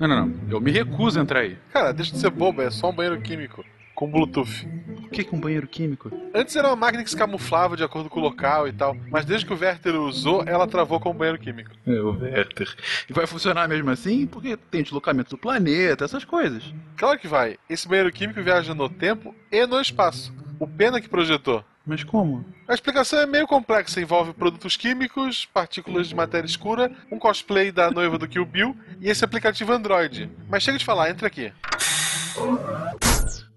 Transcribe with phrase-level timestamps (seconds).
[0.00, 0.34] Não, não, não.
[0.48, 1.58] Eu me recuso a entrar aí.
[1.70, 3.62] Cara, deixa de ser bobo, é só um banheiro químico.
[3.94, 4.66] Com Bluetooth.
[5.04, 6.10] O que, que um banheiro químico?
[6.34, 9.26] Antes era uma máquina que se camuflava de acordo com o local e tal, mas
[9.26, 11.72] desde que o Werther usou, ela travou como banheiro químico.
[11.86, 12.74] É, o Werther.
[13.10, 14.26] E vai funcionar mesmo assim?
[14.26, 16.72] Porque tem deslocamento do planeta, essas coisas.
[16.96, 17.58] Claro que vai.
[17.68, 20.32] Esse banheiro químico viaja no tempo e no espaço.
[20.58, 21.62] O Pena que projetou.
[21.86, 22.44] Mas como?
[22.68, 27.90] A explicação é meio complexa, envolve produtos químicos, partículas de matéria escura, um cosplay da
[27.90, 30.30] noiva do Kill Bill e esse aplicativo Android.
[30.48, 31.52] Mas chega de falar, entra aqui.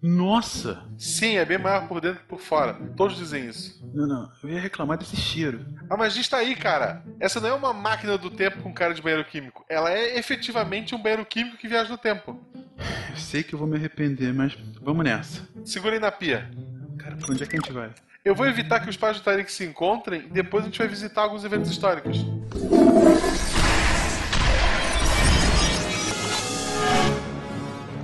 [0.02, 0.84] Nossa!
[0.98, 2.74] Sim, é bem maior por dentro que por fora.
[2.98, 3.82] Todos dizem isso.
[3.94, 4.32] Não, não.
[4.44, 5.66] Eu ia reclamar desse cheiro.
[5.90, 7.02] Ah, mas está aí, cara.
[7.22, 9.66] Essa não é uma máquina do tempo com cara de banheiro químico.
[9.70, 12.38] Ela é efetivamente um banheiro químico que viaja no tempo.
[13.12, 15.48] Eu sei que eu vou me arrepender, mas vamos nessa.
[15.64, 16.52] Segura aí na pia.
[16.98, 17.90] Cara, pra onde é que a gente vai?
[18.26, 20.88] Eu vou evitar que os pais do Tarek se encontrem e depois a gente vai
[20.88, 22.20] visitar alguns eventos históricos.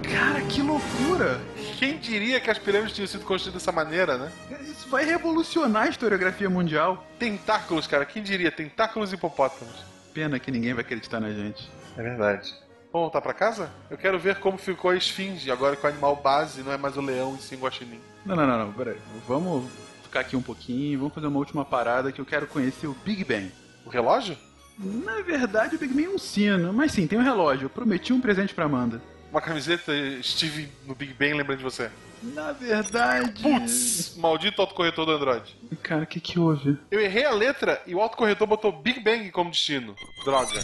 [0.03, 1.39] Cara, que loucura!
[1.77, 4.29] Quem diria que as pirâmides tinham sido construídas dessa maneira, né?
[4.63, 7.07] Isso vai revolucionar a historiografia mundial.
[7.17, 8.51] Tentáculos, cara, quem diria?
[8.51, 9.85] Tentáculos e hipopótamos.
[10.13, 11.71] Pena que ninguém vai acreditar na gente.
[11.95, 12.53] É verdade.
[12.91, 13.71] Vamos voltar pra casa?
[13.89, 16.97] Eu quero ver como ficou a esfinge, agora que o animal base não é mais
[16.97, 18.01] o leão e sim o guaxinim.
[18.25, 18.97] Não, não, não, não, peraí.
[19.25, 19.69] Vamos
[20.09, 23.23] ficar aqui um pouquinho, vamos fazer uma última parada que eu quero conhecer o Big
[23.23, 23.51] Bang.
[23.85, 24.35] O relógio?
[24.77, 27.65] Na verdade, o Big Bang é um sino, mas sim, tem um relógio.
[27.65, 29.01] Eu prometi um presente pra Amanda.
[29.31, 29.93] Uma camiseta
[30.23, 31.91] Steve no Big Bang lembrando de você.
[32.21, 33.41] Na verdade.
[33.41, 35.55] Putz, maldito autocorretor do Android.
[35.83, 36.77] Cara, o que que houve?
[36.89, 39.95] Eu errei a letra e o autocorretor botou Big Bang como destino.
[40.25, 40.59] Droga.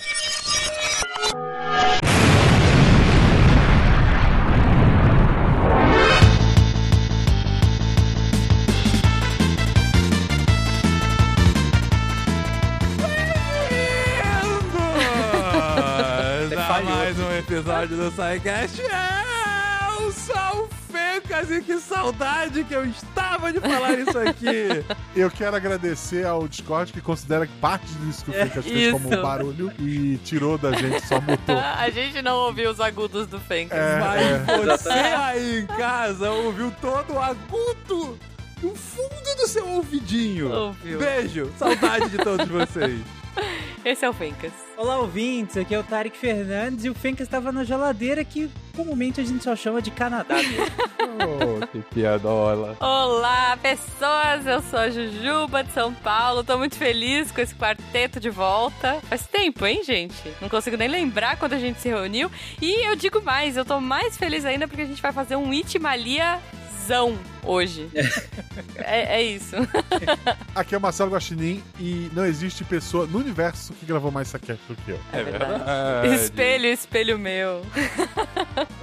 [17.49, 18.81] Episódio do SciCast.
[19.99, 24.83] Eu sou o Fencas e que saudade que eu estava de falar isso aqui.
[25.15, 28.91] Eu quero agradecer ao Discord que considera que parte disso que o É, Fencas fez
[28.91, 29.21] como isso.
[29.21, 31.57] barulho e tirou da gente, só mutou.
[31.77, 33.77] A gente não ouviu os agudos do Fencas.
[33.77, 38.17] É, Mas você aí em casa ouviu todo o agudo
[38.61, 40.51] no fundo do seu ouvidinho.
[40.51, 40.99] Ouviu.
[40.99, 42.99] Beijo, saudade de todos vocês.
[43.85, 44.51] Esse é o Fencas.
[44.77, 45.55] Olá, ouvintes.
[45.55, 49.41] Aqui é o Tarek Fernandes e o Fencas estava na geladeira que comumente a gente
[49.41, 50.65] só chama de Canadá mesmo.
[51.17, 52.75] Oh, que piadola.
[52.79, 54.45] Olá, pessoas!
[54.45, 56.43] Eu sou a Jujuba de São Paulo.
[56.43, 58.99] Tô muito feliz com esse quarteto de volta.
[59.03, 60.15] Faz tempo, hein, gente?
[60.41, 62.29] Não consigo nem lembrar quando a gente se reuniu.
[62.61, 65.53] E eu digo mais, eu tô mais feliz ainda porque a gente vai fazer um
[65.53, 66.39] Itimalia
[66.85, 67.89] zão hoje.
[68.77, 69.55] é, é isso.
[70.55, 74.61] Aqui é o Marcelo Guaxinim e não existe pessoa no universo que gravou mais saquete
[74.67, 74.99] do que eu.
[75.11, 75.53] É verdade.
[75.53, 76.15] verdade.
[76.15, 77.61] Espelho, espelho meu.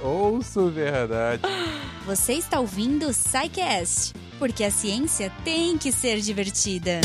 [0.01, 1.43] Ouço verdade.
[2.05, 6.99] Você está ouvindo o SciCast, porque a ciência tem que ser divertida.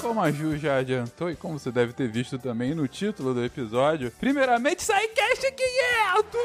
[0.00, 3.44] Como a Ju já adiantou e como você deve ter visto também no título do
[3.44, 6.40] episódio, primeiramente, SciCast 500!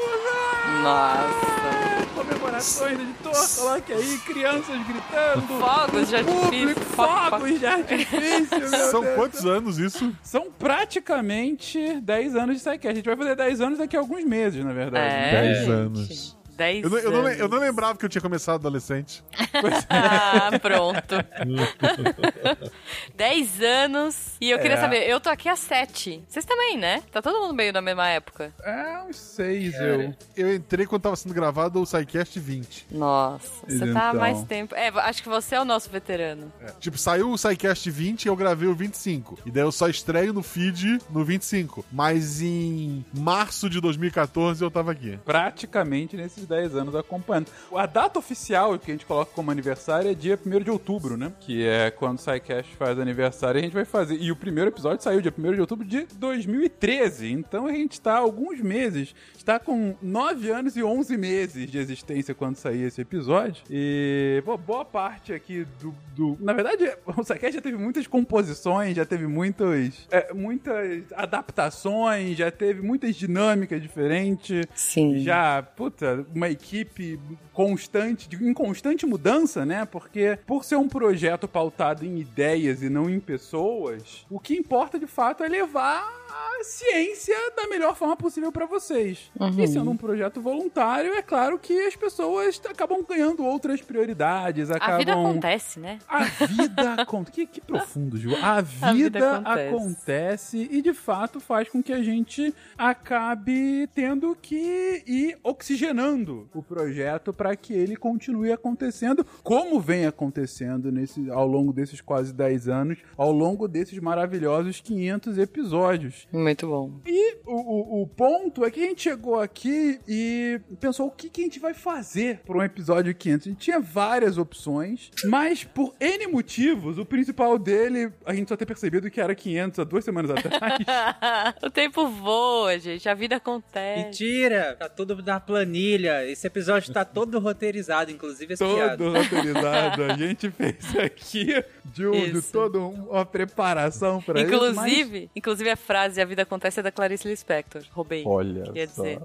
[0.82, 2.08] Nossa.
[2.14, 6.74] Comemorações de torta, coloque aí, crianças gritando, Fogos de artifício.
[6.94, 9.14] fogos de artifício, meu São Deus.
[9.16, 10.12] quantos anos isso?
[10.22, 12.88] São praticamente 10 anos de SciCast.
[12.88, 15.04] A gente vai fazer 10 anos daqui a alguns meses, na verdade.
[15.06, 15.70] É, Dez gente.
[15.70, 16.37] anos.
[16.58, 17.38] Dez Eu não, eu, não, anos.
[17.38, 19.22] eu não lembrava que eu tinha começado adolescente.
[19.90, 21.14] Ah, pronto.
[23.16, 24.36] 10 anos.
[24.40, 24.80] E eu queria É.
[24.80, 26.22] saber, eu tô aqui há 7.
[26.28, 27.02] Vocês também, né?
[27.10, 28.52] Tá todo mundo meio na mesma época.
[28.62, 30.14] É, uns 6 eu.
[30.36, 32.86] Eu entrei quando tava sendo gravado o SciCast 20.
[32.90, 34.20] Nossa, você tá há Então.
[34.20, 34.74] mais tempo.
[34.74, 36.52] É, acho que você é o nosso veterano.
[36.60, 39.38] É, Tipo, saiu o SciCast 20 e eu gravei o 25.
[39.46, 41.84] E daí eu só estreio no feed no 25.
[41.90, 45.18] Mas em março de 2014 eu tava aqui.
[45.24, 47.46] praticamente nesses 10 anos acompanhando.
[47.74, 51.32] A data oficial que a gente coloca como aniversário é dia 1 de outubro, né?
[51.40, 54.16] Que é quando o SciCast faz aniversário e a gente vai fazer.
[54.20, 57.32] E o primeiro episódio saiu dia 1 de outubro de 2013.
[57.32, 59.14] Então a gente tá há alguns meses.
[59.36, 63.62] Está com 9 anos e 11 meses de existência quando sair esse episódio.
[63.70, 68.96] E pô, boa parte aqui do, do- Na verdade, o SciCast já teve muitas composições,
[68.96, 74.66] já teve muitos, é, muitas adaptações, já teve muitas dinâmicas diferentes.
[74.74, 75.18] Sim.
[75.20, 77.18] Já, puta, uma equipe
[77.52, 79.84] constante, de- em constante mudança, né?
[79.84, 84.98] Porque por ser um projeto pautado em ideias e não em pessoas, o que importa
[84.98, 89.30] de fato é levar a ciência da melhor forma possível pra vocês.
[89.38, 89.58] Uhum.
[89.58, 94.94] E sendo um projeto voluntário, é claro que as pessoas acabam ganhando outras prioridades, acabam...
[94.94, 95.98] A vida acontece, né?
[96.08, 97.32] A vida acontece.
[97.32, 98.34] Que, que profundo, Ju.
[98.36, 99.68] A vida, A vida acontece.
[99.68, 100.68] acontece.
[100.70, 107.32] e de fato faz com que a gente acabe tendo que ir oxigenando o projeto
[107.32, 112.98] para que ele continue acontecendo, como vem acontecendo nesse, ao longo desses quase 10 anos,
[113.16, 116.17] ao longo desses maravilhosos 500 episódios.
[116.32, 116.92] Muito bom.
[117.06, 121.28] E o, o, o ponto é que a gente chegou aqui e pensou o que,
[121.28, 123.46] que a gente vai fazer para um episódio 500.
[123.46, 128.56] A gente tinha várias opções, mas por N motivos, o principal dele, a gente só
[128.56, 130.74] ter percebido que era 500 há duas semanas atrás.
[131.62, 133.08] o tempo voa, gente.
[133.08, 134.04] A vida acontece.
[134.04, 134.76] Mentira!
[134.78, 136.24] Tá tudo na planilha.
[136.26, 138.96] Esse episódio tá todo roteirizado, inclusive esse piada.
[138.96, 140.04] todo roteirizado.
[140.04, 144.50] A gente fez aqui de, um, de toda uma preparação para isso.
[144.50, 147.82] mas- Inclusive, inclusive a frase A vida acontece é da Clarice Lispector.
[147.92, 148.22] Roubei.
[148.24, 149.02] Olha Quer só.
[149.02, 149.20] dizer.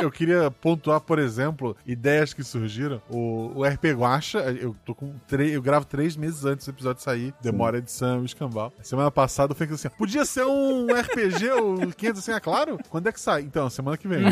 [0.00, 3.00] Eu queria pontuar, por exemplo, ideias que surgiram.
[3.08, 7.02] O, o RP Guacha, eu tô com três, eu gravo três meses antes do episódio
[7.02, 8.72] sair, demora a edição, escambau.
[8.82, 12.78] Semana passada eu falei assim: podia ser um RPG, o 500 assim, é claro?
[12.90, 13.40] Quando é que sai?
[13.42, 14.20] Então, semana que vem.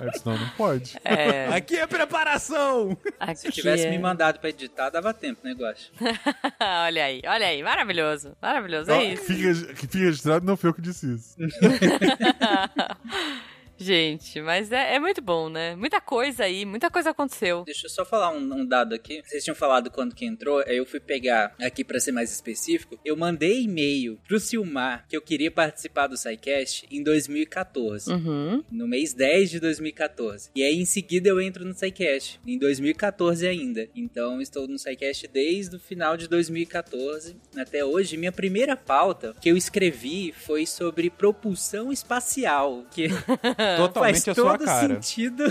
[0.00, 0.96] Aí disse, não, não pode.
[1.04, 2.96] É, Aqui é preparação!
[3.18, 5.88] aqui Se tivesse é- me mandado pra editar, dava tempo, né, Guaxa?
[6.86, 7.62] olha aí, olha aí.
[7.62, 8.36] Maravilhoso.
[8.40, 8.90] Maravilhoso.
[8.90, 9.24] É que, isso.
[9.24, 11.36] fica, fica registrado, não foi eu que disse isso.
[13.78, 15.76] Gente, mas é, é muito bom, né?
[15.76, 17.64] Muita coisa aí, muita coisa aconteceu.
[17.64, 19.22] Deixa eu só falar um, um dado aqui.
[19.24, 22.98] Vocês tinham falado quando que entrou, aí eu fui pegar aqui pra ser mais específico.
[23.04, 28.10] Eu mandei e-mail pro Silmar que eu queria participar do SciCast em 2014.
[28.10, 28.64] Uhum.
[28.70, 30.50] No mês 10 de 2014.
[30.54, 33.88] E aí em seguida eu entro no SciCast, em 2014 ainda.
[33.94, 38.16] Então estou no SciCast desde o final de 2014 até hoje.
[38.16, 43.08] Minha primeira pauta que eu escrevi foi sobre propulsão espacial, que
[43.76, 44.94] faz Totalmente a sua todo cara.
[44.94, 45.44] sentido.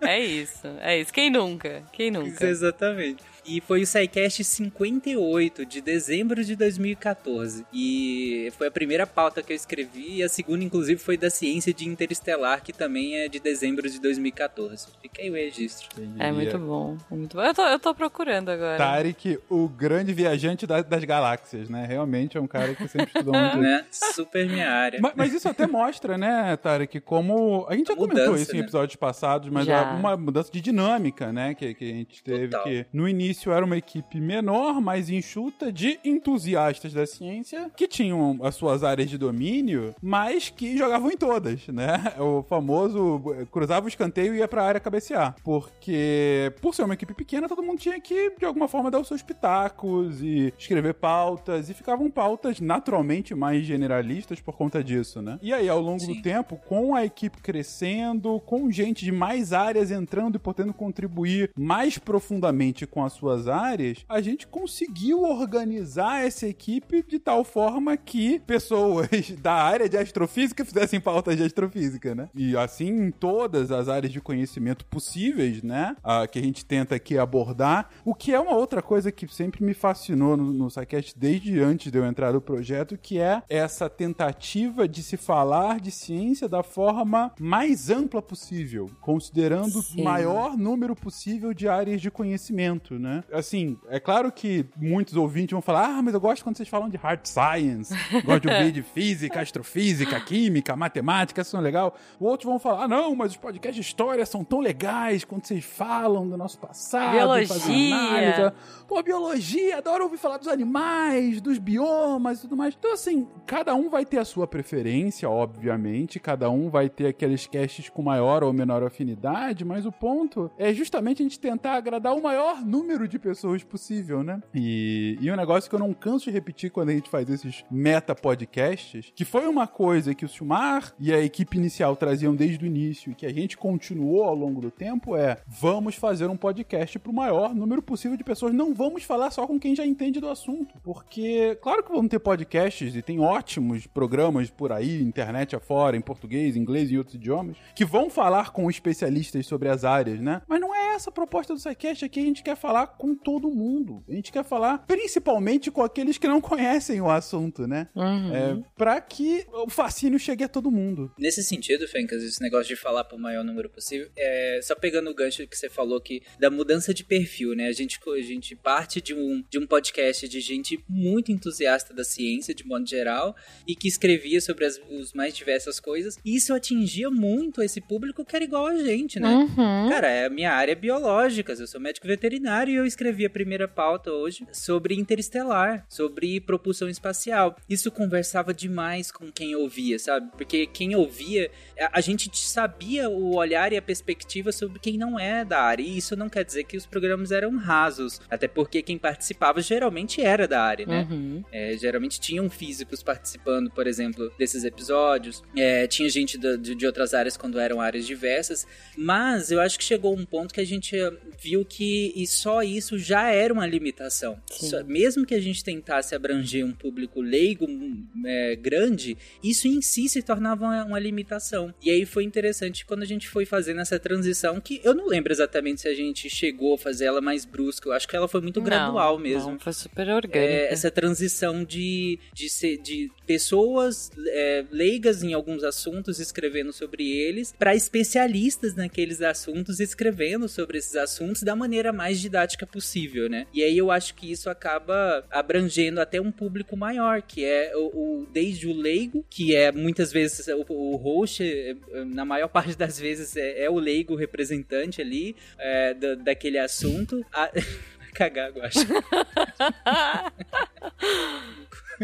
[0.00, 1.12] É isso, é isso.
[1.12, 1.82] Quem nunca?
[1.92, 2.46] Quem nunca?
[2.46, 3.22] Exatamente.
[3.48, 7.64] E foi o SciCast 58, de dezembro de 2014.
[7.72, 11.72] E foi a primeira pauta que eu escrevi, e a segunda, inclusive, foi da Ciência
[11.72, 14.88] de Interestelar, que também é de dezembro de 2014.
[15.00, 15.88] Fica aí o registro.
[16.18, 17.42] É muito bom, é muito bom.
[17.42, 18.76] Eu tô, eu tô procurando agora.
[18.76, 21.86] Tarek, o grande viajante da- das galáxias, né?
[21.86, 23.58] Realmente é um cara que sempre estudou muito.
[23.68, 23.84] Né?
[23.90, 25.00] Super minha área.
[25.02, 27.66] Mas, mas isso até mostra, né, Tarek, como.
[27.68, 28.62] A gente já A comentou mudança, isso em né?
[28.64, 29.78] episódios passados, mas Já.
[29.78, 31.54] é uma mudança de dinâmica, né?
[31.54, 32.48] Que, que a gente teve.
[32.48, 32.64] Total.
[32.64, 38.38] Que no início era uma equipe menor, mais enxuta, de entusiastas da ciência que tinham
[38.42, 42.14] as suas áreas de domínio, mas que jogavam em todas, né?
[42.18, 45.36] O famoso cruzava o escanteio e ia pra área cabecear.
[45.44, 49.08] Porque, por ser uma equipe pequena, todo mundo tinha que, de alguma forma, dar os
[49.08, 55.38] seus pitacos e escrever pautas, e ficavam pautas naturalmente mais generalistas por conta disso, né?
[55.40, 56.22] E aí, ao longo do Sim.
[56.22, 61.98] tempo, com a equipe crescendo, com gente de mais áreas entrando e podendo contribuir mais
[61.98, 68.38] profundamente com as suas áreas, a gente conseguiu organizar essa equipe de tal forma que
[68.40, 69.08] pessoas
[69.42, 72.28] da área de astrofísica fizessem pautas de astrofísica, né?
[72.34, 75.94] E assim em todas as áreas de conhecimento possíveis, né?
[76.02, 77.90] ah, que a gente tenta aqui abordar.
[78.04, 81.92] O que é uma outra coisa que sempre me fascinou no, no SciCast desde antes
[81.92, 86.62] de eu entrar no projeto, que é essa tentativa de se falar de ciência da
[86.62, 90.00] forma mais ampla possível, considerando Sim.
[90.00, 93.17] o maior número possível de áreas de conhecimento, né?
[93.32, 96.88] Assim, é claro que muitos ouvintes vão falar, ah, mas eu gosto quando vocês falam
[96.88, 97.94] de hard science,
[98.24, 101.94] gosto de ouvir de física, astrofísica, química, matemática, isso não é legal.
[102.20, 105.64] Outros vão falar, ah, não, mas os podcasts de história são tão legais quando vocês
[105.64, 107.96] falam do nosso passado, Biologia.
[107.96, 108.56] análise.
[108.86, 112.74] Pô, biologia, adoro ouvir falar dos animais, dos biomas e tudo mais.
[112.78, 117.46] Então, assim, cada um vai ter a sua preferência, obviamente, cada um vai ter aqueles
[117.46, 122.14] casts com maior ou menor afinidade, mas o ponto é justamente a gente tentar agradar
[122.14, 124.40] o maior número de pessoas possível, né?
[124.54, 127.64] E, e um negócio que eu não canso de repetir quando a gente faz esses
[127.70, 132.64] meta podcasts, que foi uma coisa que o Silmar e a equipe inicial traziam desde
[132.64, 136.36] o início e que a gente continuou ao longo do tempo é vamos fazer um
[136.36, 138.54] podcast para o maior número possível de pessoas.
[138.54, 142.18] Não vamos falar só com quem já entende do assunto, porque claro que vamos ter
[142.18, 147.56] podcasts e tem ótimos programas por aí, internet afora, em português, inglês e outros idiomas,
[147.74, 150.42] que vão falar com especialistas sobre as áreas, né?
[150.46, 154.02] Mas não é essa proposta do SciCast aqui, a gente quer falar com todo mundo.
[154.08, 157.88] A gente quer falar principalmente com aqueles que não conhecem o assunto, né?
[157.94, 158.34] Uhum.
[158.34, 161.12] É, pra que o fascínio chegue a todo mundo.
[161.18, 165.14] Nesse sentido, Fencas, esse negócio de falar pro maior número possível, é, só pegando o
[165.14, 167.66] gancho que você falou que da mudança de perfil, né?
[167.66, 172.04] A gente, a gente parte de um, de um podcast de gente muito entusiasta da
[172.04, 176.18] ciência, de modo geral, e que escrevia sobre as os mais diversas coisas.
[176.24, 179.28] E isso atingia muito esse público que era igual a gente, né?
[179.28, 179.88] Uhum.
[179.88, 183.66] Cara, é a minha área é biológicas, eu sou médico veterinário eu escrevi a primeira
[183.66, 187.56] pauta hoje sobre interestelar, sobre propulsão espacial.
[187.68, 190.30] Isso conversava demais com quem ouvia, sabe?
[190.36, 191.50] Porque quem ouvia,
[191.92, 195.82] a, gente sabia o olhar e a perspectiva sobre quem não é da área.
[195.82, 200.20] E isso não quer dizer que os programas eram rasos, até porque quem participava geralmente
[200.20, 201.06] era da área, né?
[201.10, 201.44] Uhum.
[201.52, 205.42] É, geralmente tinham físicos participando, por exemplo, desses episódios.
[205.56, 208.66] É, tinha gente de, de outras áreas quando eram áreas diversas.
[208.96, 210.96] Mas eu acho que chegou um ponto que a gente
[211.40, 214.40] viu que e só isso já era uma limitação.
[214.50, 219.80] Só- mesmo que a gente tentasse abranger um público leigo hum, é, grande, isso em
[219.82, 221.74] si se tornava uma, uma limitação.
[221.82, 225.32] E aí foi interessante quando a gente foi fazendo essa transição, que eu não lembro
[225.32, 227.88] exatamente se a gente chegou a fazer ela mais brusca.
[227.88, 229.52] Eu acho que ela foi muito Não, gradual mesmo.
[229.52, 230.38] não, foi super orgânica.
[230.38, 237.10] É, essa transição de, de, ser, de pessoas é, leigas em alguns assuntos escrevendo sobre
[237.10, 243.46] eles para especialistas naqueles assuntos escrevendo sobre esses assuntos da maneira mais didática possível, né?
[243.52, 247.86] E aí eu acho que isso acaba abrangendo até um público maior, que é o,
[248.22, 252.48] o- desde o leigo, que é muitas vezes o, o host, é, é, na maior
[252.48, 257.24] parte das vezes é, é o leigo representante ali é, da, daquele assunto.
[257.32, 257.50] A...
[257.98, 258.78] Vai cagar, eu acho.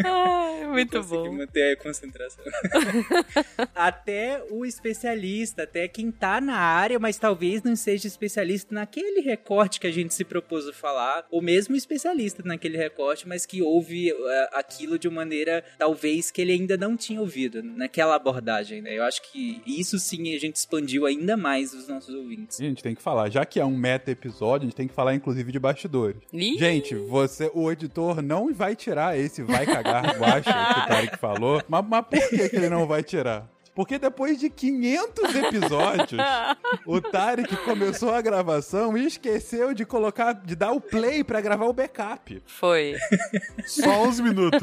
[0.05, 1.33] Ai, muito consegui bom.
[1.33, 2.45] manter a concentração.
[3.75, 9.81] até o especialista, até quem tá na área, mas talvez não seja especialista naquele recorte
[9.81, 14.11] que a gente se propôs a falar, ou mesmo especialista naquele recorte, mas que ouve
[14.11, 18.97] eh, aquilo de uma maneira talvez que ele ainda não tinha ouvido, naquela abordagem, né?
[18.97, 22.61] Eu acho que isso sim a gente expandiu ainda mais os nossos ouvintes.
[22.61, 24.95] A gente tem que falar, já que é um meta episódio, a gente tem que
[24.95, 26.17] falar inclusive de bastidores.
[26.33, 29.84] Ih, Gente, você, o editor não vai tirar esse vai cagar
[30.19, 31.63] guacha que o Tarek falou.
[31.69, 33.54] Mas, mas por que, que ele não vai tirar?
[33.75, 36.21] Porque depois de 500 episódios,
[36.87, 41.67] o Tarek começou a gravação e esqueceu de colocar, de dar o play pra gravar
[41.67, 42.41] o backup.
[42.47, 42.95] Foi.
[43.67, 44.61] Só 11 minutos.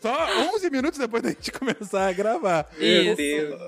[0.00, 2.66] Só 11 minutos depois da gente começar a gravar.
[2.78, 3.20] Isso.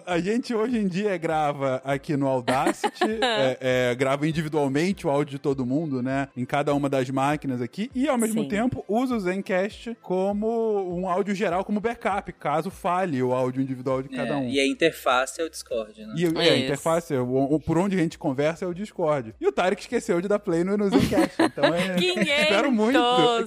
[0.07, 3.59] A gente hoje em dia grava aqui no Audacity, é,
[3.91, 6.29] é, grava individualmente o áudio de todo mundo, né?
[6.37, 8.49] Em cada uma das máquinas aqui, e ao mesmo Sim.
[8.49, 14.03] tempo usa o Zencast como um áudio geral, como backup, caso falhe o áudio individual
[14.03, 14.49] de cada É, um.
[14.49, 16.15] E a interface é o Discord, né?
[16.17, 16.65] E é, a Isso.
[16.65, 19.35] interface, o, o- por onde a gente conversa é o Discord.
[19.41, 21.41] E o Tarek esqueceu de dar play no, no Zencast.
[21.43, 21.95] Então é.
[21.97, 22.99] 500 Espero muito.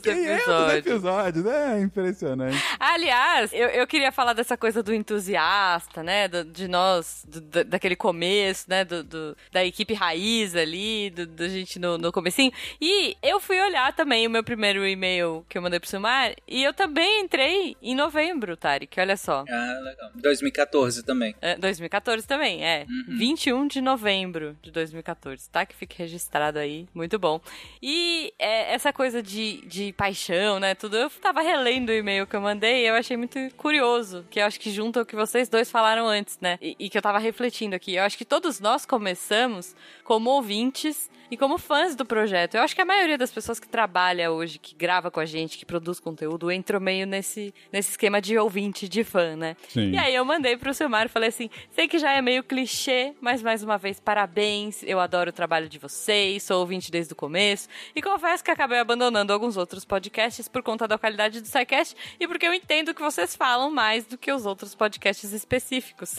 [0.01, 0.85] 500 episódios.
[0.85, 1.45] episódios.
[1.45, 2.57] É impressionante.
[2.79, 6.27] Aliás, eu, eu queria falar dessa coisa do entusiasta, né?
[6.27, 8.83] do- de nós, do- da- daquele começo, né?
[8.85, 12.51] Do, do- da equipe raiz ali, do, da gente no, no comecinho.
[12.81, 16.63] E eu fui olhar também o meu primeiro e-mail que eu mandei pro Silmar, e
[16.63, 19.43] eu também entrei em novembro, Tarek, olha só.
[19.49, 20.09] Ah, legal.
[20.15, 21.28] 2014 também.
[21.41, 22.85] É, 2014 também, é.
[23.07, 25.65] 21 de novembro de 2014, tá?
[25.65, 26.87] Que fique registrado aí.
[26.93, 27.39] Muito bom.
[27.81, 30.75] E é, essa coisa de, de paixão, né?
[30.75, 30.97] Tudo.
[30.97, 34.25] Eu tava relendo o e-mail que eu mandei e eu achei muito curioso.
[34.29, 36.57] Que eu acho que junta o que vocês dois falaram antes, né?
[36.61, 37.95] E, e que eu tava refletindo aqui.
[37.95, 42.55] Eu acho que todos nós começamos como ouvintes e como fãs do projeto.
[42.55, 45.57] Eu acho que a maioria das pessoas que trabalha hoje, que grava com a gente,
[45.57, 49.55] que produz conteúdo, entrou meio nesse, nesse esquema de ouvinte, de fã, né?
[49.67, 49.91] Sim.
[49.91, 53.13] E aí eu mandei pro Silmar e falei assim: sei que já é meio clichê,
[53.19, 54.81] mas mais uma vez, parabéns.
[54.83, 57.67] Eu adoro o trabalho de vocês, sou ouvinte desde o começo.
[57.95, 62.27] E confesso que acabei abandonando alguns outros podcasts por conta da qualidade do SciCast e
[62.27, 66.15] porque eu entendo que vocês falam mais do que os outros podcasts específicos.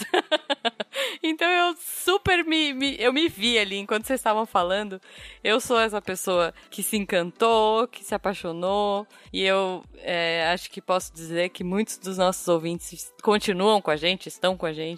[1.23, 5.01] então eu super me, me- eu me vi ali enquanto vocês estavam falando.
[5.43, 10.81] Eu sou essa pessoa que se encantou, que se apaixonou, e eu é, acho que
[10.83, 14.90] posso dizer que muitos dos nossos ouvintes continuam com a gente, estão com a gente,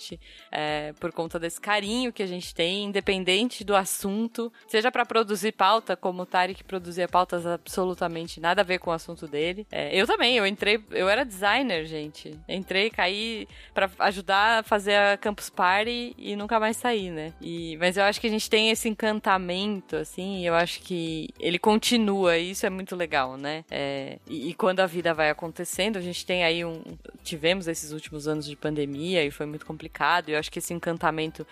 [0.50, 5.52] é, por conta desse carinho que a gente tem, independente do assunto, seja para produzir
[5.52, 9.66] pauta, como o Tarek produzia pautas absolutamente nada a ver com o assunto dele.
[9.70, 12.38] É, eu também, eu entrei, eu era designer, gente.
[12.48, 17.32] Entrei, caí para ajudar a fazer a Campus Party e nunca mais sair, né?
[17.40, 21.58] E, mas eu acho que a gente tem esse encantamento, assim, eu acho que ele
[21.58, 23.64] continua, e isso é muito legal, né?
[23.70, 26.82] É, e, e quando a vida vai acontecendo, a gente tem aí um.
[27.22, 29.81] Tivemos esses últimos anos de pandemia e foi muito complicado,
[30.30, 31.46] e eu acho que esse encantamento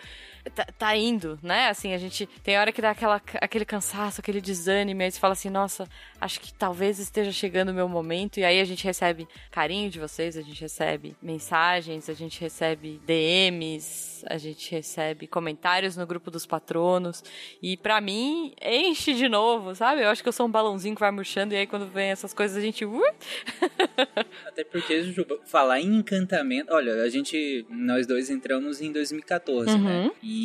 [0.54, 1.68] tá, tá indo, né?
[1.68, 5.32] Assim, a gente tem hora que dá aquela, aquele cansaço, aquele desânimo, aí você fala
[5.32, 5.88] assim, nossa,
[6.20, 9.98] acho que talvez esteja chegando o meu momento, e aí a gente recebe carinho de
[9.98, 16.30] vocês, a gente recebe mensagens, a gente recebe DMs, a gente recebe comentários no grupo
[16.30, 17.22] dos patronos,
[17.62, 20.02] e para mim, enche de novo, sabe?
[20.02, 22.32] Eu acho que eu sou um balãozinho que vai murchando, e aí quando vem essas
[22.32, 22.84] coisas a gente...
[22.84, 23.00] Uh!
[24.46, 26.72] Até porque, Jujuba, falar em encantamento...
[26.72, 29.78] Olha, a gente, nós dois entramos em 2014, Uhum.
[29.78, 30.10] né?
[30.22, 30.39] E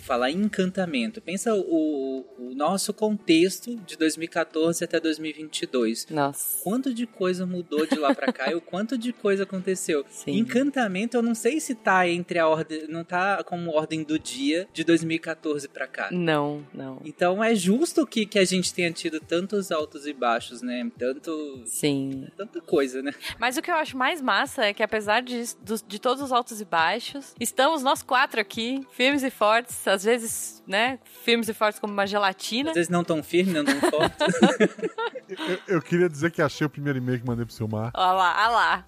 [0.00, 1.20] falar em encantamento.
[1.20, 6.08] Pensa o, o nosso contexto de 2014 até 2022.
[6.10, 6.62] Nossa.
[6.62, 10.04] Quanto de coisa mudou de lá pra cá e o quanto de coisa aconteceu.
[10.08, 10.38] Sim.
[10.38, 14.68] Encantamento, eu não sei se tá entre a ordem, não tá como ordem do dia
[14.72, 16.08] de 2014 pra cá.
[16.10, 17.00] Não, não.
[17.04, 20.90] Então é justo que, que a gente tenha tido tantos altos e baixos, né?
[20.98, 21.62] Tanto.
[21.64, 22.26] Sim.
[22.36, 23.12] Tanta coisa, né?
[23.38, 25.42] Mas o que eu acho mais massa é que apesar de,
[25.86, 30.62] de todos os altos e baixos, estamos nós quatro aqui, firmes e fortes, às vezes,
[30.66, 32.70] né, firmes e fortes como uma gelatina.
[32.70, 34.16] Às vezes não tão firme, não tão forte.
[35.28, 37.90] Eu, eu queria dizer que achei o primeiro e-mail que mandei pro Silmar.
[37.94, 38.84] Olha lá, olha lá.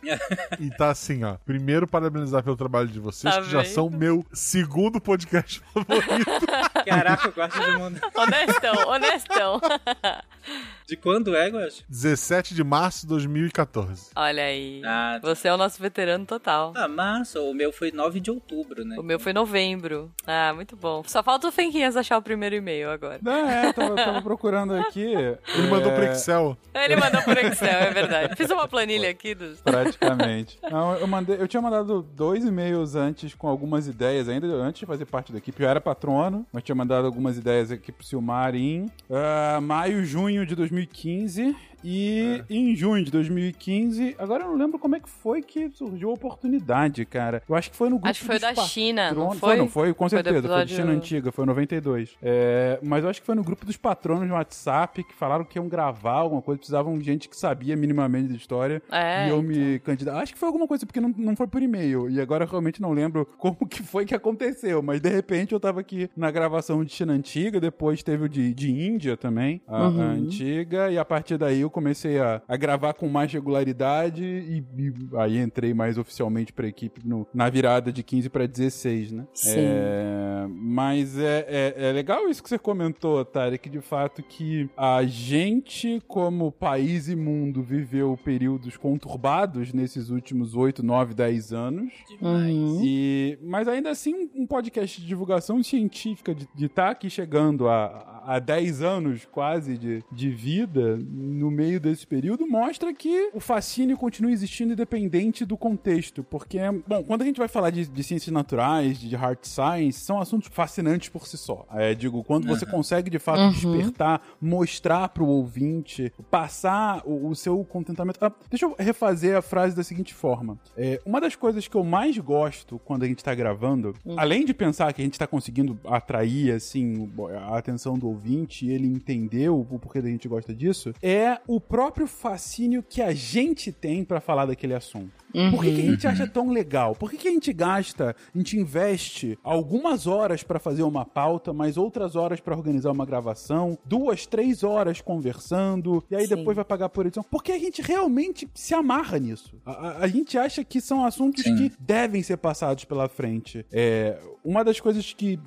[0.58, 1.36] E tá assim, ó.
[1.44, 6.46] Primeiro, parabenizar pelo trabalho de vocês, Tá que já são meu segundo podcast favorito.
[6.86, 8.00] Caraca, eu gosto de mundo.
[8.14, 9.60] Honestão, honestão.
[10.90, 11.84] De quando é, Guacho?
[11.88, 14.10] 17 de março de 2014.
[14.16, 14.82] Olha aí.
[14.84, 16.72] Ah, Você é o nosso veterano total.
[16.74, 18.96] ah, março, o meu foi 9 de outubro, né?
[18.98, 20.10] O meu foi novembro.
[20.26, 21.04] Ah, muito bom.
[21.06, 23.20] Só falta o Fenquinhas achar o primeiro e-mail agora.
[23.22, 25.04] Não, é, tava, tava procurando aqui.
[25.54, 26.58] Ele mandou pro Excel.
[26.74, 28.34] Ele mandou por Excel, é verdade.
[28.34, 29.60] Fiz uma planilha aqui dos.
[29.60, 30.58] Praticamente.
[30.68, 34.86] Não, eu, mandei, eu tinha mandado dois e-mails antes com algumas ideias, ainda antes de
[34.86, 35.62] fazer parte da equipe.
[35.62, 40.44] Eu era patrono, mas tinha mandado algumas ideias aqui pro Silmar em ah, maio, junho
[40.44, 40.56] de
[40.86, 41.56] 2015.
[41.82, 46.10] E em junho de 2015, agora eu não lembro como é que foi que surgiu
[46.10, 47.42] a oportunidade, cara.
[47.48, 49.38] Eu acho que foi no grupo Acho que foi da China, não patronos.
[49.40, 49.56] foi?
[49.56, 50.34] Não, foi, com Foi certeza.
[50.34, 52.18] Foi, de episódio- China Antiga, foi 92.
[52.22, 55.58] É, mas eu acho que foi no grupo dos patronos no WhatsApp que falaram que
[55.58, 58.82] iam gravar alguma coisa, precisavam de gente que sabia minimamente da história.
[58.92, 60.18] É, e eu me candidato.
[60.18, 62.10] Acho que foi alguma coisa, porque não, não foi por e-mail.
[62.10, 64.82] E agora eu realmente não lembro como que foi que aconteceu.
[64.82, 68.52] Mas de repente eu tava aqui na gravação de China Antiga, depois teve o de,
[68.52, 72.94] de Índia também, a, a antiga, e a partir daí eu comecei a, a gravar
[72.94, 78.02] com mais regularidade e, e aí entrei mais oficialmente pra equipe no- na virada de
[78.02, 79.26] 15 pra 16, né?
[79.34, 79.54] Sim.
[79.58, 85.02] É, mas é, é, é legal isso que você comentou, Tarek, de fato que a
[85.04, 91.92] gente, como país e mundo, viveu períodos conturbados nesses últimos 8, 9, 10 anos.
[92.20, 92.80] Uhum.
[92.84, 98.38] E, mas ainda assim, um podcast de divulgação científica de estar aqui chegando a, a
[98.38, 104.32] 10 anos quase de, de vida no meio desse período mostra que o fascínio continua
[104.32, 106.22] existindo independente do contexto.
[106.22, 110.20] Porque, bom, quando a gente vai falar de, de ciências naturais, de hard science, são
[110.20, 111.66] assuntos fascinantes por si só.
[111.72, 117.64] É, digo, quando você consegue de fato despertar, mostrar pro ouvinte, passar o, o seu
[117.64, 118.18] contentamento.
[118.24, 120.58] Ah, deixa eu refazer a frase da seguinte forma.
[120.76, 124.54] É, uma das coisas que eu mais gosto quando a gente tá gravando, além de
[124.54, 127.10] pensar que a gente tá conseguindo atrair, assim,
[127.48, 131.38] a atenção do ouvinte e ele entender o, o porquê da gente gosta disso, é
[131.46, 135.10] o próprio fascínio que a gente tem pra falar daquele assunto.
[135.52, 136.96] Por que, que a gente acha tão legal?
[136.96, 141.52] Por que, que a gente gasta, a gente investe algumas horas pra fazer uma pauta,
[141.52, 146.34] mas outras horas pra organizar uma gravação, duas, três horas conversando, e aí Sim.
[146.36, 147.22] depois vai pagar por edição?
[147.30, 149.54] Porque a gente realmente se amarra nisso.
[149.64, 151.54] A, a- a gente acha que são assuntos Sim.
[151.56, 153.64] que devem ser passados pela frente.
[153.72, 155.38] É, uma das coisas que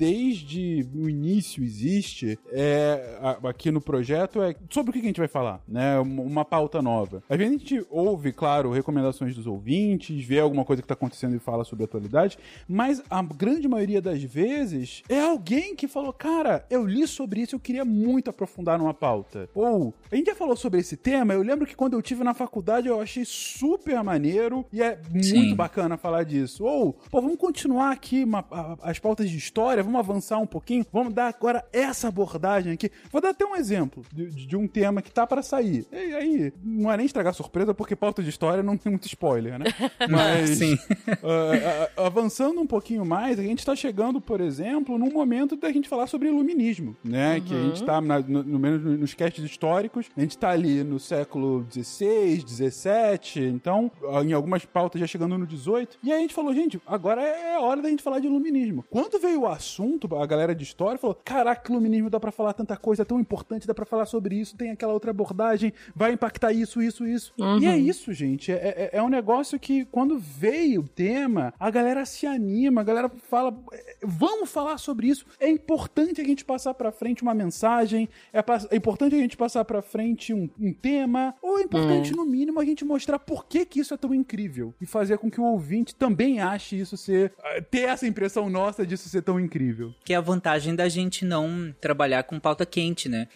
[0.00, 5.28] desde o início existe é, aqui no projeto é sobre o que a gente vai
[5.28, 5.98] falar, né?
[6.00, 7.22] Uma pauta nova.
[7.28, 11.36] Às vezes a gente ouve, claro, recomendações dos ouvintes, vê alguma coisa que tá acontecendo
[11.36, 16.14] e fala sobre a atualidade, mas a grande maioria das vezes é alguém que falou,
[16.14, 19.50] cara, eu li sobre isso, eu queria muito aprofundar numa pauta.
[19.54, 22.32] Ou, a gente já falou sobre esse tema, eu lembro que quando eu tive na
[22.32, 25.54] faculdade eu achei super maneiro e é muito Sim.
[25.54, 26.64] bacana falar disso.
[26.64, 31.12] Ou, pô, vamos continuar aqui uma- as pautas de história, vamos avançar um pouquinho, vamos
[31.12, 32.90] dar agora essa abordagem aqui.
[33.10, 35.86] Vou dar até um exemplo de, de um tema que tá pra sair.
[35.92, 39.58] E aí, não é nem estragar surpresa, porque pauta de história não tem muito spoiler,
[39.58, 39.66] né?
[40.08, 40.76] Mas, Sim.
[41.22, 45.88] ah, avançando um pouquinho mais, a gente tá chegando, por exemplo, num momento da gente
[45.88, 47.40] falar sobre iluminismo, né?
[47.40, 50.84] Que a gente tá, na- no, no menos nos castes históricos, a gente tá ali
[50.84, 56.18] no século XVI, XVII, então, ah, em algumas pautas já chegando no XVIII, e aí
[56.18, 58.84] a gente falou, gente, agora é hora da gente falar de iluminismo.
[58.90, 59.79] Quando veio o assunto,
[60.20, 63.66] a galera de história falou, caraca, iluminismo dá pra falar tanta coisa, é tão importante,
[63.66, 67.32] dá pra falar sobre isso, tem aquela outra abordagem, vai impactar isso, isso, isso.
[67.60, 71.70] E é isso, gente, é, é, é um negócio que quando veio o tema, a
[71.70, 76.44] galera se anima, a galera fala, "É, vamos falar sobre isso, é importante a gente
[76.44, 78.40] passar pra frente uma mensagem, é,
[78.70, 82.60] é importante a gente passar pra frente um, um tema, ou é importante, no mínimo,
[82.60, 85.44] a gente mostrar por que que isso é tão incrível e fazer com que o
[85.44, 89.59] ouvinte também ache isso ser, eh, ter essa impressão nossa disso ser tão incrível.
[90.04, 93.28] Que é a vantagem da gente não trabalhar com pauta quente, né?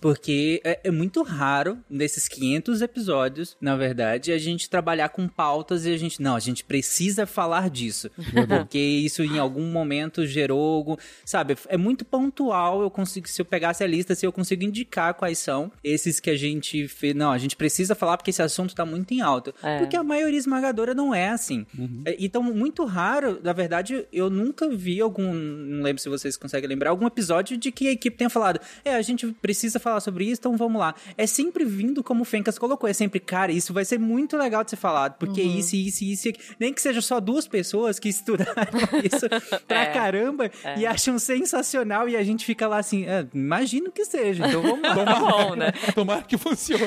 [0.00, 5.86] Porque é, é muito raro, nesses 500 episódios, na verdade, a gente trabalhar com pautas
[5.86, 6.20] e a gente.
[6.22, 8.10] Não, a gente precisa falar disso.
[8.48, 10.96] porque isso em algum momento gerou algum.
[11.24, 12.82] Sabe, é muito pontual.
[12.82, 16.30] Eu consigo, se eu pegasse a lista, se eu consigo indicar quais são esses que
[16.30, 17.14] a gente fez.
[17.14, 19.54] Não, a gente precisa falar porque esse assunto tá muito em alta.
[19.62, 19.78] É.
[19.78, 21.66] Porque a maioria esmagadora não é assim.
[22.04, 25.32] É, Então, muito raro, na verdade, eu nunca vi algum.
[25.68, 28.94] Não lembro se vocês conseguem lembrar, algum episódio de que a equipe tenha falado: é,
[28.94, 30.94] a gente precisa falar sobre isso, então vamos lá.
[31.16, 34.64] É sempre vindo como o Fencas colocou, é sempre, cara, isso vai ser muito legal
[34.64, 36.38] de ser falado, porque isso, isso, isso, isso.
[36.58, 38.48] Nem que seja só duas pessoas que estudaram
[39.04, 39.26] isso
[39.66, 39.92] pra É.
[39.92, 44.62] caramba e acham sensacional e a gente fica lá assim, é, imagino que seja, então
[44.62, 44.88] vamos lá.
[45.08, 45.72] Tá bom, né?
[45.94, 46.82] Tomara que funcione.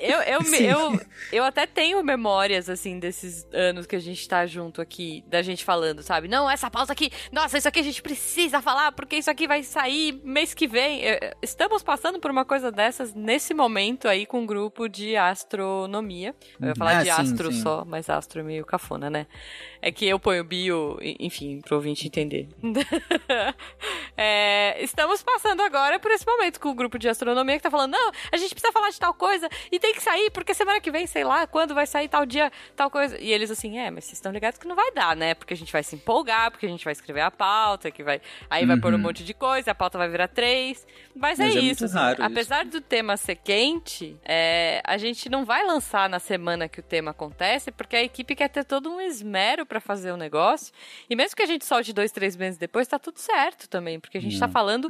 [0.00, 0.64] Eu, eu, Sim.
[0.64, 1.00] eu,
[1.32, 5.64] eu até tenho memórias, assim, desses anos que a gente tá junto aqui, da gente
[5.64, 6.28] falando, sabe?
[6.28, 8.17] Não, essa pauta aqui, nossa, isso aqui a gente precisa
[8.62, 11.02] falar, porque isso aqui vai sair mês que vem.
[11.42, 16.34] Estamos passando por uma coisa dessas nesse momento aí com um grupo de astronomia.
[16.60, 17.62] Eu ia falar Ah, de sim, astro sim.
[17.62, 19.26] só, mas astro é meio cafona, né?
[19.80, 22.48] É que eu ponho bio, enfim, pro ouvinte entender.
[24.20, 27.92] É, estamos passando agora por esse momento com o grupo de astronomia que tá falando,
[27.92, 30.90] não, a gente precisa falar de tal coisa e tem que sair, porque semana que
[30.90, 33.16] vem, sei lá, quando vai sair tal dia, tal coisa.
[33.20, 35.34] E eles assim, é, mas vocês estão ligados que não vai dar, né?
[35.34, 38.20] Porque a gente vai se empolgar, porque a gente vai escrever a pauta, que vai.
[38.50, 40.86] Aí vai pôr um monte de coisa, a pauta vai virar três.
[41.14, 41.84] Mas, Mas é, é muito isso.
[41.84, 42.22] assim, raro isso.
[42.22, 46.82] apesar do tema ser quente, é, a gente não vai lançar na semana que o
[46.82, 50.72] tema acontece, porque a equipe quer ter todo um esmero pra fazer o negócio.
[51.10, 54.16] E mesmo que a gente solte dois, três meses depois, tá tudo certo também, porque
[54.18, 54.88] a gente tá falando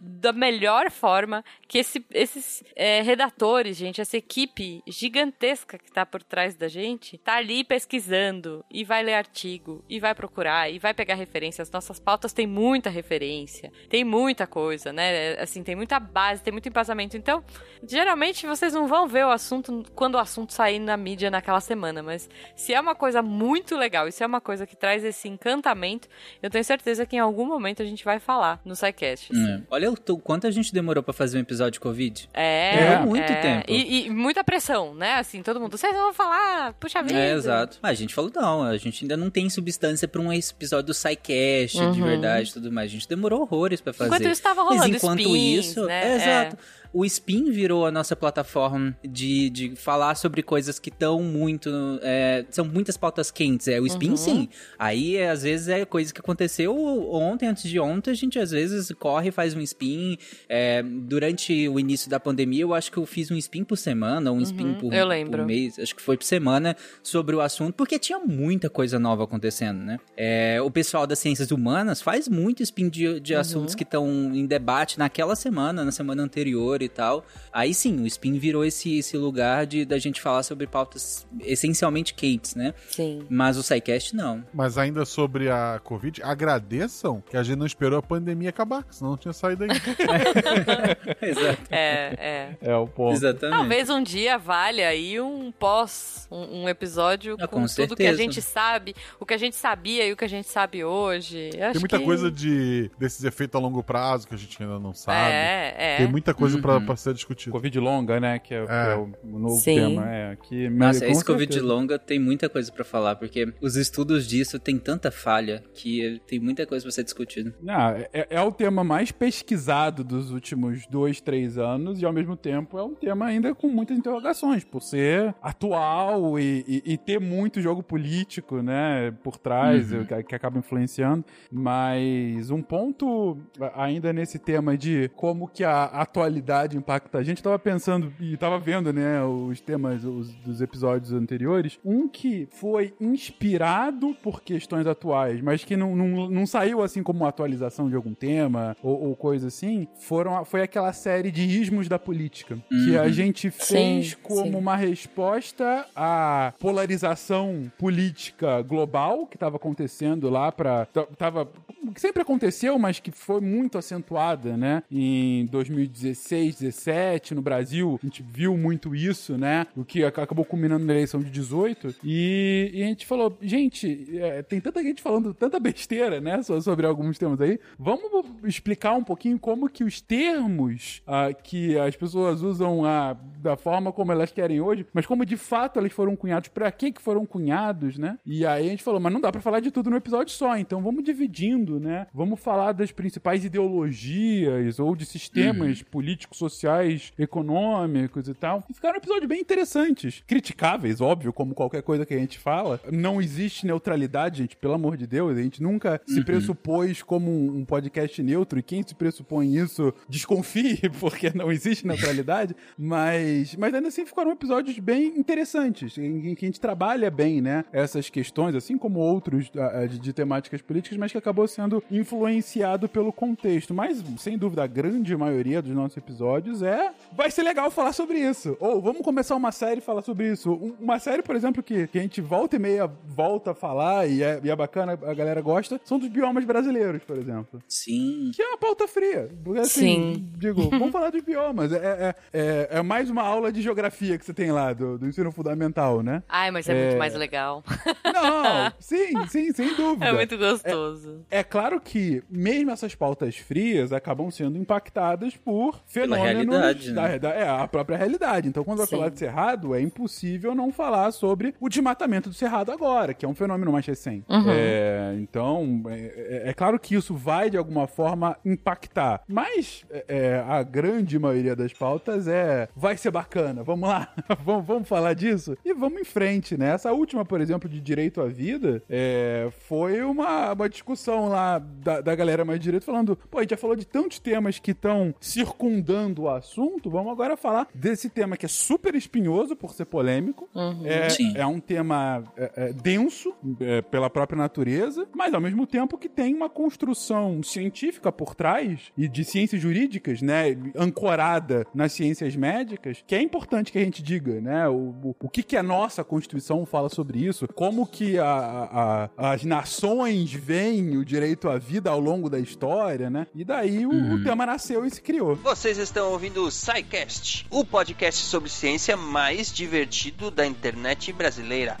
[0.00, 6.22] da melhor forma que esse- esses é, redatores, gente, essa equipe gigantesca que tá por
[6.22, 10.92] trás da gente, tá ali pesquisando e vai ler artigo e vai procurar e vai
[10.94, 11.62] pegar referência.
[11.62, 15.32] As nossas pautas têm muita referência, tem muita coisa, né?
[15.40, 17.16] Assim, tem muita base, tem muito embasamento.
[17.16, 17.42] Então,
[17.86, 22.02] geralmente vocês não vão ver o assunto quando o assunto sair na mídia naquela semana,
[22.02, 25.26] mas se é uma coisa muito legal e se é uma coisa que traz esse
[25.26, 26.06] encantamento,
[26.42, 29.32] eu tenho certeza que em algum momento a gente vai falar no SciCast.
[29.32, 29.52] assim.
[29.52, 29.62] É.
[29.70, 32.28] Olha o quanto a gente demorou pra fazer um episódio de Covid.
[32.34, 33.40] É, Demorou muito é.
[33.40, 33.64] tempo.
[33.68, 35.14] E, e muita pressão, né?
[35.14, 37.18] Assim, todo mundo, vocês vão falar, puxa vida.
[37.18, 37.78] É, exato.
[37.80, 40.94] Mas a gente falou, não, a gente ainda não tem substância pra um episódio do
[40.94, 42.90] SciCast, de verdade tudo mais.
[42.90, 44.08] A gente demorou horrores pra fazer.
[44.08, 46.12] Enquanto isso tava Mas rolando enquanto spins, isso, né?
[46.12, 46.58] é, exato.
[46.92, 51.70] O Spin virou a nossa plataforma de, de falar sobre coisas que estão muito.
[52.02, 53.68] é, são muitas pautas quentes.
[53.68, 53.86] É, o Uhum.
[53.86, 54.48] Spin, sim.
[54.76, 56.74] Aí, é, às vezes, é coisa que aconteceu
[57.12, 60.16] ontem, antes de ontem, a gente às vezes corre e faz um spin.
[60.48, 64.32] É, durante o início da pandemia, eu acho que eu fiz um spin por semana,
[64.32, 64.92] um spin por, Uhum.
[64.92, 65.38] eu lembro.
[65.38, 69.22] por mês, acho que foi por semana, sobre o assunto, porque tinha muita coisa nova
[69.24, 69.98] acontecendo, né?
[70.16, 74.44] É, o pessoal das ciências humanas faz muito spin de, de assuntos que estão em
[74.44, 77.24] debate naquela semana, na semana anterior e tal.
[77.52, 82.14] Aí sim, o spin virou esse, esse lugar de da gente falar sobre pautas essencialmente
[82.14, 82.74] quentes, né?
[82.90, 83.26] Sim.
[83.28, 84.44] Mas o SciCast não.
[84.52, 89.10] Mas ainda sobre a Covid, agradeçam que a gente não esperou a pandemia acabar, senão
[89.12, 89.74] não tinha saído ainda.
[91.20, 91.62] Exato.
[91.70, 92.14] É,
[92.62, 92.70] é.
[92.70, 93.14] É o ponto.
[93.14, 93.56] Exatamente.
[93.58, 98.06] Talvez um dia valha aí um pós, um, um episódio Ah, com, com tudo que
[98.06, 101.50] a gente sabe, o que a gente sabia e o que a gente sabe hoje.
[101.54, 104.78] Eu Tem muita que- coisa de desses efeitos a longo prazo que a gente ainda
[104.78, 105.30] não sabe.
[105.32, 105.96] É, é.
[105.98, 106.62] Tem muita coisa Uhum.
[106.62, 107.52] pra pra, pra ser discutido.
[107.52, 108.38] Covid longa, né?
[108.38, 109.74] Que é, que é o novo Sim.
[109.76, 110.08] tema.
[110.10, 111.72] É, que, Nossa, esse Covid certeza.
[111.74, 116.38] longa tem muita coisa pra falar, porque os estudos disso tem tanta falha que tem
[116.38, 117.54] muita coisa pra ser discutida.
[117.62, 122.36] Não, é, é o tema mais pesquisado dos últimos dois, três anos e ao mesmo
[122.36, 127.20] tempo é um tema ainda com muitas interrogações, por ser atual e, e- e ter
[127.20, 130.04] muito jogo político, né, por trás, Uhum.
[130.04, 131.24] que, que acaba influenciando.
[131.50, 133.38] Mas um ponto
[133.74, 138.36] ainda nesse tema de como que a atualidade impacta a gente, eu tava pensando e
[138.36, 144.86] tava vendo, né, os temas os- dos episódios anteriores, um que foi inspirado por questões
[144.86, 149.08] atuais, mas que não, não, não saiu assim como uma atualização de algum tema ou,
[149.08, 153.08] ou coisa assim, foram, foi aquela série de ismos da política, que a Uhum.
[153.12, 154.54] gente fez Sim, como sim.
[154.54, 161.48] uma resposta à polarização política global que estava acontecendo lá para tava
[161.94, 164.82] que sempre aconteceu, mas que foi muito acentuada, né?
[164.90, 169.66] Em 2016, 17 no Brasil, a gente viu muito isso, né?
[169.76, 174.08] O que ac- acabou culminando na eleição de 18 e, e a gente falou, gente,
[174.18, 176.42] é, tem tanta gente falando tanta besteira, né?
[176.42, 177.58] so- Sobre alguns temas aí.
[177.78, 178.10] Vamos
[178.44, 183.92] explicar um pouquinho como que os termos ah, que as pessoas usam ah, da forma
[183.92, 187.24] como elas querem hoje, mas como de fato eles foram cunhados, pra que que foram
[187.26, 188.18] cunhados, né?
[188.24, 190.56] E aí a gente falou, mas não dá pra falar de tudo no episódio só,
[190.56, 192.06] então vamos dividindo, né?
[192.12, 198.64] Vamos falar das principais ideologias ou de sistemas políticos, sociais, econômicos e tal.
[198.68, 200.22] E ficaram episódios bem interessantes.
[200.26, 202.80] Criticáveis, óbvio, como qualquer coisa que a gente fala.
[202.90, 205.36] Não existe neutralidade, gente, pelo amor de Deus.
[205.36, 210.80] A gente nunca se pressupôs como um podcast neutro e quem se pressupõe isso desconfie,
[210.98, 212.56] porque não existe neutralidade.
[212.76, 217.40] Mas, mas ainda assim ficaram episódios bem interessantes, em, em que a gente trabalha bem,
[217.40, 217.64] né?
[217.72, 219.50] Essas questões, assim como outros
[219.88, 223.74] de, de temáticas políticas, mas que acabou sendo influenciado pelo contexto.
[223.74, 226.92] Mas, sem dúvida, a grande maioria dos nossos episódios é.
[227.12, 228.56] Vai ser legal falar sobre isso.
[228.60, 230.52] Ou vamos começar uma série e falar sobre isso.
[230.52, 234.06] Um- Uma série, por exemplo, que, que a gente volta e meia volta a falar
[234.08, 237.60] e é, e é bacana, a galera gosta, são dos biomas brasileiros, por exemplo.
[237.68, 238.30] Sim.
[238.34, 239.28] Que é uma pauta fria.
[239.44, 240.28] Porque, assim, Sim.
[240.36, 241.72] digo, vamos falar dos biomas.
[241.72, 245.06] É, é, é, é mais uma aula de geografia que você tem lá, do, do
[245.06, 246.22] ensino fundamental, né?
[246.28, 246.84] Ai, mas é, É.
[246.86, 247.62] muito mais legal.
[248.04, 250.06] Não, sim, sim, sem dúvida.
[250.06, 251.24] É muito gostoso.
[251.30, 257.18] É claro que, mesmo essas pautas frias acabam sendo impactadas por fenômenos realidade, da, né?
[257.18, 258.48] da- é, a própria realidade.
[258.48, 258.96] Então, quando vai Sim.
[258.96, 263.28] falar de Cerrado, é impossível não falar sobre o desmatamento do Cerrado agora, que é
[263.28, 264.24] um fenômeno mais recente.
[264.48, 269.22] É, então, é, é- é claro que isso vai, de alguma forma, impactar.
[269.28, 274.12] Mas é, é, a grande maioria das pautas é vai ser bacana, vamos lá,
[274.44, 276.70] vamos, vamos falar disso e vamos em frente, né?
[276.74, 282.00] Essa última, por exemplo, de direito à vida, é, foi uma, uma discussão lá da,
[282.00, 284.70] da galera mais de direito falando, pô, a gente já falou de tantos temas que
[284.70, 289.84] estão circundando o assunto, vamos agora falar desse tema que é super espinhoso por ser
[289.84, 290.48] polêmico,
[290.84, 291.32] é, Sim.
[291.36, 296.08] é um tema é, é, denso é, pela própria natureza, mas ao mesmo tempo que
[296.08, 303.02] tem uma construção científica por trás e de ciências jurídicas, né, ancorada nas ciências médicas,
[303.06, 306.02] que é importante que a gente diga, né, o, o, o que que a nossa
[306.04, 311.90] Constituição fala sobre isso, como que a, a- as nações veem o direito à vida
[311.90, 315.36] ao longo da história, né, e daí o, o tema nasceu e se criou.
[315.36, 321.76] Vocês estão ouvindo o SciCast, o podcast sobre ciência mais divertido da internet brasileira.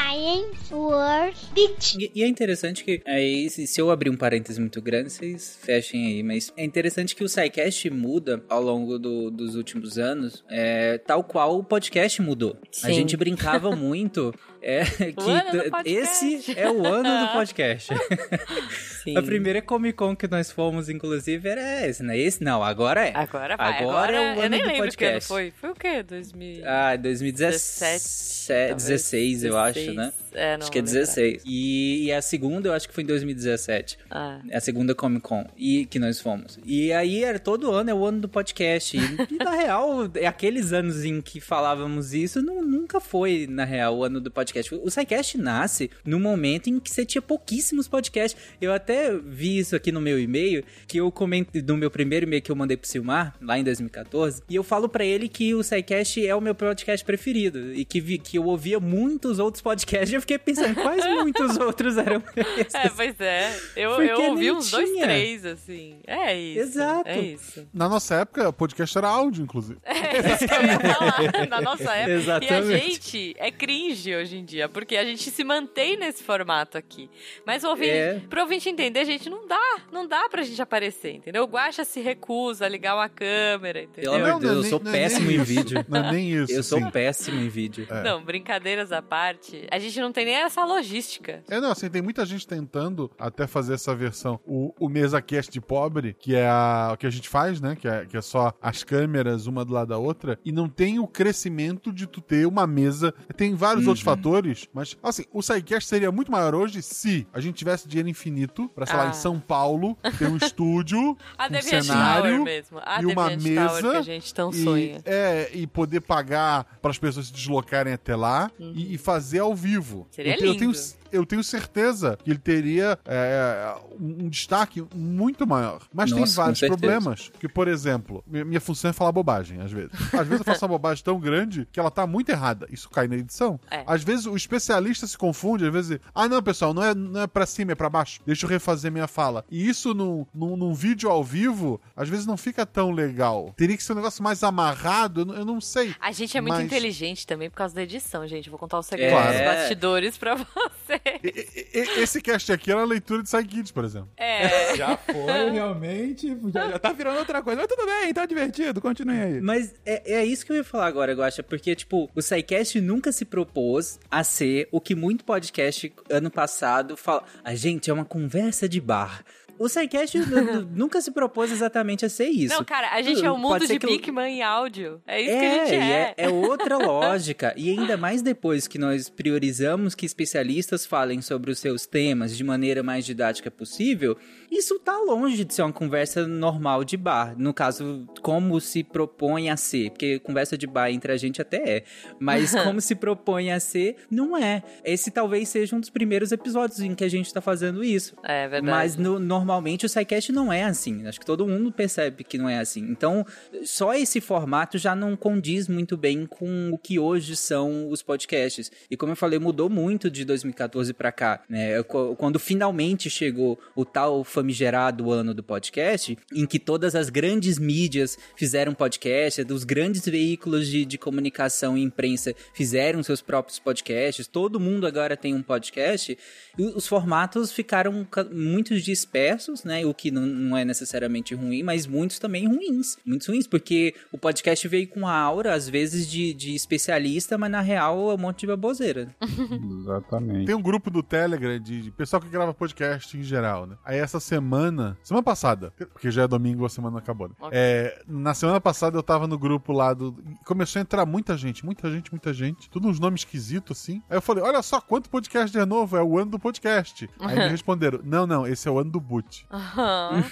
[0.00, 1.96] Science World Beach.
[1.98, 5.58] E, e é interessante que, aí, se, se eu abrir um parêntese muito grande, vocês
[5.62, 10.44] fechem aí, mas é interessante que o SciCast muda ao longo do- dos últimos anos,
[10.50, 12.58] é, tal qual o podcast mudou.
[12.82, 12.92] A Sim.
[12.92, 15.86] gente brincava muito é, que podcast.
[15.86, 17.94] esse é o ano do podcast.
[19.02, 19.16] Sim.
[19.16, 22.18] A primeira Comic Con que nós fomos, inclusive, era esse, né?
[22.18, 23.12] Esse não, agora é.
[23.14, 23.78] Agora vai.
[23.78, 25.28] Agora é o eu ano nem do lembro que ano podcast.
[25.28, 25.52] foi.
[25.52, 26.02] Foi o quê?
[26.02, 26.62] 2000...
[26.66, 30.12] Ah, 2017, talvez 16, eu acho, né?
[30.32, 31.06] É, não Acho que é vou lembrar.
[31.06, 31.42] 16.
[31.46, 33.98] E, e a segunda eu acho que foi em 2017.
[34.10, 34.40] Ah.
[34.52, 36.58] A segunda Comic Con e que nós fomos.
[36.64, 38.96] E aí era todo ano, é o ano do podcast.
[38.96, 39.00] E,
[39.34, 43.96] e, na real, é aqueles anos em que falávamos isso, não, nunca foi, na real,
[43.98, 44.74] o ano do podcast.
[44.74, 48.40] O SciCast nasce no momento em que você tinha pouquíssimos podcasts.
[48.60, 52.42] Eu até vi isso aqui no meu e-mail, que eu comentei no meu primeiro e-mail
[52.42, 55.62] que eu mandei pro Silmar, lá em 2014, e eu falo pra ele que o
[55.62, 57.72] SciCast é o meu podcast preferido.
[57.72, 59.75] E que, vi- que eu ouvia muitos outros podcasts.
[60.10, 62.74] E eu fiquei pensando, quais muitos outros eram esses?
[62.74, 63.60] É, pois é.
[63.76, 65.04] Eu, Porque eu ouvi uns dois, tinha.
[65.04, 65.98] três, assim.
[66.06, 66.60] É isso.
[66.60, 67.08] Exato.
[67.08, 67.68] É isso.
[67.72, 69.78] Na nossa época, podcast era áudio, inclusive.
[69.86, 72.10] É isso que eu ia falar, na nossa época.
[72.10, 72.78] E a Exatamente.
[72.78, 77.10] gente é cringe hoje em dia, porque a gente se mantém nesse formato aqui.
[77.44, 78.20] Mas o ouvinte, É.
[78.30, 79.76] pro ouvinte entender, gente, não dá.
[79.92, 81.42] Não dá pra gente aparecer, entendeu?
[81.44, 84.12] O Guaxa se recusa a ligar uma câmera, entendeu?
[84.12, 85.84] Pelo amor de é Deus, eu sou é péssimo em vídeo.
[85.88, 86.52] Não é nem isso.
[86.52, 87.86] Eu sou péssimo em vídeo.
[87.90, 88.02] É.
[88.02, 91.42] Não, brincadeiras à parte, a gente não tem nem essa logística.
[91.48, 94.38] É, não, assim, tem muita gente tentando até fazer essa versão.
[94.46, 97.76] O, o MesaCast de pobre, que é a, o que a gente faz, né?
[97.76, 100.98] Que é, que é só as câmeras uma do lado da outra, e não tem
[100.98, 103.12] o crescimento de tu ter uma mesa.
[103.36, 107.54] Tem vários outros fatores, mas, assim, o SciCast seria muito maior hoje se a gente
[107.56, 109.08] tivesse dinheiro infinito pra, sei lá, Ah.
[109.10, 112.80] em São Paulo, ter um estúdio, A um cenário mesmo.
[112.84, 114.98] A e uma Deviant Tower mesa que a gente tão e, sonha.
[115.04, 119.54] é, e poder pagar para as pessoas se deslocarem até lá e, e fazer ao
[119.54, 120.06] vivo.
[120.10, 120.82] Seria eu, tenho- eu tenho, lindo.
[121.12, 125.80] Eu tenho certeza que ele teria é, um, destaque muito maior.
[125.92, 127.30] Mas Nossa, tem vários problemas.
[127.38, 129.92] Que, por exemplo, mi- minha função é falar bobagem, às vezes.
[130.12, 132.66] Às vezes eu faço uma bobagem tão grande que ela tá muito errada.
[132.70, 133.58] Isso cai na edição.
[133.70, 133.84] É.
[133.86, 137.26] Às vezes o especialista se confunde, às vezes, ah, não, pessoal, não é, não é
[137.26, 138.20] pra cima, é pra baixo.
[138.26, 139.44] Deixa eu refazer minha fala.
[139.50, 143.52] E isso num, num, num vídeo ao vivo, às vezes não fica tão legal.
[143.56, 145.94] Teria que ser um negócio mais amarrado, eu, não- eu não sei.
[146.00, 148.50] A gente é muito Mas- inteligente também por causa da edição, gente.
[148.50, 149.32] Vou contar o segredo Claro.
[149.32, 151.00] dos bastidores pra você.
[152.00, 154.10] Esse cast aqui era a leitura de Psykids, por exemplo.
[154.16, 154.76] É.
[154.76, 156.36] Já foi, realmente.
[156.52, 157.60] Já, já tá virando outra coisa.
[157.60, 158.80] Mas tudo bem, tá divertido.
[158.80, 159.40] Continue aí.
[159.40, 163.12] Mas é, é isso que eu ia falar agora, Guaxa, porque, tipo, o SciCast nunca
[163.12, 167.24] se propôs a ser o que muito podcast ano passado fala.
[167.44, 169.24] A gente é uma conversa de bar.
[169.58, 172.54] O SciCast nu- nu- nunca se propôs exatamente a ser isso.
[172.54, 175.00] Não, cara, a gente é o Pode mundo de que eu- Bigman em áudio.
[175.06, 176.14] É isso é, que a gente e é.
[176.16, 176.24] é.
[176.24, 177.54] é outra lógica.
[177.56, 182.44] E ainda mais depois que nós priorizamos que especialistas falem sobre os seus temas de
[182.44, 184.16] maneira mais didática possível,
[184.50, 187.34] isso tá longe de ser uma conversa normal de bar.
[187.38, 189.90] No caso, como se propõe a ser.
[189.90, 191.84] Porque conversa de bar entre a gente até é.
[192.18, 194.62] Mas como se propõe a ser, não é.
[194.84, 198.14] Esse talvez seja um dos primeiros episódios em que a gente tá fazendo isso.
[198.22, 198.70] É verdade.
[198.70, 201.06] Mas no- normalmente o SciCast não é assim.
[201.06, 202.80] Acho que todo mundo percebe que não é assim.
[202.80, 203.24] Então,
[203.64, 208.70] só esse formato já não condiz muito bem com o que hoje são os podcasts.
[208.90, 211.42] E como eu falei, mudou muito de 2014 pra cá.
[211.48, 211.80] Né?
[211.84, 217.58] Qu- Quando finalmente chegou o tal famigerado ano do podcast, em que todas as grandes
[217.58, 224.26] mídias fizeram podcast, os grandes veículos de, de comunicação e imprensa fizeram seus próprios podcasts,
[224.26, 226.18] todo mundo agora tem um podcast,
[226.58, 229.84] os formatos ficaram ca- muito dispersos, né?
[229.84, 232.96] O que não, não é necessariamente ruim, mas muitos também ruins.
[233.04, 237.50] Muitos ruins, porque o podcast veio com a aura, às vezes, de, de especialista, mas
[237.50, 239.14] na real é um monte de baboseira.
[239.80, 240.46] Exatamente.
[240.46, 243.76] Tem um grupo do Telegram de, de pessoal que grava podcast em geral, né?
[243.84, 247.34] Aí essa semana, semana passada, porque já é domingo, a semana acabou, né?
[247.40, 247.50] Ok.
[247.52, 250.16] É, na semana passada eu tava no grupo lá do.
[250.44, 252.70] Começou a entrar muita gente, muita gente, muita gente.
[252.70, 254.02] Tudo uns nomes esquisitos assim.
[254.08, 257.08] Aí eu falei: olha só quanto podcast de novo, é o ano do podcast.
[257.20, 259.25] Aí me responderam: não, não, esse é o ano do boot.
[259.50, 260.22] Aham.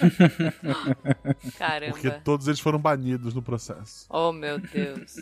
[1.57, 1.93] Caramba.
[1.93, 4.05] Porque todos eles foram banidos no processo.
[4.09, 5.15] Oh, meu Deus.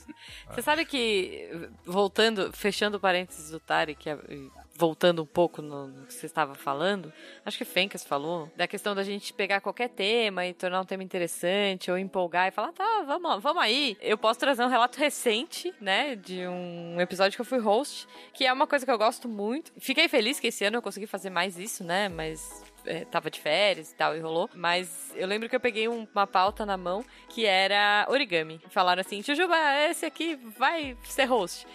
[0.50, 6.06] Você sabe que, voltando, fechando o parênteses do Tarek, e voltando um pouco no, no
[6.06, 7.14] que você estava falando,
[7.46, 11.04] acho que Fencas falou, da questão da gente pegar qualquer tema e tornar um tema
[11.04, 13.98] interessante, ou empolgar e falar, tá, vamos, vamos aí.
[14.02, 18.46] Eu posso trazer um relato recente, né, de um episódio que eu fui host, que
[18.46, 19.72] é uma coisa que eu gosto muito.
[19.78, 23.40] Fiquei feliz que esse ano eu consegui fazer mais isso, né, mas é, tava de
[23.40, 24.50] férias e tal, e rolou.
[24.54, 28.62] Mas eu lembro que eu peguei um- uma pauta na mão que era origami.
[28.70, 29.56] Falaram assim, Jujuba,
[29.90, 31.66] esse aqui vai ser host.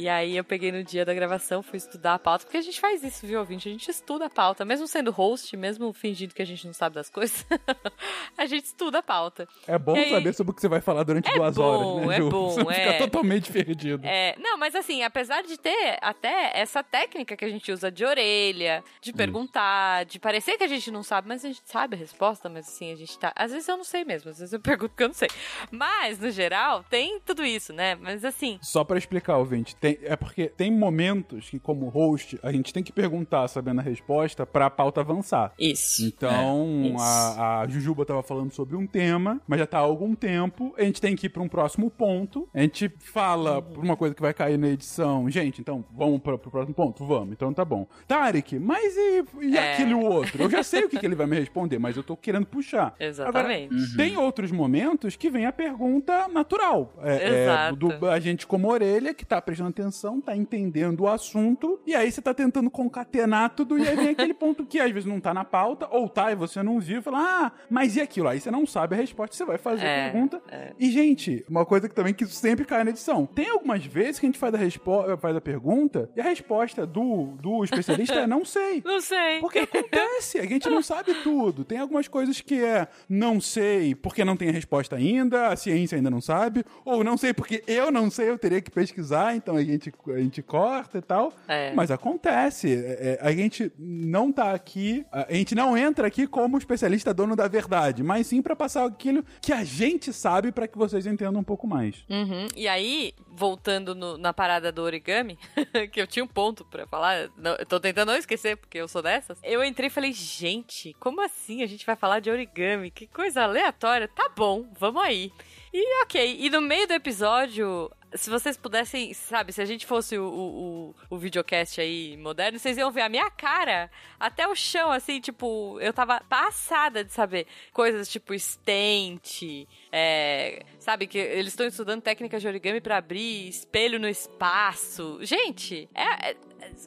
[0.00, 2.80] E aí eu peguei no dia da gravação, fui estudar a pauta, porque a gente
[2.80, 3.68] faz isso, viu, ouvinte?
[3.68, 6.94] A gente estuda a pauta, mesmo sendo host, mesmo fingindo que a gente não sabe
[6.94, 7.44] das coisas,
[8.38, 9.48] a gente estuda a pauta.
[9.66, 11.62] É bom aí- saber sobre o que você vai falar durante É duas bom,
[11.96, 12.28] horas, né, é Ju?
[12.28, 12.74] bom, Você não é.
[12.74, 14.06] fica totalmente perdido.
[14.06, 18.04] É, não, mas assim, apesar de ter até essa técnica que a gente usa de
[18.04, 21.98] orelha, de perguntar, de parecer que a gente não sabe, mas a gente sabe a
[21.98, 23.32] resposta, mas assim, a gente tá.
[23.34, 25.28] Às vezes eu não sei mesmo, às vezes eu pergunto porque eu não sei.
[25.72, 27.96] Mas, no geral, tem tudo isso, né?
[27.96, 28.60] Mas assim.
[28.62, 32.82] Só pra explicar, ouvinte, tem, é porque tem momentos que, como host, a gente tem
[32.82, 35.52] que perguntar sabendo a resposta pra pauta avançar.
[35.58, 36.04] Isso.
[36.04, 37.02] Então, É, isso.
[37.02, 40.74] a, a Jujuba tava falando sobre um tema, mas já tá há algum tempo.
[40.76, 42.48] A gente tem que ir pra um próximo ponto.
[42.52, 45.28] A gente fala por uma coisa que vai cair na edição.
[45.30, 47.06] Gente, então, vamos pra, pro próximo ponto?
[47.06, 47.32] Vamos.
[47.32, 47.86] Então tá bom.
[48.06, 49.72] Tarek, mas e, e É.
[49.74, 50.42] aquele outro?
[50.42, 52.94] Eu já sei o que, que ele vai me responder, mas eu tô querendo puxar.
[53.00, 53.74] Exatamente.
[53.74, 56.92] Agora, tem outros momentos que vem a pergunta natural.
[57.02, 57.76] É, é, Exato.
[57.76, 62.10] do, a gente como orelha, que tá prestando intenção, tá entendendo o assunto, e aí
[62.10, 65.32] você tá tentando concatenar tudo, e aí vem aquele ponto que às vezes não tá
[65.32, 68.28] na pauta, ou tá e você não viu, e fala, ah, mas e aquilo?
[68.28, 70.42] Aí você não sabe a resposta, você vai fazer a É, pergunta.
[70.50, 70.72] é.
[70.78, 73.24] E, gente, uma coisa que também que sempre cai na edição.
[73.26, 76.84] Tem algumas vezes que a gente faz a, respo- faz a pergunta, e a resposta
[76.86, 78.82] do, do especialista é não sei.
[78.88, 79.38] Não sei.
[79.40, 81.62] Porque acontece, a gente não sabe tudo.
[81.64, 85.96] Tem algumas coisas que é não sei porque não tem a resposta ainda, a ciência
[85.96, 89.57] ainda não sabe, ou não sei porque eu não sei, eu teria que pesquisar, então
[89.58, 91.32] a gente, a gente corta e tal.
[91.46, 91.72] É.
[91.74, 92.72] Mas acontece.
[92.74, 97.34] É, é, a gente não tá aqui, a gente não entra aqui como especialista dono
[97.36, 101.40] da verdade, mas sim pra passar aquilo que a gente sabe pra que vocês entendam
[101.40, 102.04] um pouco mais.
[102.08, 102.46] Uhum.
[102.56, 105.38] E aí, voltando no- na parada do origami,
[105.92, 108.88] que eu tinha um ponto pra falar, não, eu tô tentando não esquecer, porque eu
[108.88, 109.38] sou dessas.
[109.42, 112.90] Eu entrei e falei, gente, como assim a gente vai falar de origami?
[112.90, 114.08] Que coisa aleatória.
[114.08, 115.30] Tá bom, vamos aí.
[115.72, 117.90] E ok, e no meio do episódio.
[118.14, 122.78] Se vocês pudessem, sabe, se a gente fosse o, o, o, videocast aí moderno, vocês
[122.78, 127.46] iam ver a minha cara até o chão, assim, tipo, eu tava passada de saber
[127.72, 133.98] coisas tipo stent, é, sabe, que eles estão estudando técnicas de origami pra abrir espelho
[133.98, 135.18] no espaço.
[135.22, 136.36] Gente, é, é-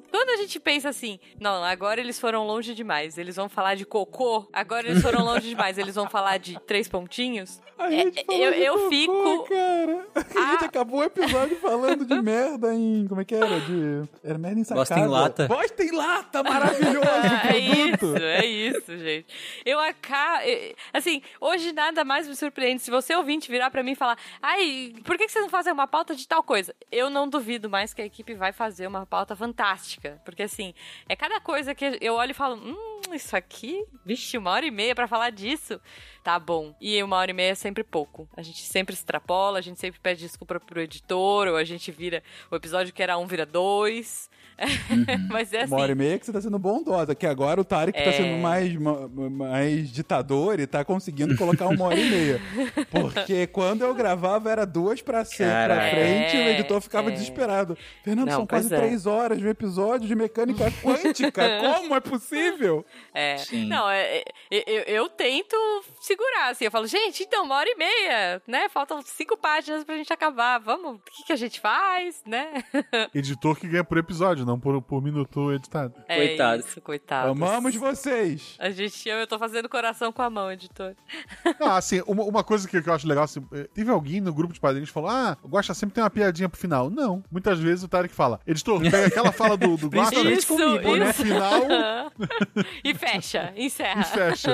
[0.09, 3.85] quando a gente pensa assim, não, agora eles foram longe demais, eles vão falar de
[3.85, 7.59] cocô, agora eles foram longe demais, eles vão falar de três pontinhos.
[7.77, 10.05] A É, gente falou eu- de eu cocô, fico- Cara.
[10.15, 10.67] A gente Ah.
[10.67, 13.07] acabou o episódio falando de merda em.
[13.07, 13.59] Como é que era?
[13.61, 14.03] De.
[14.23, 14.81] Era merda em sacada.
[14.81, 15.47] Bosta em lata.
[15.47, 16.99] Bosta em lata, maravilhoso
[17.49, 18.05] é produto.
[18.05, 19.25] isso, é isso, gente.
[19.65, 20.41] Eu acabo.
[20.93, 22.81] Assim, hoje nada mais me surpreende.
[22.81, 25.73] Se você ouvinte virar pra mim e falar, ai, por que que vocês não fazem
[25.73, 26.75] uma pauta de tal coisa?
[26.91, 29.60] Eu não duvido mais que a equipe vai fazer uma pauta fantástica.
[30.25, 30.73] Porque assim,
[31.07, 34.71] é cada coisa que eu olho e falo, hum, isso aqui, vixe, uma hora e
[34.71, 35.79] meia pra falar disso.
[36.23, 36.75] Tá bom.
[36.79, 38.29] E uma hora e meia é sempre pouco.
[38.37, 42.21] A gente sempre extrapola, a gente sempre pede desculpa pro editor, ou a gente vira.
[42.51, 44.29] O episódio que era um vira dois.
[45.31, 45.73] Mas é assim.
[45.73, 48.11] Uma hora e meia que você tá sendo bondosa, que agora o Tarek tá É.
[48.11, 52.41] sendo mais, ma- mais ditador e tá conseguindo colocar uma hora e meia.
[52.91, 57.09] Porque quando eu gravava era duas pra, ser, pra frente e o É, editor ficava
[57.09, 57.13] é.
[57.13, 57.75] desesperado.
[58.03, 58.77] Fernando, Não, são quase é.
[58.77, 61.43] três horas de um episódio de mecânica quântica.
[61.59, 62.85] Como é possível?
[63.13, 63.37] É.
[63.37, 63.67] Sim.
[63.67, 65.55] Não, é, é, eu, eu tento
[66.01, 66.65] segurar, assim.
[66.65, 68.69] Eu falo, gente, então, uma hora e meia, né?
[68.69, 70.59] Faltam cinco páginas pra gente acabar.
[70.59, 72.63] Vamos, o que, que a gente faz, né?
[73.13, 75.93] Editor que ganha por episódio, não por, por minuto editado.
[76.07, 76.61] É Coitado.
[76.61, 77.31] isso, coitado.
[77.31, 78.55] Amamos vocês.
[78.59, 80.95] A gente ama, eu tô fazendo coração com a mão, editor.
[81.59, 84.33] Não, assim, uma, uma coisa que, que eu acho legal, assim, eh, teve alguém no
[84.33, 86.89] grupo de padrinhos que falou: Ah, Guaxa sempre tem uma piadinha pro final.
[86.89, 87.23] Não.
[87.31, 90.95] Muitas vezes o Tarek fala, editor, pega aquela fala do, do Guaxa Principalmente Isso, comigo,
[90.97, 91.05] né?
[91.07, 92.11] no final
[92.83, 94.01] e fecha, encerra.
[94.01, 94.51] e fecha.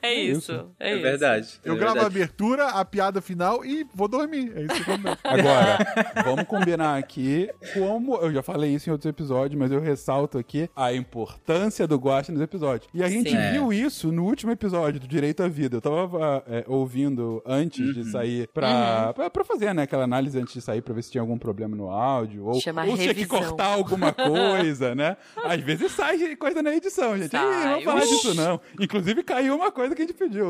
[0.00, 0.52] É, É isso.
[0.52, 0.70] isso.
[0.78, 1.02] É, É isso.
[1.02, 1.60] verdade.
[1.64, 4.52] eu é gravo a abertura, a piada final e vou dormir.
[4.56, 5.18] É isso que acontece.
[5.24, 5.78] Agora,
[6.24, 8.16] vamos combinar aqui como.
[8.16, 12.32] Eu já falei isso em outros episódios, mas eu ressalto aqui a importância do Guacha
[12.32, 12.88] nos episódios.
[12.94, 13.50] E a gente Sim.
[13.52, 15.76] viu isso no último episódio do Direito à Vida.
[15.76, 20.54] Eu tava é, ouvindo antes de sair pra, pra, pra fazer, né, aquela análise antes
[20.54, 22.46] de sair pra ver se tinha algum problema no áudio.
[22.46, 25.16] Ou, Chama ou se tinha que cortar alguma coisa, né?
[25.44, 27.34] Às vezes sai coisa na edição, gente.
[27.34, 27.68] Ih, não Sai.
[27.70, 28.60] vamos falar disso, não.
[28.80, 30.46] Inclusive caiu uma coisa que a gente pediu.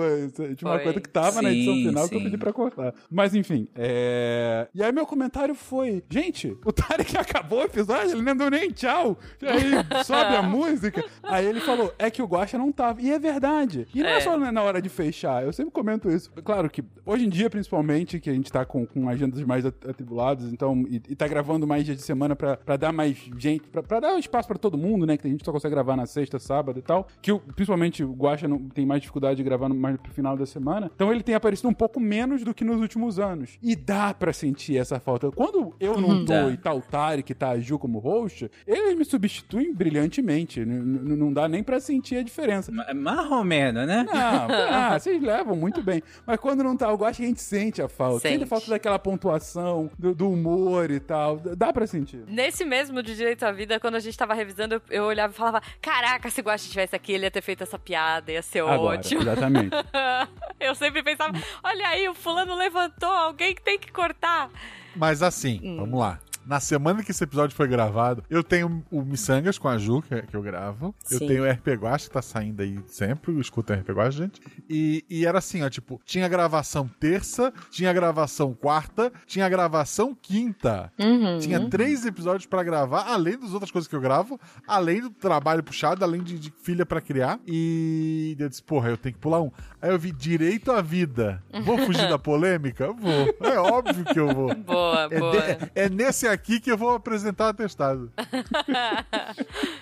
[0.56, 2.24] Tinha uma coisa que tava na edição Sim, final que eu sim.
[2.24, 2.94] pedi pra cortar.
[3.10, 4.68] Mas enfim, é...
[4.74, 8.70] E aí meu comentário foi, gente, o Tarek acabou o episódio, ele não deu nem
[8.70, 9.18] tchau.
[9.42, 11.04] E aí sobe a música.
[11.22, 13.00] Aí ele falou, é que o Guacha não tava.
[13.02, 13.86] E é verdade.
[13.94, 14.20] E não é, É.
[14.20, 16.30] só na hora de fechar, eu sempre comento isso.
[16.44, 19.86] Claro que hoje em dia, principalmente, que a gente tá com, com agendas mais at-
[19.88, 23.68] atribuladas, então, e, e tá gravando mais dias de semana pra, pra dar mais gente,
[23.68, 25.16] pra, pra dar espaço pra todo mundo, né?
[25.16, 27.06] Que a gente só consegue gravar na sexta, sábado e tal.
[27.22, 30.36] Que o- principalmente o Guacha não, tem mais dificuldade de gravar no- mais pro final
[30.36, 30.90] da semana.
[30.94, 33.58] Então ele tem aparecido um pouco menos do que nos últimos anos.
[33.62, 35.30] E dá pra sentir essa falta.
[35.30, 36.50] Quando eu não tô Dá.
[36.50, 40.60] e tá o Tarek, tá a Ju como host, eles me substituem brilhantemente.
[40.60, 42.70] N- n- não dá nem pra sentir a diferença.
[42.72, 44.04] Ma- Mais ou menos, né?
[44.04, 44.12] Não,
[44.94, 46.02] ah, vocês levam muito bem.
[46.26, 48.20] Mas quando não tá o Guacha, a gente sente a falta.
[48.20, 48.48] Sente, a Sente.
[48.48, 51.38] falta daquela pontuação, do, do humor e tal.
[51.56, 52.22] Dá pra sentir.
[52.28, 55.36] Nesse mesmo de Direito à Vida, quando a gente tava revisando, eu, eu olhava e
[55.36, 58.60] falava: Caraca, se o Guaxa estivesse aqui, ele ia ter feito essa piada, ia ser
[58.60, 59.22] Agora, ótimo.
[59.22, 59.70] exatamente.
[60.58, 64.50] eu sempre pensava: Olha aí, o fulano levantou, alguém que tem que cortar.
[64.96, 65.76] Mas assim, Hum.
[65.78, 66.18] vamos lá.
[66.46, 70.22] Na semana que esse episódio foi gravado, eu tenho o Missangas com a Ju, que,
[70.22, 70.94] que eu gravo.
[71.10, 71.26] Eu Sim.
[71.28, 73.38] tenho o RP Guacha, que tá saindo aí sempre.
[73.38, 74.40] Escuta o RP Guacha, gente.
[74.68, 80.90] E, e era assim, ó, tipo, tinha gravação terça, tinha gravação quarta, tinha gravação quinta.
[80.98, 81.38] Uhum.
[81.38, 85.62] Tinha três episódios pra gravar, além das outras coisas que eu gravo, além do trabalho
[85.62, 87.38] puxado, além de, de filha pra criar.
[87.46, 89.50] E eu disse, porra, eu tenho que pular um.
[89.80, 91.42] Aí eu vi direito à vida.
[91.64, 92.92] Vou fugir da polêmica?
[92.92, 93.34] Vou.
[93.48, 94.54] É óbvio que eu vou.
[94.54, 95.32] Boa, É, boa.
[95.32, 98.12] de- é nesse fica aqui que eu vou apresentar o atestado.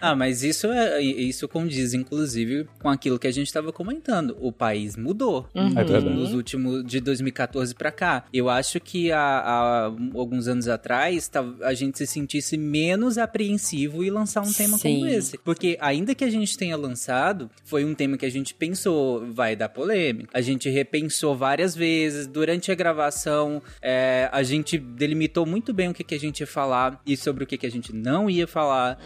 [0.00, 4.36] Ah, mas isso é isso condiz, inclusive, com aquilo que a gente estava comentando.
[4.40, 5.78] O país mudou Uhum.
[5.78, 8.24] É nos últimos de 2014 pra cá.
[8.32, 9.84] Eu acho que há, há
[10.14, 11.30] alguns anos atrás
[11.62, 15.00] a gente se sentisse menos apreensivo em lançar um tema Sim.
[15.00, 18.54] como esse, porque ainda que a gente tenha lançado, foi um tema que a gente
[18.54, 20.30] pensou vai dar polêmica.
[20.32, 23.62] A gente repensou várias vezes durante a gravação.
[23.82, 27.44] é, a gente delimitou muito bem o que, que a gente ia falar e sobre
[27.44, 28.98] o que, que a gente não ia falar.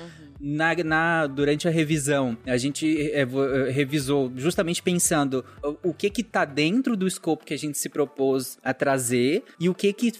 [0.44, 3.24] Na, na- durante a revisão, a gente é,
[3.70, 7.88] revisou justamente pensando o, o que que tá dentro do escopo que a gente se
[7.88, 10.12] propôs a trazer e o que que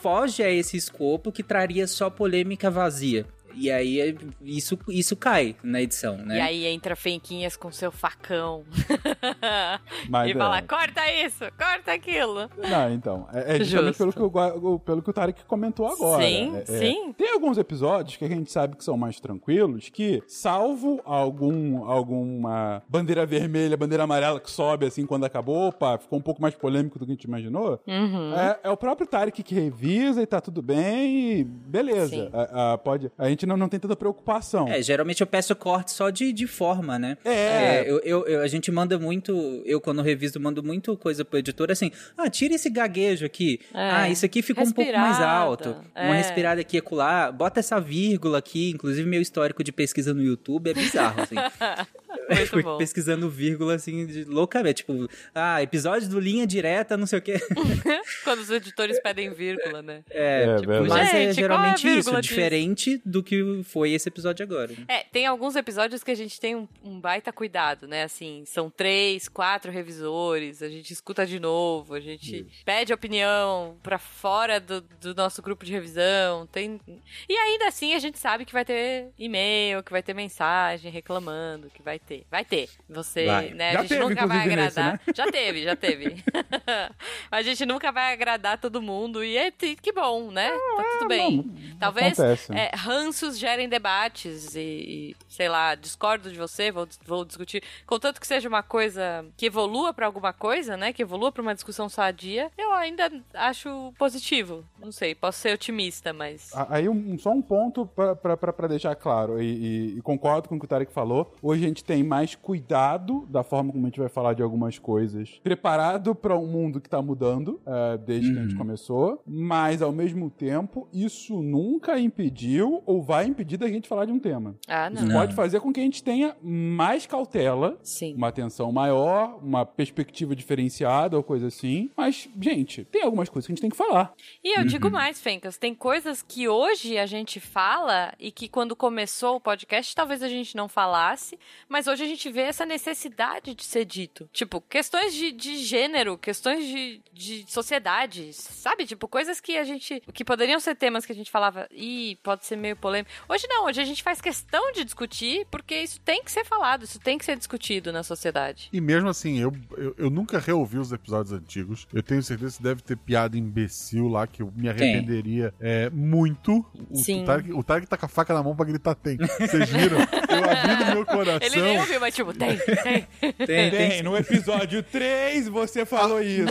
[0.00, 3.26] foge a esse escopo que traria só polêmica vazia.
[3.56, 6.36] E aí é- isso, isso cai na edição, né?
[6.38, 8.64] E aí entra Fenquinhas com seu facão.
[10.08, 10.34] Mas, e é.
[10.36, 12.48] fala, corta isso, corta aquilo.
[12.58, 13.28] Não, então.
[13.32, 14.12] É, é justamente Justo.
[14.12, 16.22] pelo que, o, pelo que o Tarek comentou agora.
[16.24, 17.12] Sim, É- é- sim.
[17.16, 22.82] Tem alguns episódios que a gente sabe que são mais tranquilos, que, salvo algum, alguma
[22.88, 26.98] bandeira vermelha, bandeira amarela que sobe assim quando acabou, opa, ficou um pouco mais polêmico
[26.98, 27.80] do que a gente imaginou.
[27.86, 28.34] Uhum.
[28.34, 32.28] É, é o próprio Tarek que revisa e tá tudo bem e beleza.
[32.32, 34.68] A, a- pode, a gente não, não tem tanta preocupação.
[34.68, 37.16] É, geralmente eu peço corte só de, de forma, né?
[37.24, 37.82] É.
[37.86, 41.70] eu, eu- eu- a gente manda muito, eu quando reviso, mando muito coisa pro editor
[41.70, 43.60] assim, ah, tira esse gaguejo aqui.
[43.72, 43.90] É.
[43.90, 45.32] Ah, isso aqui ficou um pouco mais Respirada.
[45.32, 45.76] alto.
[45.94, 46.16] Uma É.
[46.18, 47.30] respirada aqui e acolá.
[47.32, 48.70] Bota essa vírgula aqui.
[48.70, 51.34] Inclusive, meu histórico de pesquisa no YouTube é bizarro, assim.
[52.34, 52.78] Muito Fui bom.
[52.78, 54.84] pesquisando vírgula, assim, de loucamente.
[54.84, 57.34] Tipo, ah, episódio do Linha Direta, não sei o quê.
[58.24, 60.02] Quando os editores pedem vírgula, né?
[60.10, 62.34] É, É, tipo, mas Gente, é qual é a geralmente vírgula isso, disso?
[62.34, 64.72] diferente do que foi esse episódio agora.
[64.72, 64.84] né?
[64.88, 68.04] É, tem alguns episódios que a gente tem um, um baita cuidado, né?
[68.04, 73.98] Assim, são três, quatro revisores, a gente escuta de novo, a gente pede opinião pra
[73.98, 76.46] fora do, do nosso grupo de revisão.
[76.46, 76.80] Tem...
[77.28, 81.70] E ainda assim a gente sabe que vai ter e-mail, que vai ter mensagem reclamando,
[81.70, 82.13] que vai ter.
[82.30, 82.68] Vai ter.
[82.88, 83.50] Você, Vai.
[83.50, 83.72] né?
[83.72, 85.00] Já a gente teve, nunca vai inclusive, nesse, agradar.
[85.14, 86.24] Já teve, já teve.
[87.30, 90.50] a gente nunca vai agradar todo mundo e é que bom, né?
[90.50, 91.74] Tá tudo bem.
[91.78, 92.52] Talvez acontece.
[92.54, 97.62] é, ranços gerem debates e, e, sei lá, discordo de você, vou, vou discutir.
[97.86, 100.92] Contanto que seja uma coisa que evolua pra alguma coisa, né?
[100.92, 104.64] Que evolua pra uma discussão sadia, eu ainda acho positivo.
[104.78, 106.50] Não sei, posso ser otimista, mas.
[106.68, 110.64] Aí um- só um ponto pra deixar claro, e, e- e concordo com o que
[110.64, 111.34] o Tarek falou.
[111.42, 114.78] Hoje a gente tem mais cuidado da forma como a gente vai falar de algumas
[114.78, 119.82] coisas, preparado pra um mundo que tá mudando é, desde que a gente começou, mas
[119.82, 124.54] ao mesmo tempo isso nunca impediu ou vai impedir da gente falar de um tema.
[124.68, 124.96] Ah, não.
[125.02, 125.20] Isso Não.
[125.20, 128.14] pode fazer com que a gente tenha mais cautela Sim.
[128.14, 131.90] uma atenção maior, uma perspectiva diferenciada ou coisa assim.
[131.96, 134.12] Mas, gente, tem algumas coisas que a gente tem que falar.
[134.42, 138.74] E eu digo mais, Fencas, tem coisas que hoje a gente fala e que quando
[138.74, 141.38] começou o podcast talvez a gente não falasse,
[141.68, 144.28] mas hoje a gente vê essa necessidade de ser dito.
[144.32, 148.86] Tipo, questões de, de gênero, questões de, de sociedade, sabe?
[148.86, 150.02] Tipo, coisas que a gente.
[150.12, 153.10] que poderiam ser temas que a gente falava, ih, pode ser meio polêmico.
[153.28, 156.84] Hoje não, hoje a gente faz questão de discutir porque isso tem que ser falado,
[156.84, 158.68] isso tem que ser discutido na sociedade.
[158.72, 161.86] E mesmo assim, eu, eu, eu nunca reouvi os episódios antigos.
[161.92, 166.64] Eu tenho certeza que deve ter piada imbecil lá que eu me arrependeria é, muito.
[166.90, 167.22] O, Sim.
[167.22, 169.16] O Tarek, o Tarek tá com a faca na mão pra gritar tem.
[169.16, 169.98] Vocês viram?
[169.98, 171.38] Eu abri no meu coração.
[171.42, 173.06] Ele ouviu, mas tipo, tem, tem.
[173.46, 176.44] Tem, tem, no episódio 3 você falou isso.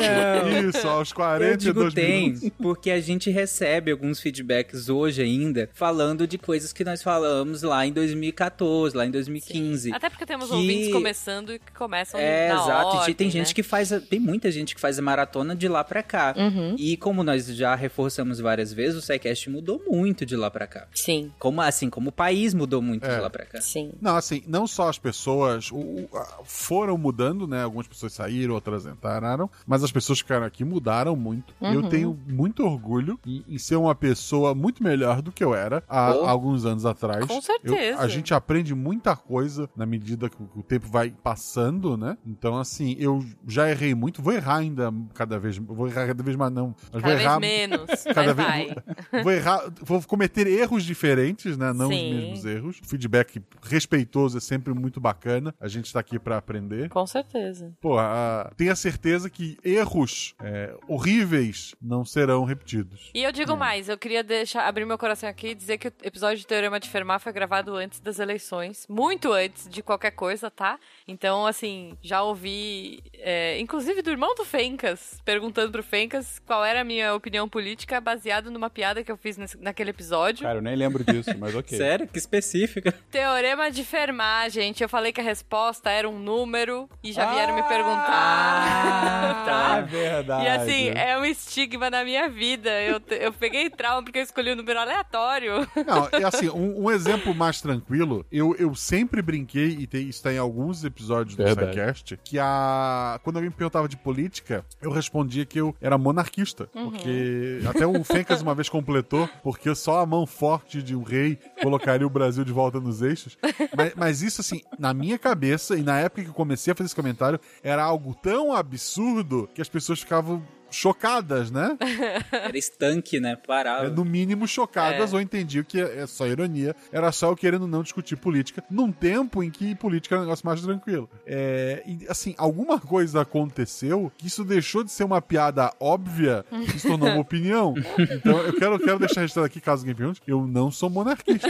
[0.69, 2.49] Isso, aos Eu 42 digo tem, minutos.
[2.61, 7.85] porque a gente recebe alguns feedbacks hoje ainda, falando de coisas que nós falamos lá
[7.85, 9.93] em 2014, lá em 2015.
[9.93, 12.95] Até porque temos que- ouvintes começando e que começam É, na exato.
[12.95, 13.53] E ordem, tem gente né?
[13.53, 13.89] que faz.
[14.09, 16.33] Tem muita gente que faz a maratona de lá pra cá.
[16.37, 16.75] Uhum.
[16.77, 20.87] E como nós já reforçamos várias vezes, o SciCast mudou muito de lá pra cá.
[20.93, 23.15] Sim, Como assim, como o país mudou muito É.
[23.15, 23.61] de lá pra cá.
[23.61, 23.91] sim.
[24.01, 27.63] Não, assim, não só as pessoas o- a- foram mudando, né?
[27.63, 31.53] Algumas pessoas saíram, outras entraram, mas as pessoas que ficaram aqui mudaram muito.
[31.61, 31.73] Uhum.
[31.73, 35.83] eu tenho muito orgulho em, em ser uma pessoa muito melhor do que eu era
[35.87, 36.25] há Oh.
[36.25, 37.25] alguns anos atrás.
[37.25, 37.99] Com Eu- certeza.
[37.99, 42.17] a gente aprende muita coisa na medida que o, tempo vai passando, né?
[42.25, 46.35] Então, assim, eu já errei muito, vou errar ainda cada vez, vou errar cada vez
[46.35, 48.73] mais não, mas Cada vou vez errar menos, cada mas vez
[49.11, 49.23] vai.
[49.23, 51.71] vou errar, vou cometer erros diferentes, né?
[51.73, 52.09] Não Sim.
[52.09, 52.79] os mesmos erros.
[52.83, 55.12] O feedback respeitoso é sempre muito bacana.
[55.59, 56.89] A gente tá aqui pra aprender.
[56.89, 57.73] Com certeza.
[57.81, 63.11] Pô, a- tenha certeza que erros é, horríveis não serão repetidos.
[63.13, 65.93] E eu digo mais, eu queria deixar, abrir meu coração aqui e dizer que o
[66.03, 70.49] episódio de Teorema de Fermat foi gravado antes das eleições, muito antes de qualquer coisa,
[70.49, 70.79] tá?
[71.07, 76.81] Então, assim, já ouvi, é, inclusive do irmão do Fencas, perguntando pro Fencas qual era
[76.81, 80.43] a minha opinião política baseado numa piada que eu fiz nesse- naquele episódio.
[80.43, 81.77] Cara, eu nem lembro disso, mas ok.
[81.77, 82.07] Sério?
[82.07, 82.91] Que específica.
[83.11, 87.55] Teorema de Fermat, gente, eu falei que a resposta era um número e já vieram
[87.55, 89.43] me Ah, perguntar.
[89.45, 89.81] tá, tá?
[89.81, 90.45] verdade.
[90.45, 92.69] E assim, é um estigma na minha vida.
[92.81, 95.67] Eu, eu peguei trauma porque eu escolhi um número aleatório.
[95.85, 100.21] Não, é assim, um, um exemplo mais tranquilo, eu, eu sempre brinquei, e tem, isso
[100.23, 101.43] tá em alguns episódios do.
[101.47, 103.19] SciCast, que a.
[103.23, 106.67] Quando alguém me perguntava de política, eu respondia que eu era monarquista.
[106.73, 111.37] Porque até o Fencas uma vez completou, porque só a mão forte de um rei
[111.61, 113.37] colocaria o Brasil de volta nos eixos.
[113.75, 116.87] Mas, mas isso, assim, na minha cabeça, e na época que eu comecei a fazer
[116.87, 120.43] esse comentário, era algo tão absurdo que as pessoas ficavam
[120.73, 121.77] chocadas, né?
[122.31, 123.31] Era estanque, né?
[123.33, 123.89] É, Parava.
[123.89, 125.15] no mínimo chocadas É.
[125.15, 129.43] ou entendiam que é só ironia, era só eu querendo não discutir política, num tempo
[129.43, 131.09] em que política era um negócio mais tranquilo.
[131.25, 136.79] É, e, assim, alguma coisa aconteceu que isso deixou de ser uma piada óbvia e
[136.79, 137.73] se tornou uma opinião.
[137.97, 141.47] Então eu quero, eu quero deixar registrado aqui, caso alguém pergunte, eu não sou monarquista.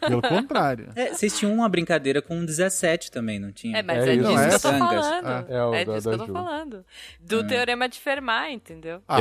[0.00, 0.88] Pelo contrário.
[0.94, 3.78] É, vocês tinham uma brincadeira com 17 também, não tinha?
[3.78, 4.22] É, mas É é, isso.
[4.24, 5.26] disso Não, que eu tô falando.
[5.50, 6.32] É, é o É, da- disso que da eu tô Ju.
[6.32, 6.84] falando.
[7.20, 9.00] Do Teorema de Fermat, entendeu?
[9.06, 9.20] Ah, a,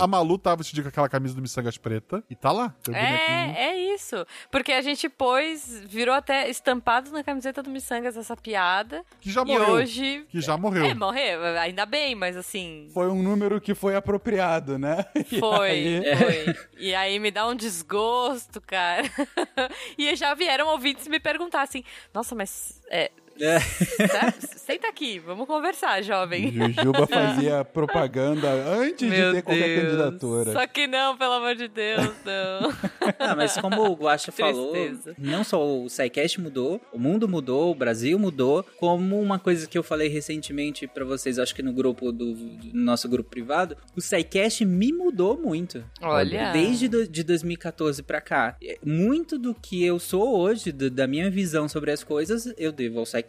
[0.00, 2.74] a- a Malu tava dia com aquela camisa do Missangas preta e tá lá.
[2.92, 4.26] É, é isso.
[4.50, 9.04] Porque a gente pôs, virou até estampado na camiseta do Missangas essa piada.
[9.20, 9.70] Que já e morreu.
[9.74, 10.24] hoje.
[10.28, 10.84] Que já morreu.
[10.86, 12.88] É, morreu, ainda bem, mas assim.
[12.94, 15.04] Foi um número que foi apropriado, né?
[15.30, 16.56] E Foi, aí- foi.
[16.78, 19.02] E aí me dá um desgosto, cara.
[19.98, 22.80] e já vieram ouvintes me perguntar assim: nossa, mas.
[22.90, 23.10] É,
[23.40, 23.58] É.
[23.60, 24.34] sabe?
[24.56, 26.52] senta aqui, vamos conversar, jovem.
[26.52, 30.52] Jujuba fazia propaganda antes de ter qualquer candidatura.
[30.52, 32.72] Só que não, pelo amor de Deus, não.
[33.18, 34.72] Ah, mas como o Guaxa falou,
[35.18, 39.76] não só o SciCast mudou, o mundo mudou, o Brasil mudou, como uma coisa que
[39.76, 44.00] eu falei recentemente pra vocês, acho que no grupo do, do nosso grupo privado, o
[44.00, 45.84] SciCast me mudou muito.
[46.00, 46.52] Olha.
[46.52, 48.56] Desde do, de 2014 pra cá.
[48.62, 52.70] É, Muito do que eu sou hoje, do- da minha visão sobre as coisas, eu
[52.72, 53.23] devo ao SciCast.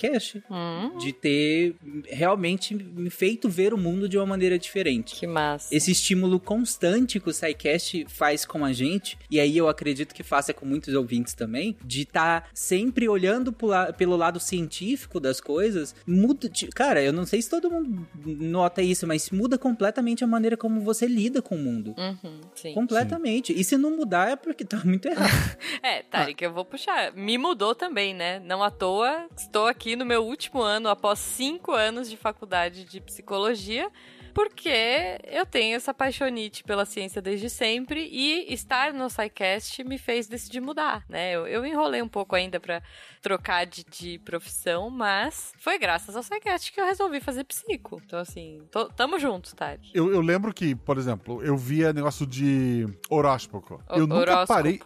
[0.49, 1.75] Hum, De ter
[2.09, 5.73] realmente me feito ver o mundo de uma maneira diferente que massa.
[5.75, 10.23] esse estímulo constante que o SciCast faz com a gente, e aí eu acredito que
[10.23, 13.53] faça com muitos ouvintes também, de estar sempre olhando
[13.97, 16.49] pelo lado científico das coisas, muda.
[16.73, 20.81] Cara, eu não sei se todo mundo nota isso, mas muda completamente a maneira como
[20.81, 21.93] você lida com o mundo.
[21.97, 22.73] Uhum, sim.
[22.73, 23.53] Completamente.
[23.53, 25.25] E se não mudar é porque tá muito errado.
[25.83, 27.13] É, Tarek, eu vou puxar.
[27.13, 28.39] Me mudou também, né?
[28.39, 33.01] Não à toa, estou aqui no meu último ano, após cinco anos de faculdade de
[33.01, 33.91] psicologia,
[34.35, 40.27] porque eu tenho essa paixonite pela ciência desde sempre e estar no SciCast me fez
[40.27, 41.31] decidir mudar, né?
[41.31, 42.81] Eu, eu enrolei um pouco ainda pra
[43.21, 48.01] trocar de, de profissão, mas foi graças ao SciCast que eu resolvi fazer psico.
[48.05, 49.89] Então, assim, tô- tamo juntos, Tarek.
[49.93, 53.81] Eu, eu lembro que, por exemplo, eu via negócio de horóscopo.
[53.89, 54.47] O- Eu nunca horóscopo.
[54.53, 54.79] parei.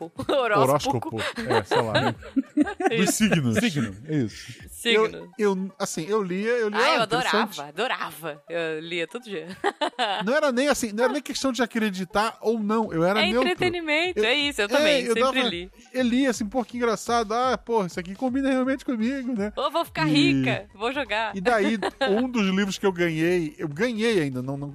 [0.56, 1.18] Horóscopo.
[1.22, 1.94] É, sei lá.
[1.94, 2.16] né?
[2.98, 3.56] Dos signos.
[3.58, 4.54] Signo, isso.
[4.70, 5.34] Signo.
[5.40, 6.80] Eu, eu, assim, eu lia, eu lia.
[6.80, 8.44] Ah, eu ah, adorava, adorava.
[8.48, 9.39] Eu lia todo dia.
[10.26, 12.92] Não era nem assim, não era nem questão de acreditar ou não.
[12.94, 13.48] Eu era é neutro.
[13.50, 15.72] entretenimento, Eu- é isso, eu É, também, eu sempre dava- li.
[15.94, 17.34] Eu lia assim, pô, que engraçado.
[17.34, 19.52] Ah, pô, isso aqui combina realmente comigo, né?
[19.56, 21.36] Ô, vou ficar E- rica, vou jogar.
[21.36, 21.78] E daí,
[22.24, 24.74] um dos livros que eu ganhei, eu ganhei ainda, não, não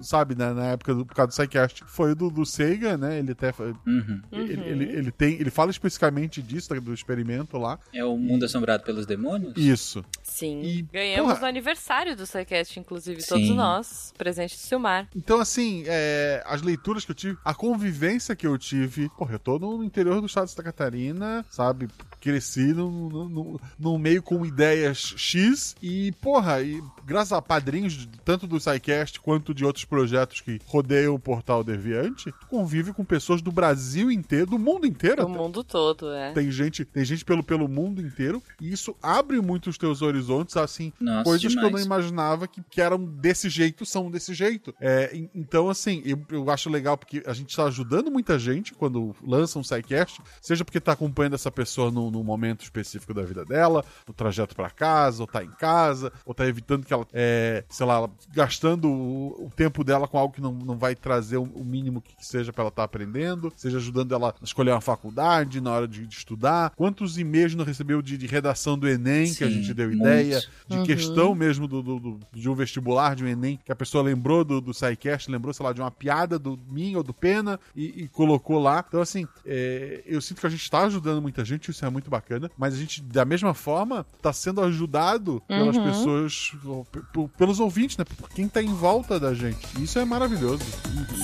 [0.00, 3.18] sabe, né, na época do, por causa do Psycast, foi o do, do Seiga, né?
[3.18, 3.50] Ele até
[3.86, 4.22] Uhum.
[4.32, 7.78] ele, ele, ele tem, ele fala especificamente disso, do experimento lá.
[7.92, 9.54] É o mundo assombrado pelos demônios?
[9.56, 10.04] Isso.
[10.22, 10.62] Sim.
[10.62, 13.28] E, Ganhamos porra- no aniversário do SciCast, inclusive, Sim.
[13.28, 15.08] todos nós, presente do Silmar.
[15.14, 19.08] Então, assim, é, as leituras que eu tive, a convivência que eu tive.
[19.16, 21.88] Porra, eu tô no interior do estado de Santa Catarina, sabe?
[22.20, 28.06] Cresci no, no, no- no meio com ideias X e, porra, e graças a padrinhos,
[28.24, 33.04] tanto do SciCast quanto de outros projetos que rodeiam o portal Deviante, tu convive com
[33.04, 35.22] pessoas do Brasil inteiro, do mundo inteiro.
[35.22, 35.38] O até.
[35.38, 36.32] mundo todo, é.
[36.32, 40.56] Tem gente, tem gente pelo, pelo mundo inteiro, e isso abre muito os teus horizontes,
[40.56, 41.86] assim, Nossa, coisas que eu não demais.
[41.86, 44.74] imaginava que, que eram desse jeito são desse jeito.
[44.80, 48.72] É, en- então, assim, eu, eu acho legal porque a gente tá ajudando muita gente
[48.74, 53.22] quando lança um SciCast, seja porque tá acompanhando essa pessoa num, num momento específico da
[53.22, 57.06] vida dela, no trajeto pra casa, ou tá em casa, ou tá evitando que ela,
[57.12, 61.36] é, sei lá, gastando o, o tempo dela com algo que não, não vai trazer
[61.36, 64.80] o, o mínimo que seja pra ela estar aprendendo, seja ajudando ela a escolher uma
[64.80, 66.70] faculdade na hora de, de estudar.
[66.76, 70.40] Quantos e-mails não recebeu de, de redação do Enem que a Sim, gente deu ideia,
[70.68, 74.04] de questão mesmo do, do- do- de um vestibular, de um Enem, que a pessoa
[74.04, 77.58] lembrou do, do SciCast, lembrou, sei lá, de uma piada do mim ou do Pena
[77.74, 78.84] e, e colocou lá.
[78.86, 82.10] Então, assim, é, eu sinto que a gente está ajudando muita gente, isso é muito
[82.10, 87.28] bacana, mas a gente, da mesma forma, está sendo ajudado pelas pessoas, ou pe- p-
[87.38, 88.04] pelos ouvintes, né?
[88.04, 89.66] Por quem tá em volta da gente.
[89.78, 90.62] E Isso é maravilhoso.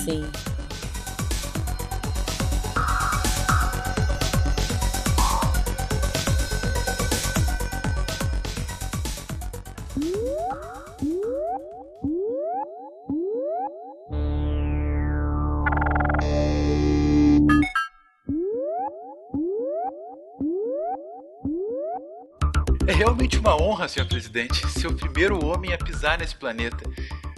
[0.03, 0.25] Sim.
[22.87, 26.89] É realmente uma honra, senhor presidente, ser o primeiro homem a pisar nesse planeta.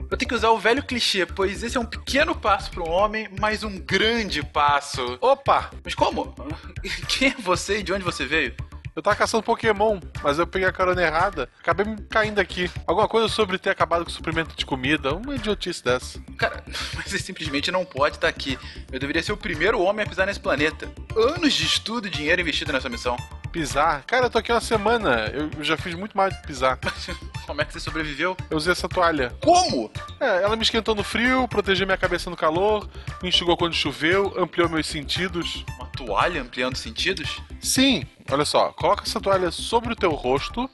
[0.10, 2.90] Eu tenho que usar o velho clichê, pois esse é um pequeno passo para um
[2.90, 5.18] homem, mas um grande passo.
[5.20, 5.72] Opa!
[5.84, 6.36] Mas como?
[7.10, 8.54] Quem é você e de onde você veio?
[9.00, 11.48] Eu tava caçando Pokémon, mas eu peguei a carona errada.
[11.62, 12.70] Acabei me caindo aqui.
[12.86, 15.16] Alguma coisa sobre ter acabado com o suprimento de comida.
[15.16, 16.20] Uma idiotice dessa.
[16.38, 18.60] Cara, mas você simplesmente não pode estar aqui.
[18.92, 20.92] Eu deveria ser o primeiro homem a pisar nesse planeta.
[21.16, 23.16] Anos de estudo e dinheiro investido nessa missão.
[23.54, 24.04] Pisar?
[24.06, 25.28] Cara, eu tô aqui uma semana.
[25.28, 26.78] Eu já fiz muito mais do que pisar.
[27.48, 28.36] Como é que você sobreviveu?
[28.50, 29.34] Eu usei essa toalha.
[29.42, 29.90] Como?
[30.20, 32.88] É, ela me esquentou no frio, protegeu minha cabeça no calor,
[33.24, 35.64] me enxugou quando choveu, ampliou meus sentidos.
[35.78, 37.42] Uma toalha ampliando sentidos?
[37.60, 40.70] Sim, olha só, coloca essa toalha sobre o teu rosto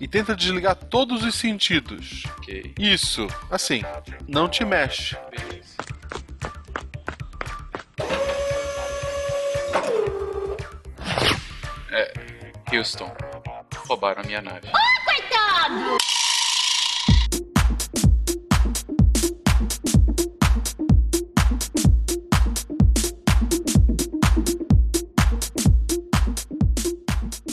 [0.00, 2.24] e tenta desligar todos os sentidos.
[2.38, 2.74] Ok.
[2.78, 3.82] Isso, assim,
[4.26, 5.16] não te mexe.
[5.30, 5.74] Beleza.
[11.90, 12.12] É,
[12.72, 13.14] Houston,
[13.86, 14.68] roubaram a minha nave.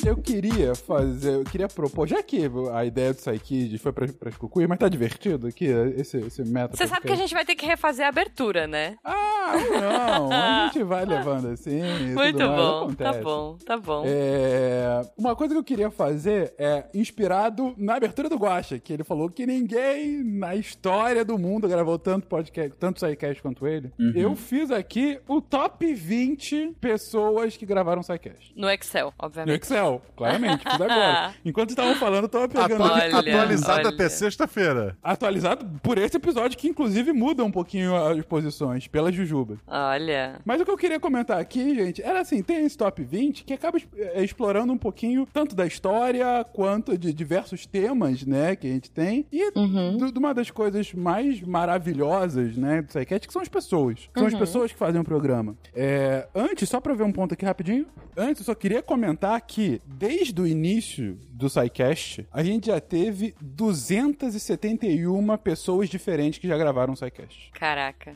[0.04, 4.32] Eu queria fazer, eu queria propor, já que a ideia do Psykid foi pra, pra
[4.32, 5.66] Cucuí, mas tá divertido aqui,
[5.98, 6.78] esse, esse meta.
[6.78, 8.96] Você sabe que a gente vai ter que refazer a abertura, né?
[9.04, 11.82] Ah, não, a gente vai levando assim.
[12.14, 14.04] Muito mais, bom, tá bom, tá bom.
[14.06, 19.04] É, uma coisa que eu queria fazer é inspirado na abertura do Guacha, que ele
[19.04, 23.92] falou que ninguém na história do mundo gravou tanto podcast, tanto SciCast quanto ele.
[24.16, 28.54] Eu fiz aqui o top 20 pessoas que gravaram SciCast.
[28.56, 29.62] No Excel, No obviamente.
[29.62, 31.34] Excel, claramente, fiz agora.
[31.44, 33.16] Enquanto estavam falando, eu tava pegando aqui.
[33.16, 33.90] Olha, atualizado olha.
[33.90, 34.98] até sexta-feira.
[35.04, 39.58] Atualizado por esse episódio, que inclusive muda um pouquinho as posições, pela Jujuba.
[39.68, 40.40] Olha.
[40.46, 43.54] Mas o que eu queria comentar aqui, gente, era assim, tem esse top 20 que
[43.54, 48.70] acaba eh, explorando um pouquinho tanto da história quanto de diversos temas, né, que a
[48.70, 49.26] gente tem.
[49.32, 54.10] E do- de uma das coisas mais maravilhosas, né, do Psycast, que são as pessoas.
[54.16, 55.56] São as pessoas que fazem o programa.
[55.76, 59.82] É, antes, só pra ver um ponto aqui rapidinho, antes eu só queria comentar que
[60.12, 66.94] desde o início do SciCast, a gente já teve 271 pessoas diferentes que já gravaram
[66.94, 67.50] o SciCast.
[67.54, 68.14] Caraca.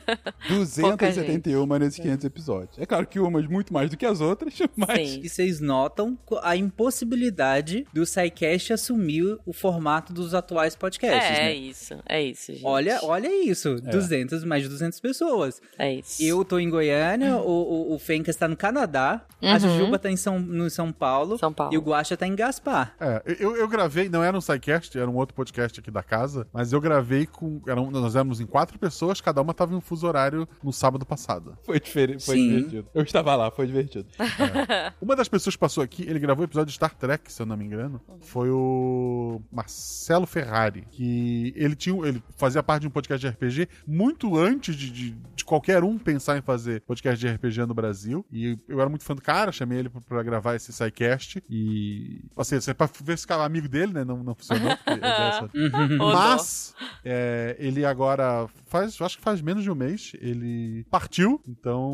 [0.48, 2.78] 271 nesses 500 episódios.
[2.78, 5.10] É claro que umas muito mais do que as outras, mas...
[5.10, 5.20] Sim.
[5.22, 11.44] E vocês notam a impossibilidade do SciCast assumir o formato dos atuais podcasts, É, é
[11.44, 11.54] né?
[11.54, 12.64] isso, é isso, gente.
[12.64, 15.60] Olha, olha isso, 200, mais de 200 pessoas.
[15.78, 16.22] É isso.
[16.22, 19.58] Eu tô em Goiânia, o, o, o Fencas tá no Canadá, a Uhum.
[19.60, 21.74] Jujuba tá em São, no São Paulo, São Paulo.
[21.74, 22.94] e o Guaxa tá em Gaspar.
[23.00, 26.46] É, eu, eu gravei, não era um SciCast, era um outro podcast aqui da casa,
[26.52, 27.60] mas eu gravei com.
[27.66, 31.04] Eram, nós éramos em quatro pessoas, cada uma tava em um fuso horário no sábado
[31.04, 31.56] passado.
[31.64, 32.48] Foi diferente, foi Sim.
[32.48, 32.88] divertido.
[32.94, 34.08] Eu estava lá, foi divertido.
[35.00, 37.46] Uma das pessoas que passou aqui, ele gravou o episódio de Star Trek, se eu
[37.46, 42.90] não me engano, foi o Marcelo Ferrari, que ele tinha, ele fazia parte de um
[42.90, 47.28] podcast de RPG muito antes de, de, de qualquer um pensar em fazer podcast de
[47.32, 50.54] RPG no Brasil, e eu era muito fã do cara, chamei ele pra, pra gravar
[50.54, 50.72] esse
[51.16, 55.44] SciCast, e, assim, assim, pra ver se ficava amigo dele, né, não, não funcionou, essa-
[55.44, 56.12] Ô, dó.
[56.12, 61.40] mas é, ele agora faz, acho que faz menos de um mês, ele partiu.
[61.48, 61.90] Então,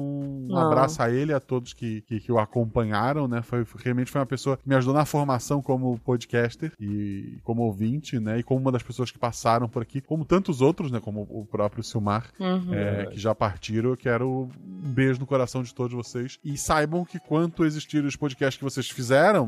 [0.51, 0.67] um Ah.
[0.67, 3.43] abraço a ele, a todos que, que, que o acompanharam, né?
[3.43, 8.19] Foi, realmente foi uma pessoa que me ajudou na formação como podcaster e como ouvinte,
[8.19, 8.39] né?
[8.39, 11.01] E como uma das pessoas que passaram por aqui, como tantos outros, né?
[11.01, 12.75] Como o próprio Silmar, Uhum.
[12.75, 13.91] é, que já partiram.
[13.91, 16.39] Eu quero um beijo no coração de todos vocês.
[16.45, 19.04] E saibam que quanto existirem os podcasts que vocês fizeram,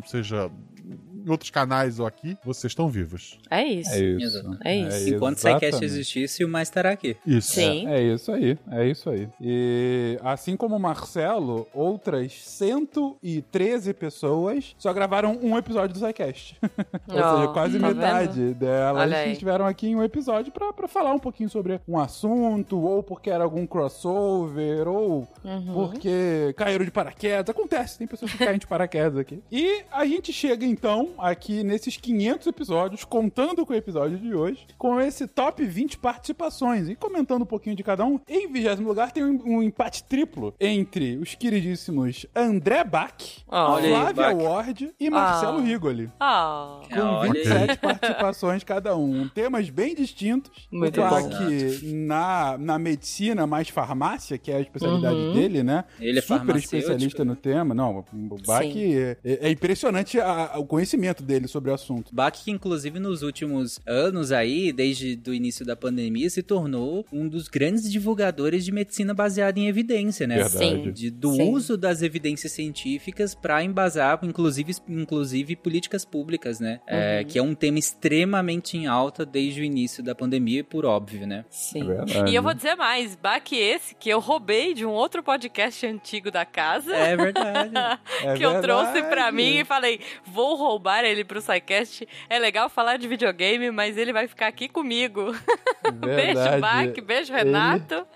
[0.07, 0.51] seja
[1.27, 3.39] em outros canais ou aqui, vocês estão vivos.
[3.51, 3.91] É isso.
[3.91, 4.25] É isso.
[4.39, 4.59] Exato.
[4.65, 5.09] É isso.
[5.15, 5.85] Enquanto o SciCast exatamente.
[5.85, 7.17] existisse, o mais estará aqui.
[7.27, 7.53] Isso.
[7.53, 7.89] Sim.
[7.89, 9.29] É isso aí, é isso aí.
[9.41, 16.57] E assim como o Marcelo, outras 113 pessoas só gravaram um episódio do SciCast.
[17.09, 19.33] Ou Ó, seja, quase tá metade delas Olha aí.
[19.33, 23.31] estiveram aqui em um episódio pra, pra falar um pouquinho sobre um assunto, ou porque
[23.31, 25.73] era algum crossover, ou Uhum.
[25.75, 27.49] porque caíram de paraquedas.
[27.55, 29.43] Acontece, tem pessoas que caem de paraquedas aqui.
[29.51, 34.67] E a gente chega então aqui nesses 500 episódios, contando com o episódio de hoje,
[34.79, 38.19] com esse top 20 participações e comentando um pouquinho de cada um.
[38.29, 43.13] Em vigésimo lugar tem um, um empate triplo entre os queridíssimos André Bach,
[43.49, 44.37] aí, Flávia Bach.
[44.43, 45.63] Ward e Marcelo Ah.
[45.63, 46.11] Rigoli.
[46.21, 47.39] Ah, Com olha aí.
[47.45, 49.29] 27 participações cada um.
[49.29, 50.51] Temas bem distintos.
[50.71, 51.39] Muito o Bach bom.
[51.93, 55.33] na, na medicina mais farmácia, que é a especialidade Uhum.
[55.35, 55.85] dele, né?
[56.01, 57.75] Ele é Super especialista no tema.
[57.75, 62.15] Não, o Bach é, é impressionante a- o conhecimento dele sobre o assunto.
[62.15, 67.29] Bach, que inclusive nos últimos anos aí, desde o início da pandemia, se tornou um
[67.29, 70.37] dos grandes divulgadores de medicina baseada em evidência, né?
[70.37, 70.57] Verdade.
[70.59, 70.91] Sim.
[70.93, 71.51] De- do Sim.
[71.51, 76.81] uso das evidências científicas para embasar, inclusive, inclusive políticas públicas, né?
[76.87, 77.25] É, Uhum.
[77.29, 81.45] que é um tema extremamente em alta desde o início da pandemia, por óbvio, né?
[81.51, 81.83] sim.
[81.91, 82.31] É.
[82.31, 86.31] E eu vou dizer mais, Bach esse que eu roubei de um outro podcast antigo
[86.31, 86.95] da casa.
[86.95, 87.71] É verdade.
[88.25, 92.07] É que eu trouxe pra mim e falei, vou roubar ele pro SciCast.
[92.29, 95.35] É legal falar de videogame, mas ele vai ficar aqui comigo.
[95.95, 96.61] Beijo.
[96.61, 97.01] Bach.
[97.05, 98.07] Beijo, Renato.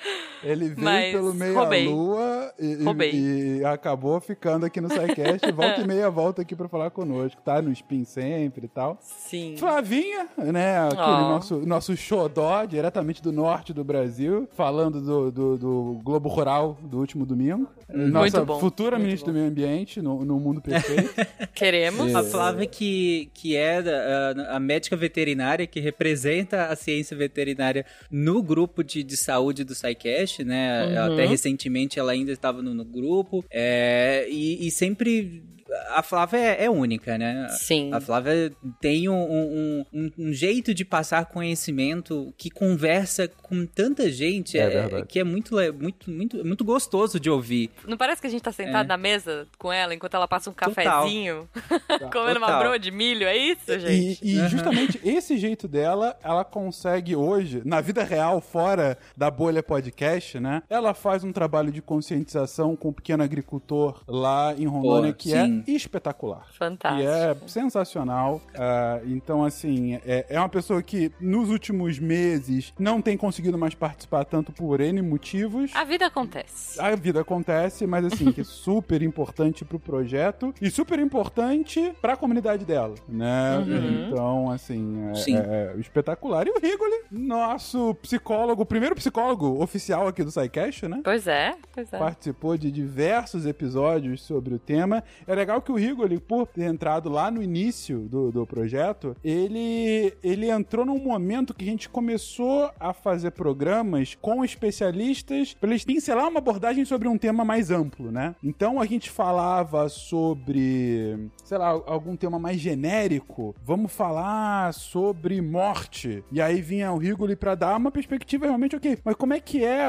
[0.43, 2.77] Ele veio Mas pelo meia-lua e,
[3.11, 5.51] e- e acabou ficando aqui no SciCast.
[5.53, 7.41] volta e meia volta aqui pra falar conosco.
[7.43, 8.99] Tá no Spin sempre e tal.
[9.01, 9.55] Sim.
[9.57, 10.79] Flavinha, né?
[10.87, 11.21] Aquele Ó.
[11.29, 16.99] nosso, nosso xodó, diretamente do norte do Brasil, falando do, do, do Globo Rural do
[16.99, 17.69] último domingo.
[17.89, 19.33] Nossa Muito bom, futura muito ministra bom.
[19.33, 21.13] do Meio Ambiente no, no mundo perfeito.
[21.55, 22.15] Queremos.
[22.15, 28.43] A Flávia, que, que é a, a médica veterinária que representa a ciência veterinária no
[28.43, 30.87] grupo de, de saúde do SciCast, né?
[30.87, 31.15] Uhum.
[31.15, 33.45] Até recentemente ela ainda estava no, no grupo.
[33.51, 35.43] É, e, e sempre.
[35.91, 37.49] A Flávia é, é única, né?
[37.51, 37.93] Sim.
[37.93, 44.11] A Flávia tem um, um- um- um jeito de passar conhecimento que conversa com tanta
[44.11, 44.63] gente É
[45.01, 47.71] é- que é muito, muito, muito, muito gostoso de ouvir.
[47.87, 48.89] Não parece que a gente tá sentado É.
[48.89, 51.49] na mesa com ela enquanto ela passa um cafezinho,
[52.13, 52.61] comendo uma Total.
[52.61, 53.27] broa de milho?
[53.27, 54.21] É isso, E, gente?
[54.25, 60.39] e justamente esse jeito dela, ela consegue hoje, na vida real, fora da bolha podcast,
[60.41, 60.63] né?
[60.69, 65.31] Ela faz um trabalho de conscientização com o pequeno agricultor lá em Rondônia Pô, que
[65.31, 65.37] sim.
[65.37, 66.47] é espetacular.
[66.59, 67.03] Fantástico.
[67.03, 68.41] E é sensacional.
[68.57, 73.75] Ah, então, assim, é, é uma pessoa que nos últimos meses não tem conseguido mais
[73.75, 75.71] participar tanto por N motivos.
[75.75, 76.81] A vida acontece.
[76.81, 82.17] A vida acontece, mas assim, que é super importante pro projeto e super importante pra
[82.17, 83.59] comunidade dela, né?
[83.59, 84.07] Uhum.
[84.09, 85.37] Então, assim, é, Sim.
[85.37, 86.47] é- é espetacular.
[86.47, 91.01] E o Rigoli, nosso psicólogo, o primeiro psicólogo oficial aqui do SciCast, né?
[91.03, 91.99] Pois é, pois é.
[91.99, 95.03] Participou de diversos episódios sobre o tema.
[95.27, 100.13] É legal que o Rigoli, por ter entrado lá no início do, do projeto, ele,
[100.23, 105.85] ele entrou num momento que a gente começou a fazer programas com especialistas para eles
[105.85, 108.35] pincelar uma abordagem sobre um tema mais amplo, né?
[108.43, 113.55] Então a gente falava sobre, sei lá, algum tema mais genérico.
[113.65, 116.23] Vamos falar sobre morte.
[116.31, 119.65] E aí vinha o Rigoli para dar uma perspectiva realmente, ok, mas como é que
[119.65, 119.87] é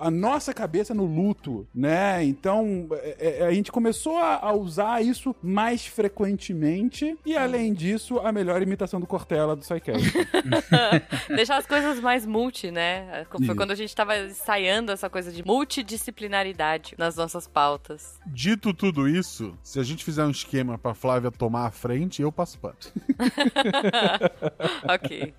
[0.00, 2.24] a nossa cabeça no luto, né?
[2.24, 4.52] Então é- é- a gente começou a, a
[4.98, 10.12] usar isso mais frequentemente e além disso, a melhor imitação do Cortella do Psycast.
[11.34, 13.26] Deixar as coisas mais multi, né?
[13.30, 13.56] Foi Isso.
[13.56, 18.18] quando a gente tava ensaiando essa coisa de multidisciplinaridade nas nossas pautas.
[18.26, 22.32] Dito tudo isso, se a gente fizer um esquema pra Flávia tomar a frente, eu
[22.32, 22.76] passo pano.
[24.88, 25.34] ok.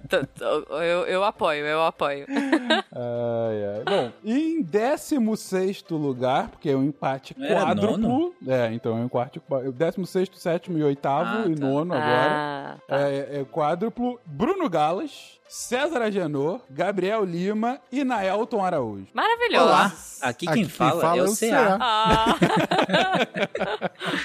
[0.70, 2.26] Eu, eu apoio, eu apoio.
[2.30, 3.84] Ai, ai.
[3.86, 8.34] Bom, em 16 lugar, porque é um empate É, quádruplo.
[8.48, 9.39] É, então é um empate.
[9.74, 11.66] 16, sétimo e oitavo, Ah, e tá.
[11.66, 12.32] nono agora.
[12.32, 13.00] Ah, tá.
[13.00, 14.20] É, é quádruplo.
[14.26, 19.08] Bruno Galas, César Agenor, Gabriel Lima e Naelton Araújo.
[19.16, 19.66] Maravilhoso.
[19.66, 21.78] Olá, aqui quem, Aqui quem fala, fala é é o o CA.
[21.82, 22.36] Ah.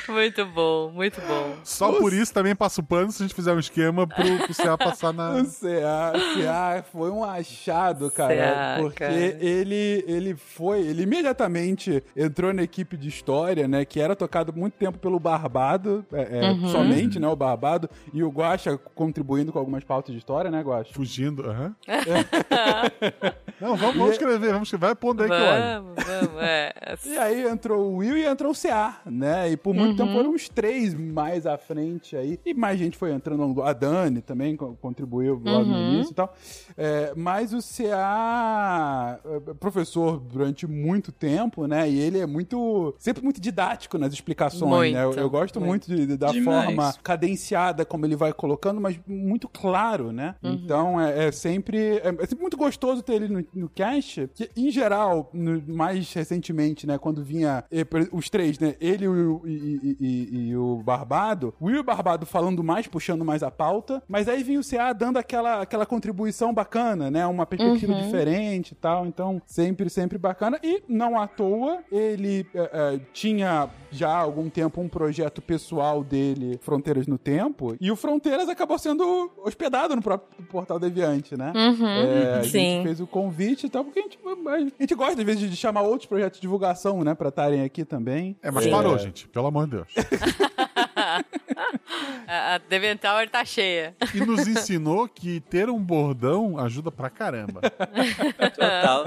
[0.13, 1.55] muito bom, muito bom.
[1.65, 4.77] Só por isso também passo pano se a gente fizer um esquema pro, pro CA
[4.77, 5.35] passar na.
[5.41, 9.15] O CA, CA foi um achado, cara, CA, porque cara.
[9.15, 14.75] ele ele foi, ele imediatamente entrou na equipe de história, né, que era tocado muito
[14.75, 16.69] tempo pelo Barbado, é, é, Uhum.
[16.69, 20.93] somente, né, o Barbado, e o Guaxa contribuindo com algumas pautas de história, né, Guaxa?
[21.23, 21.75] Aham.
[23.61, 24.87] Não, vamos, vamos escrever, vamos escrever.
[24.87, 25.63] Vai pondo aí que eu olho.
[25.85, 26.75] Vamos, vamos, é.
[27.07, 29.51] E aí entrou o Will e entrou o CA, né?
[29.51, 32.39] E por muito tempo foram os três mais à frente aí.
[32.45, 33.63] E mais gente foi entrando.
[33.63, 36.35] A Dani também co- contribuiu logo no início e tal.
[36.77, 41.89] É, mas o CA é professor durante muito tempo, né?
[41.89, 42.95] E ele é muito.
[42.99, 45.03] sempre muito didático nas explicações, né?
[45.03, 45.89] Eu, Muito, eu gosto muito.
[45.91, 46.65] muito, de- de- da Demais.
[46.67, 50.35] forma cadenciada como ele vai colocando, mas muito claro, né?
[50.43, 54.51] Então é, é sempre é, é sempre muito gostoso ter ele no, no cast, que
[54.57, 59.43] em geral, no- mais recentemente, né, quando vinha eh, os três, né, ele e o,
[59.45, 63.51] e, e- e- o Barbado, o Will e o Barbado falando mais, puxando mais a
[63.51, 68.73] pauta, mas aí vinha o CA dando aquela, aquela contribuição bacana, né, uma perspectiva diferente
[68.73, 74.19] e tal, então sempre, sempre bacana, e não à toa, ele eh, tinha já há
[74.19, 79.95] algum tempo um projeto pessoal dele, Fronteiras no Tempo, e o Fronteiras acabou sendo hospedado
[79.95, 81.53] no próprio Portal Deviante, né?
[81.55, 82.51] É, a Sim.
[82.51, 85.57] gente fez o convite e tal, porque a gente, a gente gosta, às vezes, de
[85.57, 88.37] chamar outros projetos de divulgação, né, pra estarem aqui também.
[88.43, 88.71] É, mas Sim.
[88.71, 89.27] parou, gente.
[89.29, 89.89] Pelo amor de Deus.
[92.27, 93.95] A, a Deventower tá cheia.
[94.15, 97.61] E nos ensinou que ter um bordão ajuda pra caramba.
[97.61, 99.05] Total.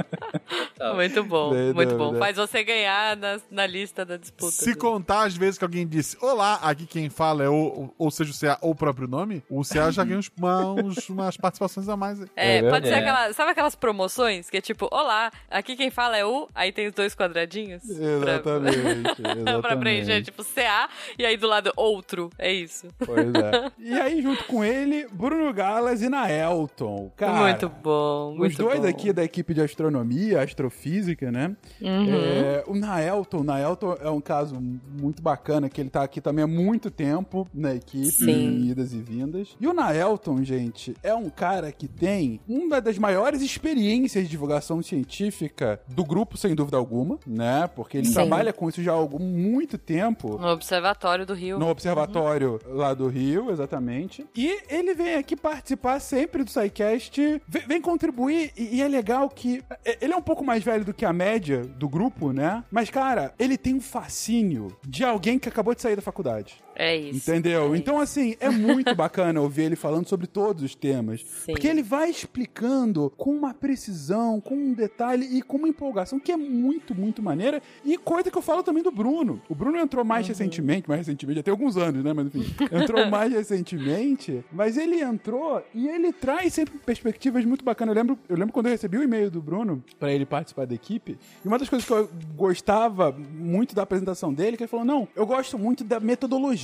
[0.77, 0.95] Total.
[0.95, 2.15] Muito bom, muito bom.
[2.17, 4.51] Faz você ganhar na, na lista da disputa.
[4.51, 8.31] Se contar as vezes que alguém disse Olá, aqui quem fala é o, ou seja,
[8.31, 11.89] o CA ou o próprio nome, o CA já ganha uns, uma- uns- umas participações
[11.89, 12.21] a mais.
[12.35, 13.33] É, É pode ser aquela.
[13.33, 16.93] Sabe aquelas promoções que é tipo, olá, aqui quem fala é o, aí tem os
[16.93, 17.81] dois quadradinhos?
[17.83, 19.15] pra- Exatamente.
[19.21, 19.79] pra exatamente.
[19.79, 22.29] preencher, tipo, CA, e aí do lado outro.
[22.37, 22.66] É isso.
[23.05, 23.71] Pois é.
[23.79, 27.11] E aí, junto com ele, Bruno Galas e Naelton.
[27.15, 28.87] Cara, muito bom, muito Os dois bom.
[28.87, 31.55] aqui da equipe de astronomia, astrofísica, né?
[31.81, 32.15] Uhum.
[32.15, 34.59] É, o Naelton, o Naelton é um caso
[34.99, 38.31] muito bacana, que ele tá aqui também há muito tempo na equipe, Sim.
[38.31, 39.55] em idas e vindas.
[39.59, 44.81] E o Naelton, gente, é um cara que tem uma das maiores experiências de divulgação
[44.81, 47.67] científica do grupo, sem dúvida alguma, né?
[47.75, 48.13] Porque ele Sim.
[48.13, 50.37] trabalha com isso já há algum muito tempo.
[50.37, 51.59] No Observatório do Rio.
[51.59, 54.25] No observatório lá do Rio, exatamente.
[54.35, 59.29] E ele vem aqui participar sempre do SciCast, vem, vem contribuir, e, e é legal
[59.29, 59.63] que.
[59.85, 62.63] é- Ele é um pouco mais velho do que a média do grupo, né?
[62.71, 66.57] Mas, cara, ele tem um fascínio de alguém que acabou de sair da faculdade.
[66.79, 67.29] É isso.
[67.29, 67.73] Entendeu?
[67.73, 71.21] É Então, assim, é muito bacana ouvir ele falando sobre todos os temas.
[71.21, 71.53] Sim.
[71.53, 76.31] Porque ele vai explicando com uma precisão, com um detalhe e com uma empolgação que
[76.31, 77.61] é muito, muito maneira.
[77.83, 79.41] E coisa que eu falo também do Bruno.
[79.49, 80.29] O Bruno entrou mais Uhum.
[80.29, 82.13] recentemente, mais recentemente, já tem alguns anos, né?
[82.13, 84.43] Mas enfim, entrou mais recentemente.
[84.51, 87.95] Mas ele entrou e ele traz sempre perspectivas muito bacanas.
[87.95, 90.75] Eu lembro, eu lembro quando eu recebi o e-mail do Bruno pra ele participar da
[90.75, 91.17] equipe.
[91.43, 95.07] E uma das coisas que eu gostava muito da apresentação dele, que ele falou: não,
[95.15, 95.99] eu gosto muito da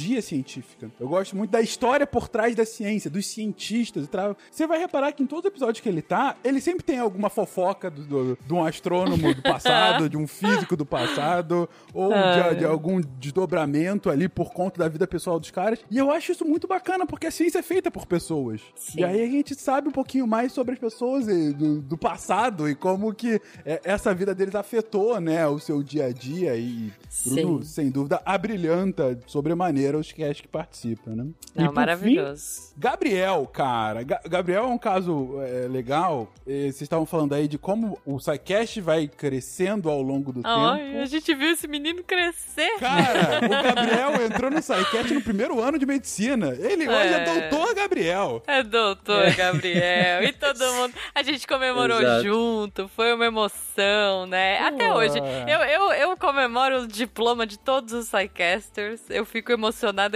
[0.04, 0.92] metodologia científica.
[1.00, 4.36] Eu gosto muito da história por trás da ciência, dos cientistas e tal.
[4.52, 7.30] Você vai reparar que em todos os episódios que ele tá, ele sempre tem alguma
[7.30, 12.60] fofoca do, do- de um astrônomo do passado, de um físico do passado, ou de,
[12.60, 15.80] de algum desdobramento ali por conta da vida pessoal dos caras.
[15.90, 18.62] E eu acho isso muito bacana, porque a ciência é feita por pessoas.
[18.76, 19.00] Sim.
[19.02, 22.70] E aí a gente sabe um pouquinho mais sobre as pessoas e do, do passado
[22.70, 26.56] e como que é, essa vida deles afetou, né, o seu dia a dia.
[26.56, 26.92] E
[27.26, 27.70] Bruno, Sim.
[27.70, 31.26] sem dúvida, abrilhanta sobremaneira os cast que participam, né?
[31.56, 32.44] E, Não, por maravilhoso.
[32.74, 34.04] fim, Gabriel, cara.
[34.04, 36.32] Ga- Gabriel é um caso é, legal.
[36.48, 40.50] E Vocês estavam falando aí de como o SciCast vai crescendo ao longo do tempo.
[40.50, 42.78] a gente viu esse menino crescer.
[42.80, 46.56] Cara, o Gabriel entrou no SciCast no primeiro ano de medicina.
[46.60, 47.50] Ele hoje é, É.
[47.50, 48.44] doutor Gabriel.
[48.48, 50.24] É doutor Gabriel.
[50.24, 50.94] E todo mundo.
[51.14, 52.24] A gente comemorou Exato.
[52.24, 52.88] junto.
[52.90, 54.60] Foi uma emoção, né?
[54.60, 55.18] Até hoje.
[55.20, 59.02] Eu, eu, eu comemoro o diploma de todos os Psycasters.
[59.10, 59.52] Eu fico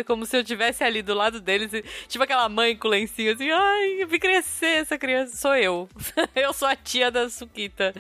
[0.05, 1.71] como se eu estivesse ali do lado deles.
[2.07, 3.49] Tipo aquela mãe com lencinho assim.
[3.49, 5.35] Ai, eu vi crescer essa criança.
[5.35, 5.89] Sou eu.
[6.35, 7.93] eu sou a tia da Suquita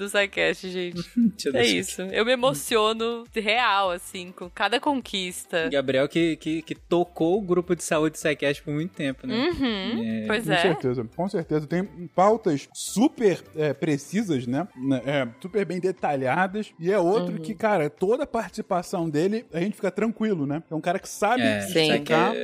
[0.00, 1.00] do Psycast, gente.
[1.54, 2.02] É isso.
[2.02, 5.68] Eu me emociono de real, assim, com cada conquista.
[5.70, 9.34] Gabriel que, que, que tocou o grupo de saúde Psycast por muito tempo, né?
[9.48, 10.62] Uhum, pois Com é.
[10.62, 11.66] certeza, com certeza.
[11.66, 11.84] Tem
[12.14, 14.66] pautas super é, precisas, né?
[14.76, 16.72] Né, É, super bem detalhadas.
[16.78, 17.42] E é outro Uhum.
[17.42, 20.62] que, cara, toda a participação dele, a gente fica tranquilo, né?
[20.70, 21.82] É um cara que sabe É, Sim.
[21.90, 22.34] explicar.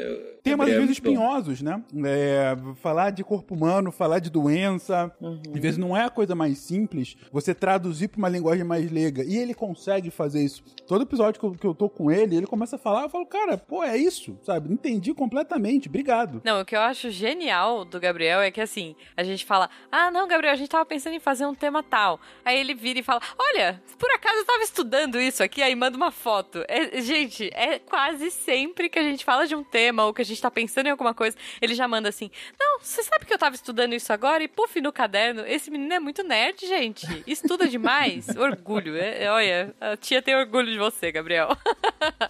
[0.49, 0.92] É- Temas às vezes bom.
[0.92, 1.82] espinhosos, né?
[2.05, 5.11] É, falar de corpo humano, falar de doença.
[5.20, 5.40] Uhum.
[5.55, 9.24] Às vezes não é a coisa mais simples você traduzir pra uma linguagem mais leiga.
[9.24, 10.62] E ele consegue fazer isso.
[10.86, 13.26] Todo episódio que eu, que eu tô com ele, ele começa a falar, eu falo,
[13.26, 14.72] cara, pô, é isso, sabe?
[14.72, 16.40] Entendi completamente, obrigado.
[16.44, 20.11] Não, o que eu acho genial do Gabriel é que assim, a gente fala: Ah,
[20.11, 22.20] não, Gabriel, a gente tava pensando em fazer um tema tal.
[22.44, 25.97] Aí ele vira e fala: Olha, por acaso eu tava estudando isso aqui, aí manda
[25.97, 26.64] uma foto.
[26.68, 30.24] É, gente, é quase sempre que a gente fala de um tema ou que a
[30.24, 33.32] gente gente tá pensando em alguma coisa, ele já manda assim: Não, você sabe que
[33.32, 34.43] eu tava estudando isso agora?
[34.43, 35.45] E puf, no caderno.
[35.47, 37.07] Esse menino é muito nerd, gente.
[37.26, 38.28] Estuda demais.
[38.37, 38.97] orgulho.
[38.97, 41.49] É, é, olha, a tia tem orgulho de você, Gabriel.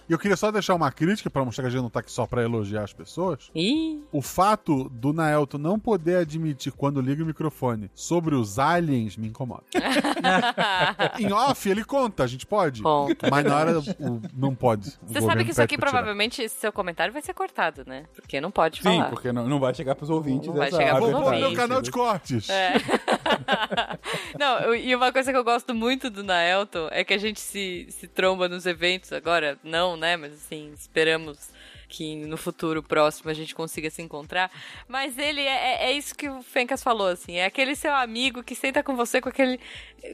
[0.07, 2.11] E eu queria só deixar uma crítica pra mostrar que a gente não tá aqui
[2.11, 3.51] só pra elogiar as pessoas.
[3.53, 4.01] Ih.
[4.11, 9.27] O fato do Naelton não poder admitir quando liga o microfone sobre os aliens me
[9.27, 9.63] incomoda.
[11.19, 12.81] em off, ele conta, a gente pode.
[12.81, 13.29] Conta.
[13.29, 14.97] Mas na hora o- não pode.
[15.03, 17.96] Você sabe que isso aqui provavelmente, seu comentário vai ser cortado, né?
[18.15, 19.09] Porque não pode Sim, falar.
[19.09, 21.55] porque não, não vai chegar pros ouvintes Não vai chegar pros ouvintes.
[21.57, 22.49] canal de cortes.
[22.49, 22.73] É.
[24.39, 27.39] Não, eu- e uma coisa que eu gosto muito do Naelton é que a gente
[27.39, 30.15] se, se tromba nos eventos agora, não, né?
[30.17, 31.49] Mas assim, esperamos
[31.87, 34.51] que no futuro próximo a gente consiga se encontrar.
[34.87, 38.43] Mas ele é, é- é isso que o Fencas falou, assim, é aquele seu amigo
[38.43, 39.59] que senta com você com aquele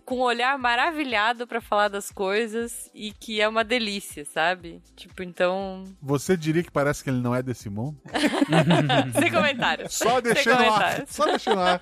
[0.06, 4.82] com um olhar maravilhado pra falar das coisas e que é uma delícia, sabe?
[4.96, 7.98] Tipo, então, Você diria que parece que ele não é desse mundo?
[9.20, 9.94] sem comentários.
[9.94, 10.20] Só
[10.54, 10.58] ar.
[10.70, 11.10] comentários.
[11.10, 11.82] Só deixei no ar.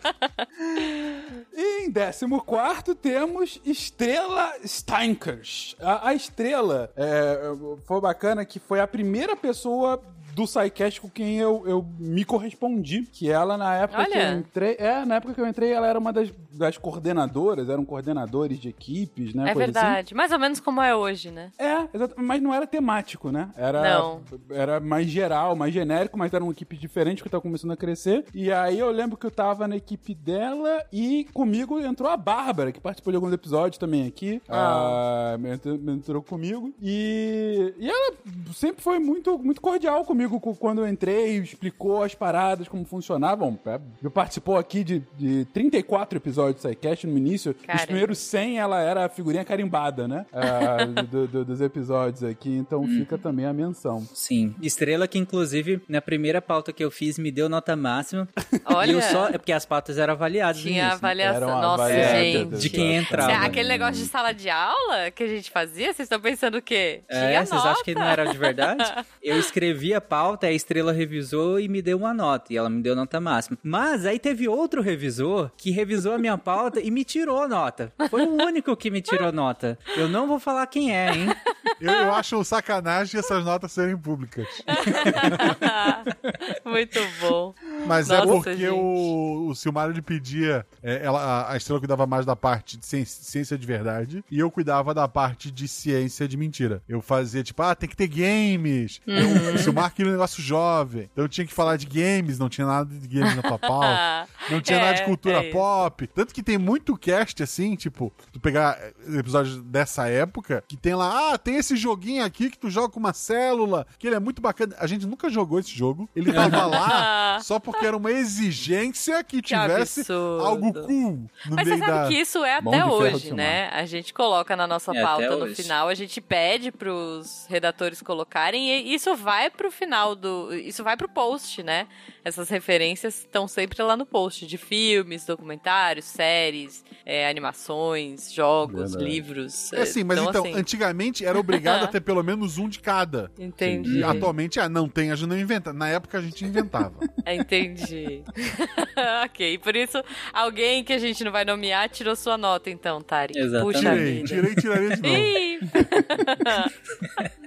[1.54, 5.76] E em 14 temos Estrela Steinkers.
[5.80, 7.40] A, a Estrela é,
[7.86, 10.04] foi bacana que foi a primeira pessoa up
[10.34, 13.04] do SciCast com quem eu, eu me correspondi.
[13.12, 14.32] Que ela, na época que Olha.
[14.32, 14.76] eu entrei.
[14.80, 18.70] É, na época que eu entrei, ela era uma das, das coordenadoras, eram coordenadores de
[18.70, 19.48] equipes, né?
[19.48, 19.60] É assim.
[19.60, 20.16] verdade.
[20.16, 21.52] Mais ou menos como é hoje, né?
[21.58, 23.50] É, exato, mas não era temático, né?
[23.56, 24.22] Era, Não.
[24.50, 28.26] era mais geral, mais genérico, mas eram equipes diferentes que estavam começando a crescer.
[28.34, 32.72] E aí eu lembro que eu tava na equipe dela e comigo entrou a Bárbara,
[32.72, 34.42] que participou de alguns episódios também aqui.
[34.48, 36.74] Ah, entrou, entrou comigo.
[36.82, 38.14] E, e ela
[38.54, 43.58] sempre foi muito, muito cordial comigo cu- quando eu entrei, explicou as paradas, como funcionavam.
[43.66, 47.52] É, Eu participou aqui de, de 34 episódios do SciCast no início.
[47.60, 47.86] Os Caramba.
[47.86, 50.26] primeiros 100 ela era a figurinha carimbada, né?
[50.34, 54.02] Ah, do- do- dos episódios aqui, então fica também a menção.
[54.14, 54.56] Sim.
[54.62, 58.28] Estrela que, inclusive, na primeira pauta que eu fiz, me deu nota máxima.
[58.66, 59.28] Olha, E eu só.
[59.30, 60.62] É porque as pautas eram avaliadas.
[60.62, 60.94] tinha início, né?
[60.94, 61.62] avaliação.
[61.62, 62.58] Nossa, avaliada gente.
[62.58, 63.46] de quem entrava.
[63.46, 67.02] Aquele negócio de sala de aula que a gente fazia, vocês estão pensando o quê?
[67.10, 68.84] É, Tinha vocês acham que não era de verdade?
[69.22, 72.52] Eu escrevi a pauta, a estrela revisou e me deu uma nota.
[72.52, 73.58] E ela me deu nota máxima.
[73.64, 77.94] Mas aí teve outro revisor que revisou a minha pauta e me tirou nota.
[78.10, 79.80] Foi o único que me tirou nota.
[79.96, 81.34] Eu não vou falar quem é, hein?
[81.80, 84.46] Eu, eu acho um sacanagem essas notas serem públicas.
[86.66, 87.54] Muito bom.
[87.88, 88.70] Mas é Nossa, porque gente.
[88.70, 90.66] o, o Silmar ele pedia.
[90.84, 94.40] é, ela, a- a estrela cuidava mais da parte de ciência, ciência de verdade e
[94.40, 96.82] eu cuidava da parte de ciência de mentira.
[96.88, 99.00] Eu fazia tipo, ah, tem que ter games.
[99.08, 99.56] Eu, Uhum.
[99.56, 101.10] o Silmar um negócio jovem.
[101.12, 104.28] Então eu tinha que falar de games, não tinha nada de games na tua pauta.
[104.50, 106.08] Não tinha É, nada de cultura é pop.
[106.08, 108.78] Tanto que tem muito cast assim, tipo, tu pegar
[109.16, 113.00] episódios dessa época, que tem lá, ah, tem esse joguinho aqui que tu joga com
[113.00, 114.76] uma célula, que ele é muito bacana.
[114.80, 116.10] A gente nunca jogou esse jogo.
[116.16, 120.46] Ele tava lá só porque era uma exigência que Que tivesse absurdo.
[120.46, 121.12] algo cool
[121.46, 122.08] no Mas meio você sabe da.
[122.08, 123.70] que isso é até hoje, né?
[123.70, 125.56] A gente coloca na nossa É, pauta no hoje.
[125.62, 130.54] final, a gente pede pros redatores colocarem e isso vai pro final do.
[130.54, 131.88] Isso vai pro post, né?
[132.24, 139.04] Essas referências estão sempre lá no post de filmes, documentários, séries, é, animações, jogos, Verdade.
[139.04, 139.74] livros.
[139.74, 142.80] É assim, mas então, então, assim, antigamente era obrigado a ter pelo menos um de
[142.80, 143.32] cada.
[143.40, 144.00] Entendi.
[144.00, 145.74] E atualmente, ah, não tem, a gente não inventa.
[145.74, 146.94] Na época a gente inventava.
[147.24, 148.24] É, Entendi.
[149.26, 150.04] ok, por isso
[150.34, 153.34] alguém que a gente não vai nomear tirou sua nota, então, Tari.
[153.38, 153.74] Exatamente.
[153.74, 154.28] Puxa Tirei, vida.
[154.28, 155.16] tirei, tiraria de novo.
[155.16, 155.60] Ih!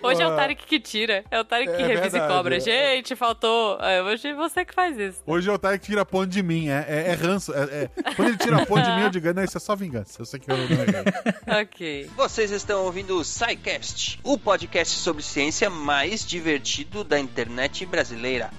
[0.00, 1.24] Hoje é o Tarek que tira.
[1.30, 2.56] É o Tarek que É revisa verdade, e cobra.
[2.56, 2.60] é.
[2.60, 3.76] Gente, faltou.
[4.08, 5.20] É, hoje você que faz isso.
[5.26, 6.68] Hoje é o Tarek que tira ponto de mim.
[6.68, 7.52] É, é, é ranço.
[7.54, 10.20] É, é- Quando ele tira ponto de mim, eu digo, não, isso é só vingança.
[10.20, 11.60] Eu sei que eu não.
[11.60, 12.10] Ok.
[12.16, 18.50] Vocês estão ouvindo o SciCast, o podcast sobre ciência mais divertido da internet brasileira.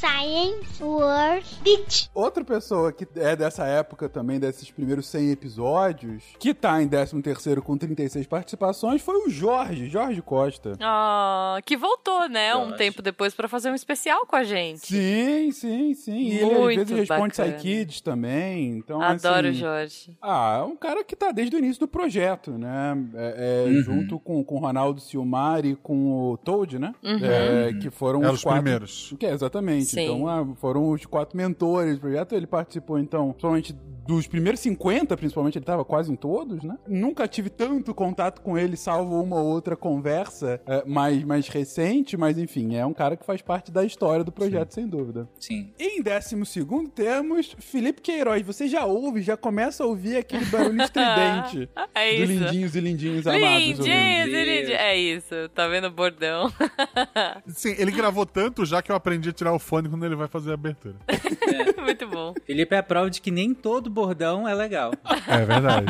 [0.00, 2.10] Science World Beach.
[2.14, 7.60] Outra pessoa que é dessa época também, desses primeiros 100 episódios, que tá em 13º
[7.60, 10.72] com 36 participações, foi o Jorge, Jorge Costa.
[10.80, 12.54] Ah, que voltou, né?
[12.56, 12.76] Um Jorge.
[12.78, 14.86] tempo depois pra fazer um especial com a gente.
[14.86, 16.18] Sim, sim, sim.
[16.30, 17.52] E ele às vezes responde bacana.
[17.58, 18.70] Kids também.
[18.78, 20.16] Então, Adoro o assim, Jorge.
[20.22, 22.96] Ah, é um cara que tá desde o início do projeto, né?
[23.14, 23.82] É, é, Uhum.
[23.82, 26.94] Junto com, com o Ronaldo Silmar e com o Toad, né?
[27.02, 27.18] Uhum.
[27.22, 28.62] É, que foram Eram os os quatro.
[28.62, 29.14] primeiros.
[29.18, 29.89] Que é, exatamente.
[29.90, 30.04] Sim.
[30.04, 32.34] Então, ah, foram os quatro mentores do projeto.
[32.34, 33.74] Ele participou, então, somente
[34.10, 36.76] dos primeiros 50, principalmente, ele tava quase em todos, né?
[36.86, 42.16] Nunca tive tanto contato com ele, salvo uma ou outra conversa é, mais, mais recente,
[42.16, 45.28] mas enfim, é um cara que faz parte da história do projeto, sem dúvida.
[45.38, 45.72] Sim.
[45.78, 48.42] E em décimo segundo temos Felipe Queiroz.
[48.42, 52.32] Você já ouve, já começa a ouvir aquele barulho estridente É do isso.
[52.32, 53.46] lindinhos e lindinhos amados.
[53.46, 54.80] Lindinhos e lindinhos.
[54.80, 56.52] É isso, tá vendo o bordão?
[57.46, 60.26] Sim, ele gravou tanto já que eu aprendi a tirar o fone quando ele vai
[60.28, 60.96] fazer a abertura.
[61.84, 62.34] Muito bom.
[62.44, 64.92] Felipe é a prova de que nem todo bordão é legal.
[65.28, 65.86] É verdade.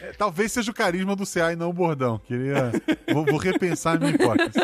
[0.00, 2.18] É, Talvez seja o carisma do CA e não o bordão.
[2.18, 2.72] Queria.
[3.12, 4.58] Vou, vou repensar a minha hipótese.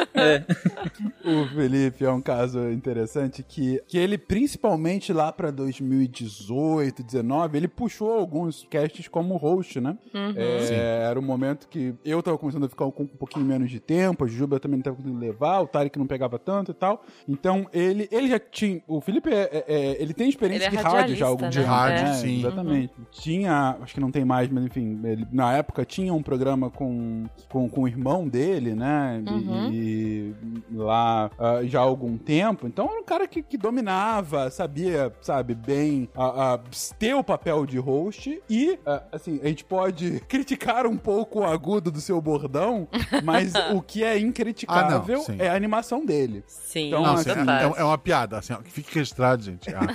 [1.24, 7.68] O Felipe é um caso interessante que, que ele, principalmente lá pra 2018, 19, ele
[7.68, 9.96] puxou alguns casts como host, né?
[10.36, 13.78] É, era um momento que eu tava começando a ficar com um pouquinho menos de
[13.78, 17.04] tempo, a Juba também não tava conseguindo levar, o Tarek não pegava tanto e tal.
[17.28, 18.80] Então ele, ele já tinha.
[18.88, 21.56] O Felipe é, é- é- ele tem experiência Ele é de rádio já há algum
[21.56, 21.62] né?
[21.62, 22.38] De rádio, É, sim.
[22.38, 22.92] Exatamente.
[23.10, 27.24] Tinha, acho que não tem mais, mas enfim, ele, na época tinha um programa com,
[27.48, 29.22] com, com o irmão dele, né?
[29.26, 29.70] E- Uhum.
[29.72, 30.34] E,
[30.72, 32.66] lá ah, já há algum tempo.
[32.66, 36.60] Então era um cara que, que dominava, sabia, sabe, bem ah, ah,
[36.98, 38.40] ter o papel de host.
[38.48, 42.86] E, ah, assim, a gente pode criticar um pouco o agudo do seu bordão,
[43.24, 45.36] mas o que é incriticável Ah, não, sim.
[45.38, 46.44] é a animação dele.
[46.46, 47.74] Sim, Então, Não, assim, total.
[47.76, 49.68] é, é uma piada, assim, ó, que fique registrado, gente.
[49.74, 49.86] Ah,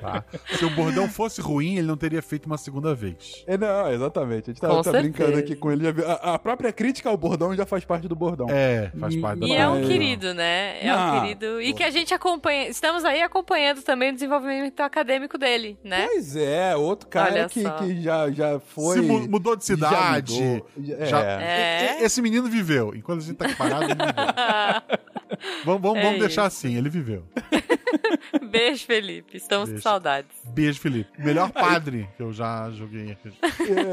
[0.00, 0.17] tá.
[0.56, 3.44] Se o bordão fosse ruim, ele não teria feito uma segunda vez.
[3.46, 4.50] É, não, exatamente.
[4.50, 5.84] A gente tá, tá brincando aqui com ele.
[5.84, 8.46] já A, a própria crítica ao bordão já faz parte do bordão.
[8.50, 10.78] É, faz parte da E é um querido, né?
[10.84, 11.60] É Ah, um querido.
[11.60, 12.68] E que a gente acompanha.
[12.68, 16.06] Estamos aí acompanhando também o desenvolvimento acadêmico dele, né?
[16.06, 18.96] Pois é, outro cara que, que já, já foi.
[19.00, 20.40] Se mu- mudou de já cidade.
[20.40, 20.66] mudou.
[20.98, 21.06] É.
[21.06, 21.96] já- É.
[21.98, 22.94] E- e- Esse menino viveu.
[22.94, 24.14] Enquanto a gente tá aqui parado, ele viveu.
[25.64, 27.24] Vamos, vamos, É vamos deixar assim, ele viveu.
[28.50, 29.36] Beijo, Felipe.
[29.36, 29.82] Estamos Beijo.
[29.82, 30.30] com saudades.
[30.44, 31.10] Beijo, Felipe.
[31.22, 33.32] Melhor padre que eu já joguei aqui.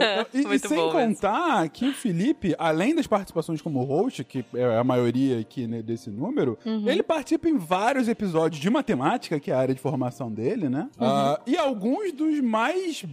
[0.01, 1.15] É, e, e Muito sem bom mesmo.
[1.15, 5.81] contar que o Felipe, além das participações como host, que é a maioria aqui né,
[5.81, 6.89] desse número, Uhum.
[6.89, 10.89] ele participa em vários episódios de matemática, que é a área de formação dele, né?
[10.99, 11.05] Uhum.
[11.07, 13.03] Ah, e alguns dos mais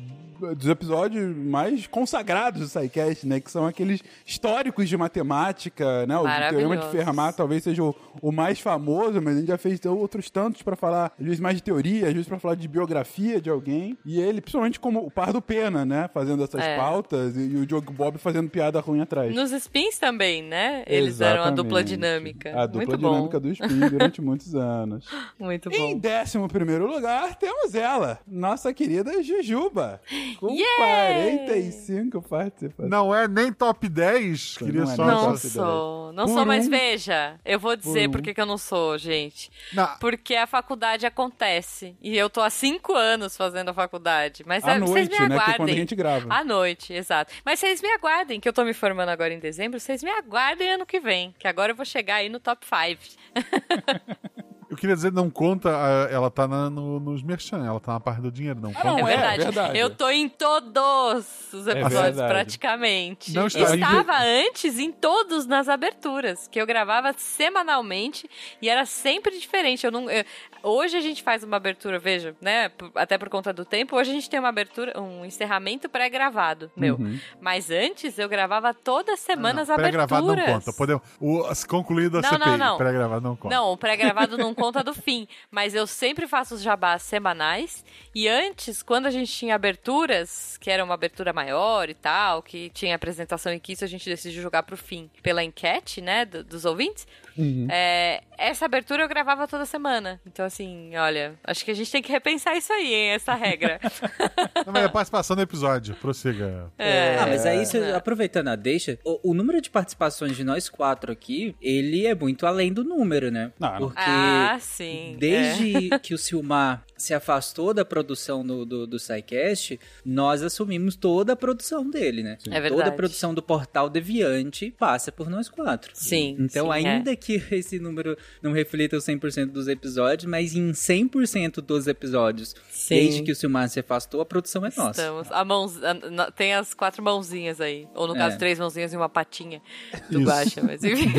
[0.57, 3.41] dos episódios mais consagrados do SciCast, né?
[3.41, 6.17] Que são aqueles históricos de matemática, né?
[6.19, 6.91] O Teorema de.
[6.91, 10.77] Fermat talvez seja o, o mais famoso, mas a gente já fez outros tantos pra
[10.77, 13.97] falar, às vezes mais de teoria, às vezes pra falar de biografia de alguém.
[14.05, 16.09] E ele, principalmente como o par do Pena, né?
[16.13, 16.77] Fazendo essas É.
[16.77, 19.35] pautas e, e o Diogo Bob fazendo piada ruim atrás.
[19.35, 20.83] Nos spins também, né?
[20.87, 21.89] Eles eram a dupla Exatamente.
[22.01, 22.61] dinâmica.
[22.63, 23.47] A dupla Muito dinâmica bom.
[23.49, 25.07] do Spin durante muitos anos.
[25.39, 25.99] Muito Em bom.
[25.99, 30.01] décimo primeiro lugar, temos ela, nossa querida Jujuba,
[30.37, 31.39] com Yay!
[31.39, 32.91] 45 participações.
[32.91, 34.57] Não é nem top 10.
[34.61, 35.05] Não Queria é só.
[35.07, 38.13] Não sou, não Por sou, mas um- veja, eu vou dizer um.
[38.13, 39.51] por que que eu não sou, gente.
[39.73, 41.97] Não, Porque a faculdade acontece.
[42.01, 44.43] E eu tô há cinco anos fazendo a faculdade.
[44.47, 45.29] Mas À é, vocês noite, me né?
[45.29, 45.57] Que é aguardem.
[45.57, 46.27] quando a gente grava.
[46.35, 47.33] À noite, exato.
[47.45, 49.79] Mas vocês me aguardem, que eu tô me formando agora em dezembro.
[49.81, 51.35] Vocês me aguardem ano que vem.
[51.39, 53.03] Que agora eu vou chegar aí no top 5.
[54.73, 55.69] eu queria dizer, não conta,
[56.11, 59.01] ela tá na- no- nos merchan, ela tá na parte do dinheiro, não Ah, conta.
[59.01, 59.43] É é verdade.
[59.45, 59.79] verdade.
[59.79, 62.33] Eu tô em todos os episódios, verdade.
[62.33, 63.33] praticamente.
[63.35, 68.29] Não está- Estava antes em todos nas aberturas, que eu gravava semanalmente
[68.63, 69.85] e era sempre diferente.
[69.85, 70.25] Eu não, eu-
[70.63, 72.71] hoje a gente faz uma abertura, veja, né?
[72.95, 76.97] Até por conta do tempo, hoje a gente tem uma abertura, um encerramento pré-gravado, meu.
[76.97, 77.19] Uhum.
[77.41, 80.07] Mas antes eu gravava toda semana as Não, aberturas.
[80.07, 80.73] Pré-gravado não conta.
[80.73, 82.77] Podemos, o, concluído a Não, CPI, não, não.
[82.79, 83.55] pré-gravado não conta.
[83.55, 85.27] Não, o pré-gravado não conta do fim.
[85.51, 87.85] Mas eu sempre faço os jabás semanais.
[88.15, 92.71] E antes, quando a gente tinha aberturas, que era uma abertura maior e tal, que
[92.71, 96.45] tinha apresentação e que isso a gente decidiu jogar pro fim pela enquete, né, do-
[96.45, 97.07] dos ouvintes.
[97.37, 97.67] Uhum.
[97.71, 100.21] é, essa abertura eu gravava toda semana.
[100.27, 103.79] Então, assim, olha, acho que a gente tem que repensar isso aí, hein, essa regra.
[104.67, 105.95] Não, mas é participação no episódio.
[105.97, 106.71] Prossiga.
[106.79, 107.95] É, Ah, mas aí, você- né?
[107.95, 112.47] aproveitando a deixa, o, o número de participações de nós quatro aqui, ele é muito
[112.47, 113.53] além do número, né?
[113.59, 113.79] Não.
[113.79, 115.15] Porque Ah, sim.
[115.15, 115.17] é.
[115.19, 121.33] desde que o Silmar se afastou da produção do, do, do SciCast, nós assumimos toda
[121.33, 122.39] a produção dele, né?
[122.47, 122.69] É verdade.
[122.77, 125.91] Toda a produção do Portal Deviante passa por nós quatro.
[125.95, 130.71] Sim, Então, sim, ainda que esse número não reflita os 100% dos episódios, mas em
[130.71, 132.95] 100% dos episódios, Sim.
[132.95, 134.91] desde que o Silmar se afastou, a produção é nossa.
[135.03, 135.33] Estamos.
[135.33, 137.89] A mãos, a- na- tem as quatro mãozinhas aí.
[137.95, 138.39] Ou no caso, É.
[138.39, 139.61] três mãozinhas e uma patinha
[140.09, 140.29] do Isso.
[140.31, 141.11] Guaxa, mas enfim.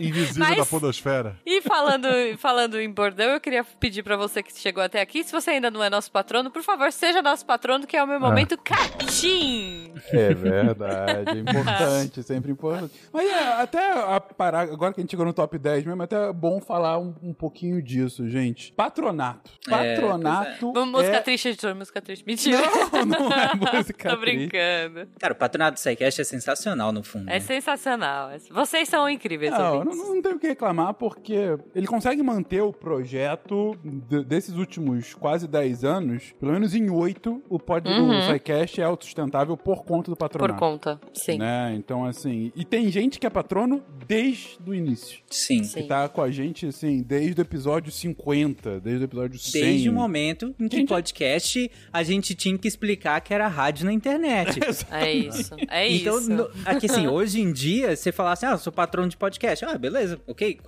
[0.00, 1.36] Invisível Mas- da podosfera.
[1.46, 2.08] E falando,
[2.38, 5.70] falando em bordão, eu queria pedir pra você que chegou até aqui, se você ainda
[5.70, 9.92] não é nosso patrono, por favor, seja nosso patrono, que é o meu momento catim.
[10.12, 12.94] É verdade, é importante, sempre importante.
[13.12, 16.04] Mas é, até a parar, agora que a gente chegou no top 10 mesmo, é
[16.04, 18.72] até bom falar um, um pouquinho disso, gente.
[18.72, 19.50] Patronato.
[19.68, 20.72] É, Patronato.
[20.72, 21.20] Vamos música é...
[21.20, 22.24] triste, editor, música triste.
[22.26, 22.58] Mentira.
[22.92, 24.48] Não, não é música Tô triste.
[24.48, 25.08] brincando.
[25.18, 27.28] Cara, o patronato do SciCast é sensacional no fundo.
[27.28, 27.40] É né?
[27.40, 28.30] sensacional.
[28.50, 29.98] Vocês são incríveis, Não, não, ouvintes.
[29.98, 34.77] não tenho o que reclamar, porque ele consegue manter o projeto de- desses últimos
[35.18, 38.10] quase 10 anos, pelo menos em 8, o pod Uhum.
[38.18, 40.58] o SciCast é autossustentável por conta do Por patronato.
[40.58, 41.38] conta, sim.
[41.38, 41.74] Né?
[41.76, 45.20] Então, assim, e tem gente que é patrono desde o início.
[45.30, 45.62] Sim.
[45.64, 45.82] Sim.
[45.82, 49.62] Que tá com a gente, assim, desde o episódio 50, desde o episódio 100.
[49.62, 53.84] Desde o momento em que Gente- podcast a gente tinha que explicar que era rádio
[53.86, 54.58] na internet.
[54.90, 55.54] É isso.
[55.68, 56.30] É então, isso.
[56.30, 59.64] no- aqui assim, hoje em dia, você fala assim, ah, eu sou patrono de podcast.
[59.64, 60.58] Ah, beleza, ok,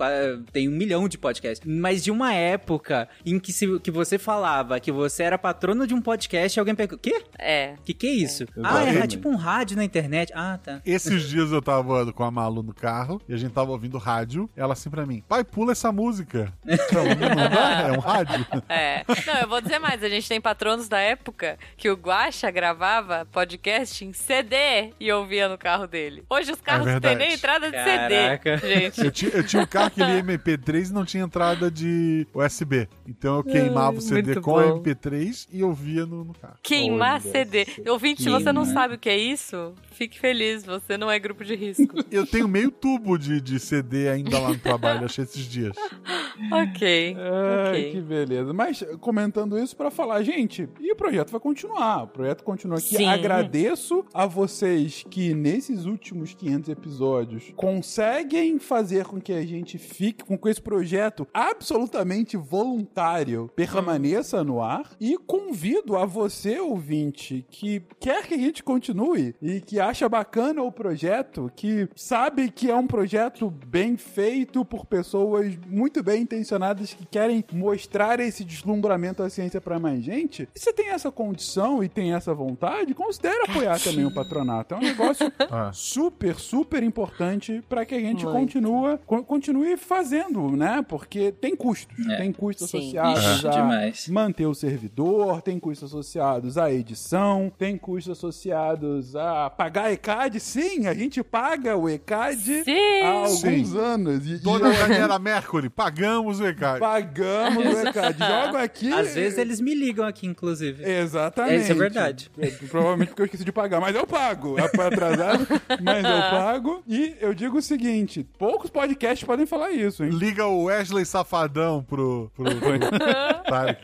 [0.53, 1.67] tem um milhão de podcasts.
[1.67, 5.95] Mas de uma época em que, se, que você falava que você era patrono de
[5.95, 7.23] um podcast, alguém perguntou, quê?
[7.39, 7.75] É.
[7.85, 8.45] Que que é isso?
[8.63, 9.09] ah, é Exatamente.
[9.09, 10.33] tipo um rádio na internet.
[10.35, 10.81] Ah, tá.
[10.85, 14.49] Esses dias eu tava com a Malu no carro e a gente tava ouvindo rádio.
[14.57, 16.53] Ela assim pra mim: pai, pula essa música.
[16.67, 18.47] Então, não dá, é um rádio.
[18.69, 19.05] É.
[19.27, 20.03] Não, eu vou dizer mais.
[20.03, 25.49] A gente tem patronos da época que o Guaxa gravava podcast em CD e ouvia
[25.49, 26.25] no carro dele.
[26.31, 28.59] Hoje os carros não têm nem entrada de Caraca.
[28.59, 29.05] CD, gente.
[29.05, 32.89] Eu tinha, eu tinha um carro que lia MP3 e não tinha entrada de USB.
[33.07, 34.83] Então eu queimava o CD muito com a bom.
[34.83, 36.57] MP3 e ouvia no, no carro.
[36.63, 37.67] Queimar Olha CD.
[37.89, 40.65] Ouvinte, se você não sabe o que é isso, fique feliz.
[40.65, 41.95] Você não é grupo de risco.
[42.11, 45.77] Eu tenho meio tubo de, de CD ainda lá no trabalho, achei esses dias.
[46.53, 47.17] ok.
[47.19, 47.93] Ai, ok.
[47.93, 48.53] que beleza.
[48.53, 52.05] Mas comentando isso pra falar, gente, e o projeto vai continuar.
[52.05, 52.97] O projeto continua aqui.
[52.97, 53.07] Sim.
[53.07, 60.25] Agradeço a vocês que nesses últimos 500 episódios conseguem fazer com que a gente fique
[60.25, 68.27] com esse projeto absolutamente voluntário permaneça no ar e convido a você, ouvinte, que quer
[68.27, 72.87] que a gente continue e que acha bacana o projeto, que sabe que é um
[72.87, 79.61] projeto bem feito por pessoas muito bem intencionadas que querem mostrar esse deslumbramento da ciência
[79.61, 80.49] pra mais gente.
[80.55, 84.75] Se você tem essa condição e tem essa vontade, considere apoiar também o patronato.
[84.75, 85.71] É um negócio Ah.
[85.73, 88.39] super, super importante pra que a gente Muito.
[88.39, 90.85] continua, co- continue fazendo, né?
[90.89, 92.07] Porque tem custos.
[92.09, 92.17] É.
[92.19, 92.79] Tem custos Sim.
[92.79, 94.09] associados a demais.
[94.09, 100.41] manter o servidor, tem custos associados à edição, tem custos associados a pagar ECAD.
[100.41, 103.03] Sim, a gente paga o ECAD Sim.
[103.03, 103.79] há alguns Sim.
[103.79, 104.27] anos.
[104.27, 106.81] E, Toda e a galera Mercury, pagamos o ECAD.
[106.81, 108.19] pagamos o ECAD.
[108.45, 108.93] Jogo aqui.
[108.93, 110.83] Às vezes eles me ligam aqui, inclusive.
[110.85, 111.63] Exatamente.
[111.63, 112.31] Isso é verdade.
[112.39, 114.59] É, Provavelmente porque eu esqueci de pagar, mas eu pago.
[114.59, 115.47] É pra atrasado,
[115.83, 116.83] mas eu pago.
[116.87, 120.11] E eu digo o seguinte: poucos podcasts podem falar isso, hein?
[120.11, 122.45] Liga o Wesley Safadão pro, pro,
[123.51, 123.81] Tarek.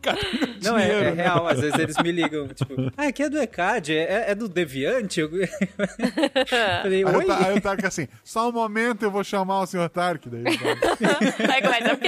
[0.62, 1.46] Não, é, é real.
[1.46, 5.20] Às vezes eles me ligam, tipo, ah, aqui é do ECAD, é, é do Deviante?
[5.20, 5.28] Eu
[6.82, 10.28] falei, Aí aí eu Tarek assim, só um momento eu vou chamar o senhor Tarek.
[10.28, 10.72] Daí, ele vai.
[11.54, 11.98] Aí começa.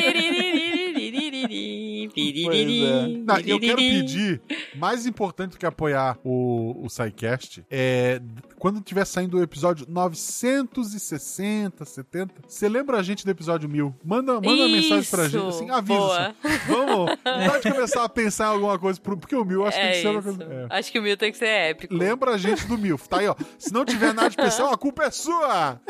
[2.85, 3.07] É.
[3.25, 4.41] Não, eu quero pedir,
[4.77, 8.21] mais importante do que apoiar o, o SciCast, é
[8.59, 13.93] quando tiver saindo o episódio 960, 70, você lembra a gente do episódio 1000?
[14.05, 15.99] Manda, manda uma mensagem pra gente, assim, avisa.
[15.99, 16.37] Boa.
[16.45, 17.17] Assim, vamos,
[17.51, 20.23] pode começar a pensar em alguma coisa, porque o 1000 acho que tem que ser
[20.23, 20.45] coisa...
[20.45, 20.79] É.
[20.79, 21.93] Acho que o 1000 tem que ser épico.
[21.95, 23.35] Lembra a gente do 1000, tá aí, ó.
[23.59, 25.81] Se não tiver nada especial, a culpa é sua!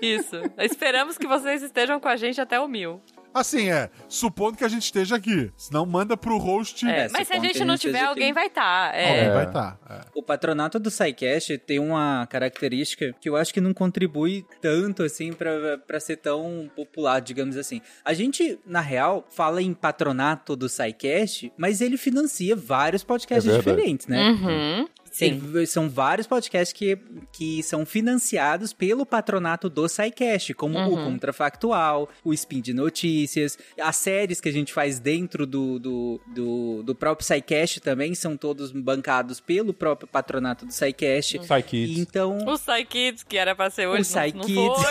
[0.00, 0.36] Isso.
[0.58, 3.02] Esperamos que vocês estejam com a gente até o 1000.
[3.34, 5.50] Assim, é, supondo que a gente esteja aqui.
[5.56, 6.86] Senão manda pro host.
[6.86, 8.34] É, mas se a gente não tiver, alguém aqui.
[8.34, 8.86] vai estar.
[8.94, 9.34] Alguém é.
[9.34, 9.78] vai estar.
[9.90, 10.00] É.
[10.14, 15.32] O patronato do SciCast tem uma característica que eu acho que não contribui tanto assim
[15.32, 17.80] pra, pra ser tão popular, digamos assim.
[18.04, 23.56] A gente, na real, fala em patronato do SciCast, mas ele financia vários podcasts É
[23.56, 24.30] diferentes, né?
[24.30, 24.88] Uhum.
[25.14, 25.40] Sim.
[25.62, 26.98] E São vários podcasts que,
[27.32, 31.04] que são financiados pelo patronato do SciCast, como o Uhum.
[31.12, 36.82] Contrafactual, o Spin de Notícias, as séries que a gente faz dentro do, do, do,
[36.82, 41.38] do próprio SciCast também são todos bancados pelo próprio patronato do SciCast.
[41.38, 41.98] Psy Kids.
[41.98, 44.84] Então, O Psy Kids, que era pra ser O hoje, Psy não, não Kids.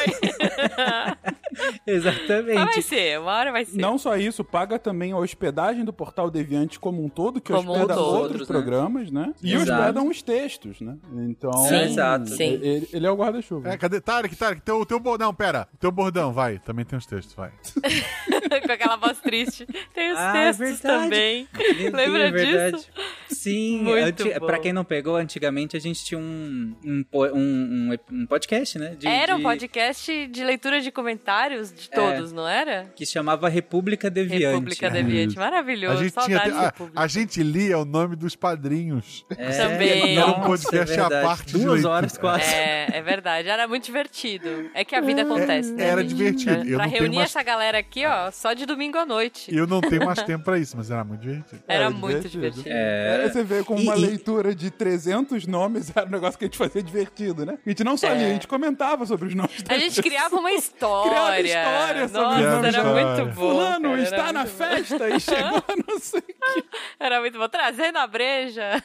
[1.56, 1.66] foi.
[1.66, 2.82] Mas vai exatamente.
[2.84, 3.78] ser, uma hora vai ser.
[3.80, 7.72] Não só isso, paga também a hospedagem do Portal Deviante como um todo, que Como
[7.72, 8.46] hospeda outros Outros, né?
[8.48, 9.34] programas, né?
[9.42, 9.72] E Exato.
[9.82, 10.98] hospeda uns textos, né?
[11.30, 11.52] Então.
[11.54, 12.30] Sim, exato.
[12.30, 12.44] sim.
[12.62, 13.70] Ele, ele é o guarda-chuva.
[13.70, 14.00] É, cadê?
[14.02, 15.68] Tarek, Tarek, teu, teu bordão, pera.
[15.74, 16.60] O teu bordão, vai.
[16.60, 17.52] Também tem os textos, vai.
[18.66, 19.66] Com aquela voz triste.
[19.94, 21.04] Tem os Ah, é textos verdade.
[21.04, 21.48] também.
[21.94, 22.78] Lembra é verdade.
[22.78, 22.90] disso?
[23.30, 24.40] Sim, Muito anti...
[24.40, 24.46] bom.
[24.46, 28.96] pra quem não pegou, antigamente a gente tinha um, um, um, um- um podcast, né?
[28.98, 31.96] de- Era um de- podcast de leitura de comentários de É.
[31.96, 32.86] todos, não era?
[32.96, 34.46] Que chamava República Deviante.
[34.46, 35.36] República Deviante.
[35.38, 36.00] Maravilhoso.
[36.00, 37.02] A gente, tinha, Saudades a, República.
[37.02, 39.26] a gente lia o nome dos padrinhos.
[39.38, 40.18] É, Também.
[40.18, 41.28] Era um podcast é à verdade.
[41.28, 42.44] parte Duas horas quase.
[42.54, 43.48] É, é verdade.
[43.50, 44.70] Era muito divertido.
[44.74, 45.84] É que a vida acontece, né?
[45.88, 46.14] Era gente?
[46.16, 46.56] divertido.
[46.62, 49.54] Pra, Eu pra não reunir mais- essa galera aqui, ó, só de domingo à noite.
[49.54, 51.62] E eu não tenho mais tempo pra isso, mas era muito divertido.
[51.68, 52.64] Era Era muito divertido.
[52.64, 52.70] divertido.
[52.70, 56.38] É, É, você vê com E- uma e- leitura de 300 nomes, era um negócio
[56.38, 57.58] que a gente fazia divertido, né?
[57.66, 58.16] A gente não só É.
[58.18, 61.12] lia, a gente comentava sobre os nomes A gente criava uma história.
[61.12, 63.34] Criava história sobre Nossa, os era da- muito bom.
[63.34, 64.50] Fulano cara, está na bom.
[64.50, 66.64] festa e chegou não sei o que.
[67.00, 67.48] Era muito bom.
[67.48, 68.84] Trazendo a breja.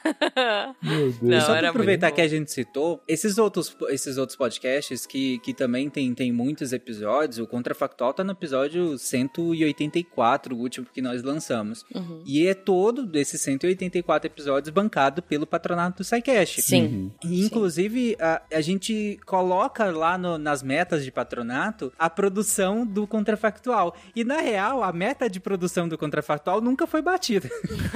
[0.82, 1.20] Meu Deus.
[1.22, 2.26] Não, Só pra aproveitar que bom.
[2.26, 7.38] a gente citou, esses outros, esses outros podcasts que, que também tem, tem muitos episódios,
[7.38, 11.84] o Contrafactual tá no episódio 184, o último que nós lançamos.
[11.94, 12.22] Uhum.
[12.24, 16.62] E é todo desses 184 episódios bancado pelo patronato do SciCast.
[16.62, 17.12] Sim.
[17.24, 22.37] E, inclusive, a, a gente coloca lá no- nas metas de patronato a produção
[22.86, 23.94] do Contrafactual.
[24.14, 27.48] E, na real, a meta de produção do Contrafactual nunca foi batida.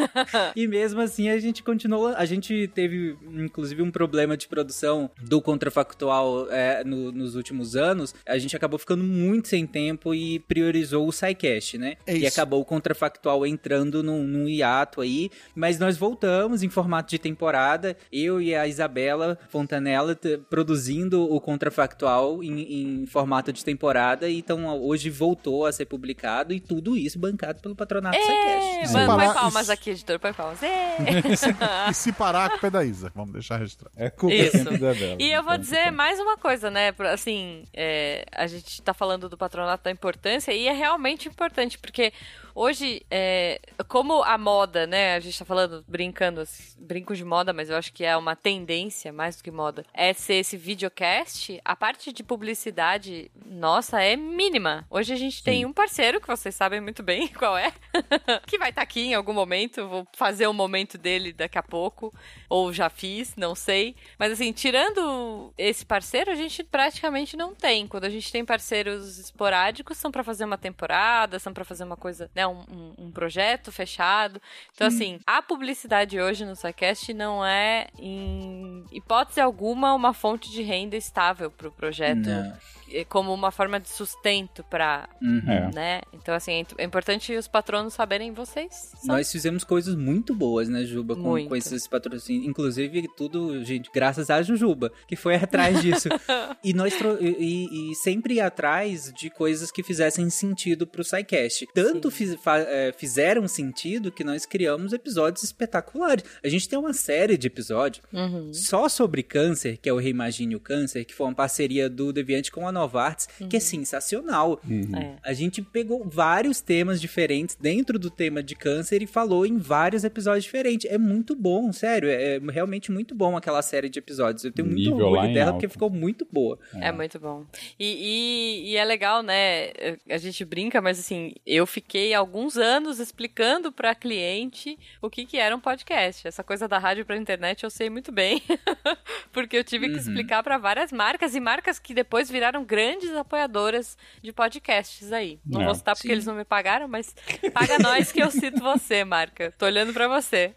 [0.56, 2.09] e mesmo assim, a gente continuou...
[2.09, 8.14] A gente teve, inclusive, um problema de produção do Contrafactual é, no- nos últimos anos.
[8.27, 11.97] A gente acabou ficando muito sem tempo e priorizou o SciCast, né?
[12.06, 15.31] É e acabou o Contrafactual entrando num, num hiato aí.
[15.55, 17.97] Mas nós voltamos em formato de temporada.
[18.12, 20.19] Eu e a Isabela Fontanella
[20.51, 24.28] produzindo o Contrafactual em, em formato de temporada.
[24.38, 29.26] Então hoje voltou a ser publicado e tudo isso bancado pelo patronato É, mano, parar-
[29.26, 30.62] põe palmas aqui, editor, põe palmas.
[30.62, 30.96] É.
[31.90, 33.10] E se parar, a culpa é da Isa.
[33.14, 33.92] Vamos deixar registrado.
[33.96, 34.59] É culpa Isso.
[34.59, 35.16] sempre da Bela.
[35.20, 36.92] E eu vou Então, dizer mais uma coisa, né?
[37.12, 42.12] Assim, é, a gente tá falando do patronato da importância e é realmente importante, porque
[42.54, 45.14] hoje, é, como a moda, né?
[45.14, 48.34] A gente tá falando, brincando, assim, brinco de moda, mas eu acho que é uma
[48.36, 54.16] tendência, mais do que moda, é ser esse videocast, a parte de publicidade nossa é
[54.16, 54.86] mínima.
[54.90, 57.72] Hoje a gente tem um parceiro, que vocês sabem muito bem qual é,
[58.46, 62.12] que vai estar aqui em algum momento, vou fazer o momento dele daqui a pouco,
[62.48, 63.96] ou já fiz, não sei.
[64.18, 67.86] Mas assim, tirando esse parceiro, a gente praticamente não tem.
[67.86, 71.96] Quando a gente tem parceiros esporádicos, são pra fazer uma temporada, são pra fazer uma
[71.96, 74.40] coisa, né, um, um- um projeto fechado.
[74.74, 80.62] Então assim, a publicidade hoje no SciCast não é, em hipótese alguma, uma fonte de
[80.62, 82.28] renda estável pro projeto.
[82.28, 82.56] Não.
[82.93, 85.43] Eh, Como uma forma de sustento pra, Uhum.
[85.51, 85.70] É.
[85.74, 86.01] né?
[86.12, 88.73] Então, assim, é importante os patronos saberem vocês.
[88.73, 92.47] são- Nós fizemos coisas muito boas, né, Juba, com, com esses patrocínios.
[92.47, 96.09] Inclusive, tudo, gente, graças a Jujuba, que foi atrás disso.
[96.64, 101.66] e nós e, e- sempre ia atrás de coisas que fizessem sentido pro SciCast.
[101.74, 106.24] Tanto fiz- é, fizeram sentido que nós criamos episódios espetaculares.
[106.43, 108.52] A gente tem uma série de episódios Uhum.
[108.52, 112.51] só sobre câncer, que é o Reimagine o Câncer, que foi uma parceria do Deviante
[112.51, 114.60] com a Novartis, que é sensacional.
[114.70, 115.14] É.
[115.22, 120.02] A gente pegou vários temas diferentes dentro do tema de câncer e falou em vários
[120.04, 120.90] episódios diferentes.
[120.90, 122.09] É muito bom, sério.
[122.10, 124.44] É realmente muito bom aquela série de episódios.
[124.44, 125.60] Eu tenho muito Nível orgulho dela alto.
[125.60, 126.59] porque ficou muito boa.
[126.74, 127.44] É muito bom.
[127.78, 129.70] E, e- e é legal, né?
[130.10, 135.36] A gente brinca, mas assim, eu fiquei alguns anos explicando pra cliente o que, que
[135.36, 136.26] era um podcast.
[136.26, 138.42] Essa coisa da rádio pra internet eu sei muito bem.
[139.32, 143.98] Porque eu tive que explicar pra várias marcas e marcas que depois viraram grandes apoiadoras
[144.22, 145.38] de podcasts aí.
[145.44, 145.64] Não É.
[145.66, 146.12] vou citar porque Sim.
[146.12, 147.14] eles não me pagaram, mas
[147.52, 149.52] paga nós que eu cito você, marca.
[149.58, 150.54] Tô olhando pra você.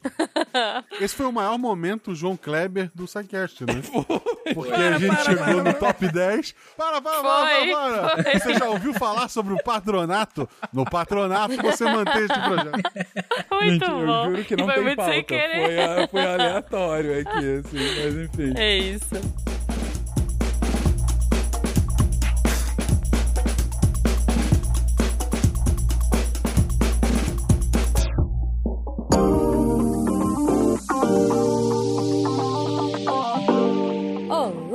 [1.01, 3.81] Esse foi o maior momento João Kleber do SciCast, né?
[4.53, 6.55] Porque Para, a gente para, chegou no top 10.
[6.77, 8.39] Para, para, Foi, para, para, para.
[8.39, 10.47] Você já ouviu falar sobre o patronato?
[10.71, 12.71] No patronato você mantém este projeto.
[13.51, 13.99] Muito Gente, bom.
[13.99, 15.11] eu juro que não Foi tem muito pauta.
[15.11, 15.95] sem querer.
[15.97, 18.53] Foi, foi aleatório aqui, assim, mas enfim.
[18.55, 19.64] É isso.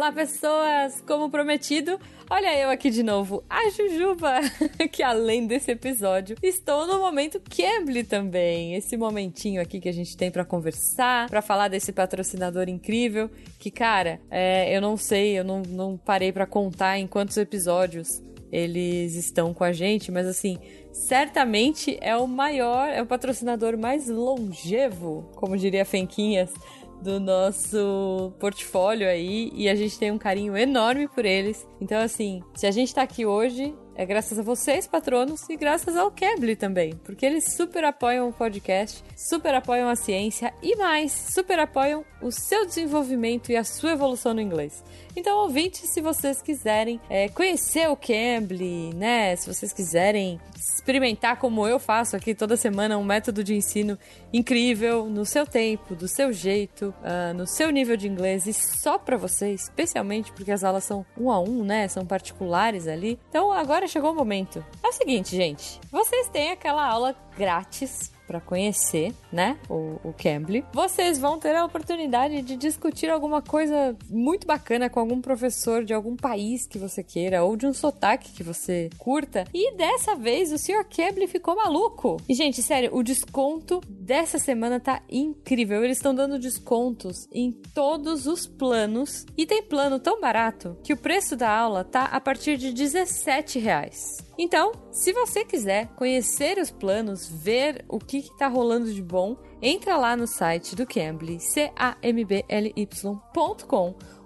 [0.00, 1.04] Olá, pessoas!
[1.06, 2.00] Como prometido,
[2.30, 4.40] olha eu aqui de novo, a Jujuba,
[4.90, 8.74] que além desse episódio, estou no momento Cambly também.
[8.74, 13.70] Esse momentinho aqui que a gente tem pra conversar, pra falar desse patrocinador incrível, que,
[13.70, 19.14] cara, é, eu não sei, eu não, não parei pra contar em quantos episódios eles
[19.14, 20.58] estão com a gente, mas assim,
[20.92, 26.52] certamente é o maior, é o patrocinador mais longevo, como diria Fenquinhas,
[27.00, 31.66] do nosso portfólio aí e a gente tem um carinho enorme por eles.
[31.80, 35.94] Então, assim, se a gente tá aqui hoje, é graças a vocês, patronos, e graças
[35.94, 41.12] ao Cambly também, porque eles super apoiam o podcast, super apoiam a ciência e mais,
[41.12, 44.82] super apoiam o seu desenvolvimento e a sua evolução no inglês.
[45.14, 49.34] Então, ouvintes, se vocês quiserem é, conhecer o Cambly, né?
[49.36, 53.98] Se vocês quiserem experimentar como eu faço aqui toda semana um método de ensino
[54.32, 58.98] incrível, no seu tempo, do seu jeito, uh, no seu nível de inglês e só
[58.98, 61.88] para você, especialmente porque as aulas são um a um, né?
[61.88, 63.18] São particulares ali.
[63.28, 64.64] Então agora chegou o momento.
[64.82, 65.80] É o seguinte, gente.
[65.90, 71.64] Vocês têm aquela aula grátis para conhecer, né, o, o Cambly, vocês vão ter a
[71.64, 77.02] oportunidade de discutir alguma coisa muito bacana com algum professor de algum país que você
[77.02, 79.44] queira ou de um sotaque que você curta.
[79.54, 80.84] E dessa vez o Sr.
[80.84, 82.16] Cambly ficou maluco.
[82.28, 85.84] E gente, sério, o desconto dessa semana tá incrível.
[85.84, 90.96] Eles estão dando descontos em todos os planos e tem plano tão barato que o
[90.96, 94.30] preço da aula tá a partir de 17 reais.
[94.42, 99.19] Então, se você quiser conhecer os planos, ver o que está rolando de bom,
[99.60, 101.84] entra lá no site do Cambly, c-a-m-b-l-y.com,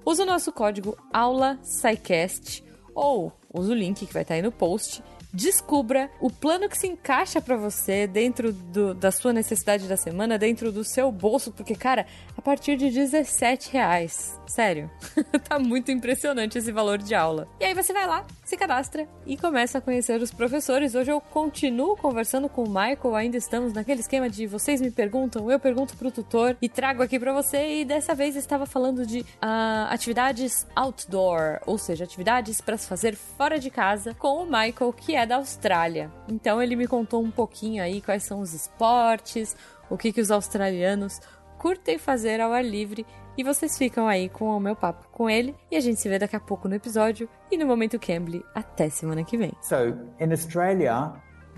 [0.04, 2.64] usa o nosso código AULA-SciCast
[2.94, 5.02] ou usa o link que vai estar aí no post
[5.34, 10.38] descubra o plano que se encaixa para você dentro do, da sua necessidade da semana,
[10.38, 12.06] dentro do seu bolso, porque, cara,
[12.36, 14.38] a partir de 17 reais.
[14.46, 14.90] Sério,
[15.48, 17.48] tá muito impressionante esse valor de aula.
[17.58, 20.94] E aí você vai lá, se cadastra e começa a conhecer os professores.
[20.94, 25.50] Hoje eu continuo conversando com o Michael, ainda estamos naquele esquema de vocês me perguntam,
[25.50, 27.80] eu pergunto pro tutor e trago aqui para você.
[27.80, 33.16] E dessa vez estava falando de uh, atividades outdoor, ou seja, atividades para se fazer
[33.16, 36.10] fora de casa com o Michael, que é da Austrália.
[36.28, 39.56] Então ele me contou um pouquinho aí quais são os esportes,
[39.88, 41.20] o que, que os australianos
[41.58, 43.06] curtem fazer ao ar livre
[43.36, 46.18] e vocês ficam aí com o meu papo com ele e a gente se vê
[46.18, 49.52] daqui a pouco no episódio e no momento Cambly até semana que vem.
[49.62, 51.12] So, in Australia,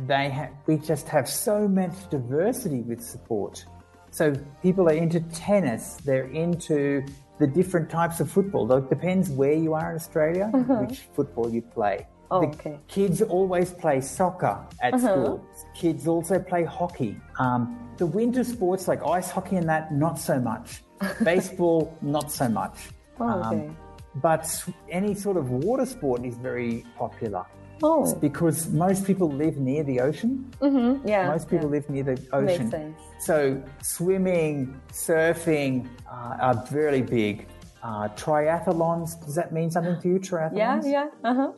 [0.07, 0.31] they
[0.67, 3.67] we just have so much diversity with support.
[4.11, 4.33] So,
[4.63, 7.05] people are into tennis, they're into
[7.39, 8.71] the different types of football.
[8.79, 10.81] It depends where you are in Australia, uh -huh.
[10.81, 12.07] which football you play.
[12.31, 12.79] Oh, the okay.
[12.89, 15.13] Kids always play soccer at uh -huh.
[15.13, 15.41] school.
[15.75, 17.21] Kids also play hockey.
[17.39, 20.85] Um, the winter sports like ice hockey and that, not so much.
[21.25, 22.91] Baseball, not so much.
[23.19, 23.67] Oh, okay.
[23.67, 23.77] Um,
[24.23, 27.45] but any sort of water sport is very popular.
[27.83, 28.05] Oh.
[28.05, 30.51] It's because most people live near the ocean.
[30.61, 31.07] Mm-hmm.
[31.07, 31.29] Yeah.
[31.29, 31.73] Most people yeah.
[31.73, 32.47] live near the ocean.
[32.47, 33.01] Makes sense.
[33.19, 37.47] So swimming, surfing uh, are very big.
[37.83, 40.57] Uh, triathlons, does that mean something to you, triathlons?
[40.57, 41.09] Yeah, yeah.
[41.23, 41.53] Uh-huh.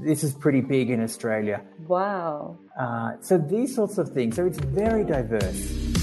[0.00, 1.62] This is pretty big in Australia.
[1.86, 2.58] Wow.
[2.78, 4.36] Uh, so these sorts of things.
[4.36, 6.01] So it's very diverse.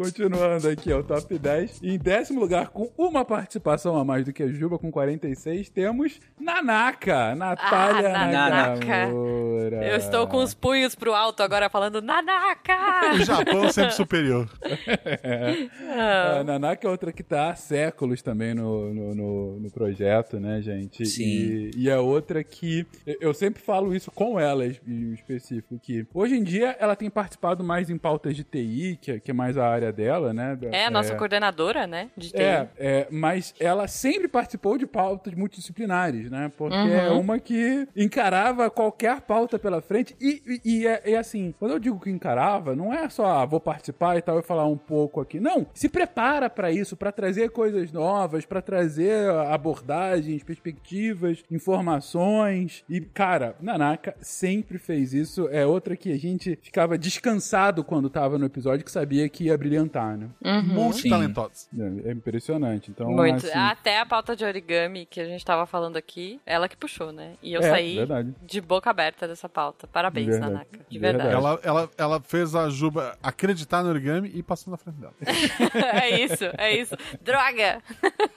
[0.00, 1.82] Continuando aqui, é o top 10.
[1.82, 6.18] Em décimo lugar, com uma participação a mais do que a Juba, com 46, temos
[6.40, 7.34] Nanaka.
[7.34, 9.84] Natália ah, Nakamura.
[9.86, 12.80] Eu estou com os punhos pro alto agora falando Nanaka!
[13.12, 14.48] O Japão é sempre superior.
[16.38, 20.62] A Nanaka é outra que tá há séculos também no, no, no, no projeto, né,
[20.62, 21.04] gente?
[21.04, 21.24] Sim.
[21.24, 22.86] E, e é outra que
[23.20, 27.62] eu sempre falo isso com ela em específico, que hoje em dia ela tem participado
[27.62, 30.58] mais em pautas de TI, que, é, que é mais a área dela, né?
[30.72, 32.10] É, a nossa coordenadora, né?
[32.16, 32.36] De.
[32.36, 36.50] É, é, mas ela sempre participou de pautas multidisciplinares, né?
[36.56, 36.88] Porque Uhum.
[36.90, 40.14] é uma que encarava qualquer pauta pela frente.
[40.20, 43.44] E, e, e é, é assim, quando eu digo que encarava, não é só, ah,
[43.44, 45.38] vou participar e tal, eu falar um pouco aqui.
[45.40, 52.84] Não, se prepara pra isso, pra trazer coisas novas, pra trazer abordagens, perspectivas, informações.
[52.88, 55.48] E, cara, Nanaka sempre fez isso.
[55.50, 59.54] É outra que a gente ficava descansado quando tava no episódio, que sabia que ia
[59.80, 60.28] brilhantar, né?
[60.44, 60.92] Uhum.
[60.92, 61.08] Sim.
[61.10, 61.68] talentosos.
[61.78, 62.90] É, é impressionante.
[62.90, 63.46] Então, Muito.
[63.46, 67.12] assim, Até a pauta de origami que a gente tava falando aqui, ela que puxou,
[67.12, 67.34] né?
[67.42, 68.34] E eu É, saí verdade.
[68.42, 69.86] de boca aberta dessa pauta.
[69.86, 70.52] Parabéns, Verdade.
[70.52, 70.80] Nanaka.
[70.88, 71.28] De Verdade.
[71.30, 71.46] verdade.
[71.46, 75.14] Ela, ela, ela fez a Juba acreditar no origami e passou na frente dela.
[76.02, 76.94] é isso, é isso.
[77.22, 77.82] Droga!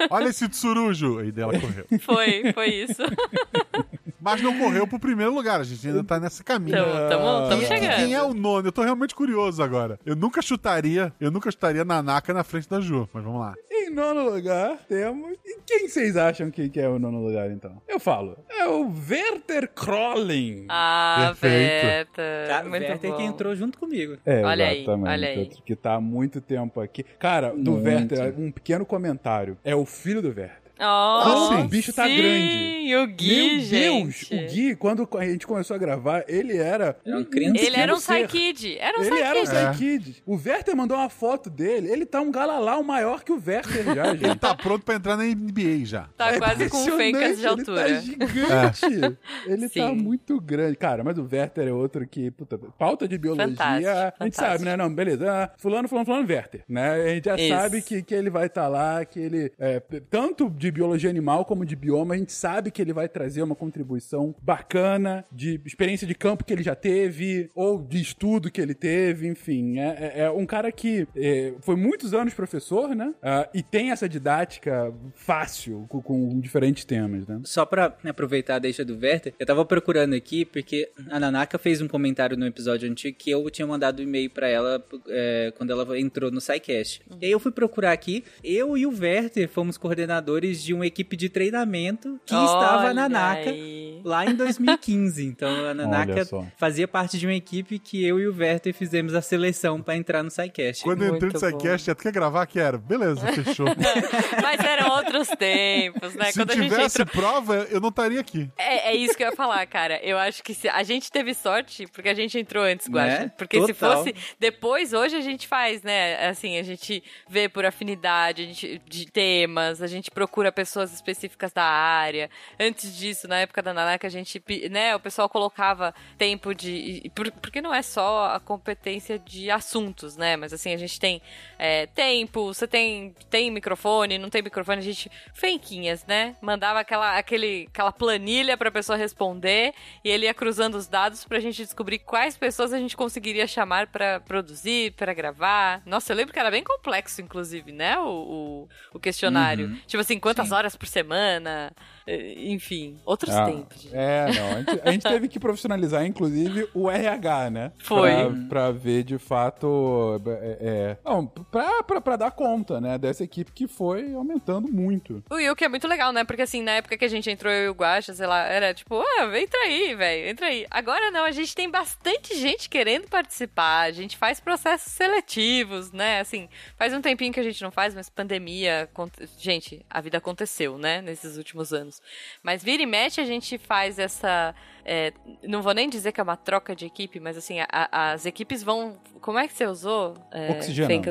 [0.10, 1.20] Olha esse tsurujo!
[1.20, 1.86] Aí dela correu.
[2.00, 3.02] Foi, foi isso.
[4.24, 6.78] Mas não correu pro primeiro lugar, a gente ainda tá nesse caminho.
[6.78, 7.96] Tamo, tamo, tamo Quem- chegando.
[7.98, 8.68] Quem é o nono?
[8.68, 10.00] Eu tô realmente curioso agora.
[10.06, 13.54] Eu nunca chutaria, eu nunca chutaria Nanaka na frente da Ju, mas vamos lá.
[13.72, 15.38] Em nono lugar, temos.
[15.46, 17.82] E quem vocês acham que, que é o nono lugar, então?
[17.88, 18.38] Eu falo.
[18.50, 20.66] É o Werther Krolling.
[20.70, 21.86] Ah, Perfeito.
[21.86, 22.48] Werther.
[22.48, 23.18] Tá, muito Werther bom.
[23.18, 24.18] que entrou junto comigo.
[24.26, 25.50] É, Olha aí, olha aí.
[25.66, 27.04] Que tá há muito tempo aqui.
[27.20, 27.86] Cara, do Muito.
[27.86, 29.58] Werther, um pequeno comentário.
[29.64, 30.63] É o filho do Werther.
[30.86, 32.96] Oh, Assim, o bicho tá sim, grande.
[32.96, 34.36] o Gui, Meu Deus, gente.
[34.36, 36.98] o Gui, quando a gente começou a gravar, ele era.
[37.06, 37.62] Era uma criança.
[37.66, 37.98] Ele era um.
[37.98, 38.78] Psykid.
[38.78, 40.02] Era um Ele era um Psykid.
[40.02, 40.24] Psykid.
[40.26, 44.08] O Werther mandou uma foto dele, ele tá um galalau maior que o Werther já,
[44.10, 44.40] Ele gente.
[44.40, 46.10] tá pronto pra entrar na NBA já.
[46.18, 47.88] Tá quase com um fakers de altura.
[47.90, 49.18] Ele tá gigante.
[49.48, 49.96] Ele tá Sim.
[49.96, 50.76] muito grande.
[50.76, 54.42] Cara, mas o Werther é outro que, puta, pauta de biologia, Fantástico, a gente fantástico.
[54.46, 54.76] sabe, né?
[54.78, 55.32] Não, beleza.
[55.32, 56.92] Ah, fulano, fulano, fulano, Werther, né?
[56.94, 57.50] A gente já Isso.
[57.50, 59.80] sabe que, que ele vai estar lá, que ele, é,
[60.10, 63.56] tanto de biologia animal como de bioma, a gente sabe que ele vai trazer uma
[63.56, 68.74] contribuição bacana de experiência de campo que ele já teve, ou de estudo que ele
[68.74, 69.80] teve, enfim.
[69.80, 73.14] É, é- é um cara que é, foi muitos anos professor, né?
[73.22, 77.40] Ah, e tem essa didática fácil com, com diferentes temas, né?
[77.44, 81.82] Só pra aproveitar a deixa do Werther, eu tava procurando aqui porque a Nanaka fez
[81.82, 85.72] um comentário no episódio antigo que eu tinha mandado um e-mail pra ela é, quando
[85.72, 87.02] ela entrou no SciCast.
[87.22, 91.16] E aí eu fui procurar aqui, eu e o Werther fomos coordenadores de uma equipe
[91.16, 94.02] de treinamento que estava a Olha Nanaka aí.
[94.04, 95.26] lá em 2015.
[95.26, 96.26] Então a Nanaka
[96.58, 100.22] fazia parte de uma equipe que eu e o Werther fizemos a seleção pra entrar
[100.24, 100.84] no SciCast.
[100.84, 101.40] Quando eu entrei no.
[101.40, 102.46] SciCast, tu quer gravar?
[102.46, 102.78] Quero.
[102.80, 103.68] Beleza, fechou.
[104.42, 106.26] Mas eram outros tempos, né?
[106.32, 107.22] Se Quando a gente tivesse entrou.
[107.24, 108.50] prova, eu não estaria aqui.
[108.58, 110.00] É, é isso que eu ia falar, cara.
[110.04, 113.20] Eu acho que se- a gente teve sorte porque a gente entrou antes, Guaxa.
[113.20, 113.32] Né?
[113.38, 113.98] Porque se Total.
[113.98, 116.28] fosse depois, hoje a gente faz, né?
[116.28, 121.52] Assim, a gente vê por afinidade a gente, de temas, a gente procura pessoas específicas
[121.54, 122.30] da área.
[122.60, 124.96] Antes disso, na época da Nanaka, a gente, né?
[124.96, 127.12] O pessoal colocava tempo de.
[127.16, 130.36] por- Porque não é só a competência de assuntos, né?
[130.36, 131.22] Mas assim, a gente tem
[131.58, 135.10] é, tempo, você tem, tem microfone, não tem microfone, a gente.
[135.34, 136.36] Fenquinhas, né?
[136.42, 141.40] Mandava aquela, aquele, aquela planilha pra pessoa responder e ele ia cruzando os dados pra
[141.40, 145.82] gente descobrir quais pessoas a gente conseguiria chamar pra produzir, pra gravar.
[145.86, 147.98] Nossa, eu lembro que era bem complexo, inclusive, né?
[148.00, 149.68] O, o, o questionário.
[149.68, 149.80] Uhum.
[149.88, 151.72] Tipo assim, quantas horas por semana?
[152.06, 153.88] Eh, Enfim, outros Ah, tempos.
[153.94, 154.50] É, não.
[154.52, 157.72] A gente, a gente teve que profissionalizar, inclusive, o RH, né?
[157.80, 158.12] Foi.
[158.12, 162.98] Pra, pra ver, de fato, é, é, não, pra, pra, pra dar conta, né?
[162.98, 165.24] Dessa equipe que foi aumentando muito.
[165.30, 166.24] O Will que é muito legal, né?
[166.24, 168.74] Porque assim, na época que a gente entrou, eu e o Guaxa, sei lá, era
[168.74, 170.66] tipo, ah, entra aí, velho, entra aí.
[170.70, 176.20] Agora não, a gente tem bastante gente querendo participar, a gente faz processos seletivos, né?
[176.20, 178.90] Assim, faz um tempinho que a gente não faz, mas pandemia,
[179.38, 181.02] gente, a vida aconteceu, né?
[181.02, 181.93] Nesses últimos anos.
[182.42, 184.56] Mas vira e mexe a gente faz essa.
[184.86, 187.68] É, não vou nem dizer que é uma troca de equipe, mas assim, a-
[188.12, 188.98] as equipes vão.
[189.22, 190.16] Como é que você usou?
[190.32, 191.10] É, Oxigenando.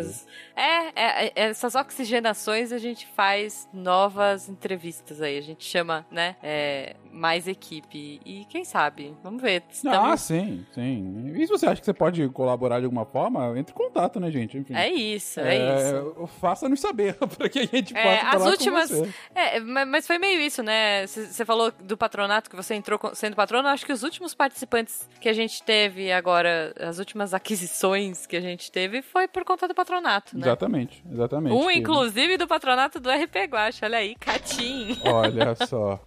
[0.54, 0.60] É,
[0.94, 5.38] é, é, essas oxigenações a gente faz novas entrevistas aí.
[5.38, 8.20] A gente chama, né, é, mais equipe.
[8.24, 9.16] E quem sabe?
[9.22, 9.62] Vamos ver.
[9.62, 10.20] Ah, Estamos...
[10.20, 11.32] sim, sim.
[11.34, 14.30] E se você acha que você pode colaborar de alguma forma, entre em contato, né,
[14.30, 14.58] gente?
[14.58, 14.74] Enfim.
[14.74, 16.28] É isso, é, isso.
[16.40, 18.90] Faça-nos saber, para que a gente É, possa as falar últimas.
[19.34, 21.06] É, ma- mas foi meio isso, né?
[21.06, 23.61] Você falou do patronato, que você entrou sendo patrono.
[23.68, 28.40] Acho que os últimos participantes que a gente teve agora, as últimas aquisições que a
[28.40, 30.46] gente teve, foi por conta do patronato, né?
[30.46, 31.54] Exatamente, exatamente.
[31.54, 33.86] Um, Que- inclusive, do patronato do RP Guacha.
[33.86, 34.98] Olha aí, Catim.
[35.04, 36.00] Olha só.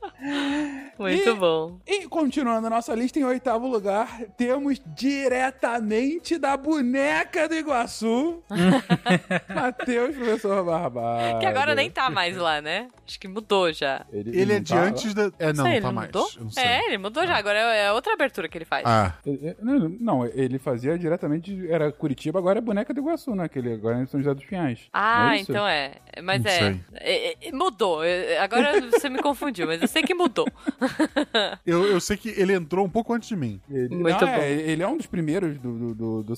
[0.97, 1.77] Muito E- bom.
[1.85, 8.41] E continuando a nossa lista, em oitavo lugar, temos diretamente da boneca do Iguaçu,
[9.53, 11.39] Matheus Professor Barbado.
[11.39, 12.87] Que agora nem tá mais lá, né?
[13.07, 14.05] Acho que mudou já.
[14.11, 15.31] Ele é não de tá antes da.
[15.39, 16.07] É, não, sei, não ele tá mais.
[16.07, 16.29] mudou?
[16.37, 16.63] Eu não sei.
[16.63, 17.35] É, ele mudou já.
[17.37, 18.83] Agora é é outra abertura que ele faz.
[18.85, 23.47] Ah, Ele- ele- Não, ele fazia diretamente, era Curitiba, agora é boneca do Iguaçu, né?
[23.47, 24.79] Que ele agora é São José dos Pinhais.
[24.93, 25.93] Ah, é então é.
[26.23, 26.81] Mas Não é, sei.
[26.95, 28.03] é- é- Mudou.
[28.03, 30.47] É, Agora você me confundiu, mas eu sei que mudou.
[31.65, 33.59] eu, eu sei que ele entrou um pouco antes de mim.
[33.69, 34.41] Ele, Muito não, bom.
[34.41, 36.33] é, ele é um dos primeiros do, do, do, do.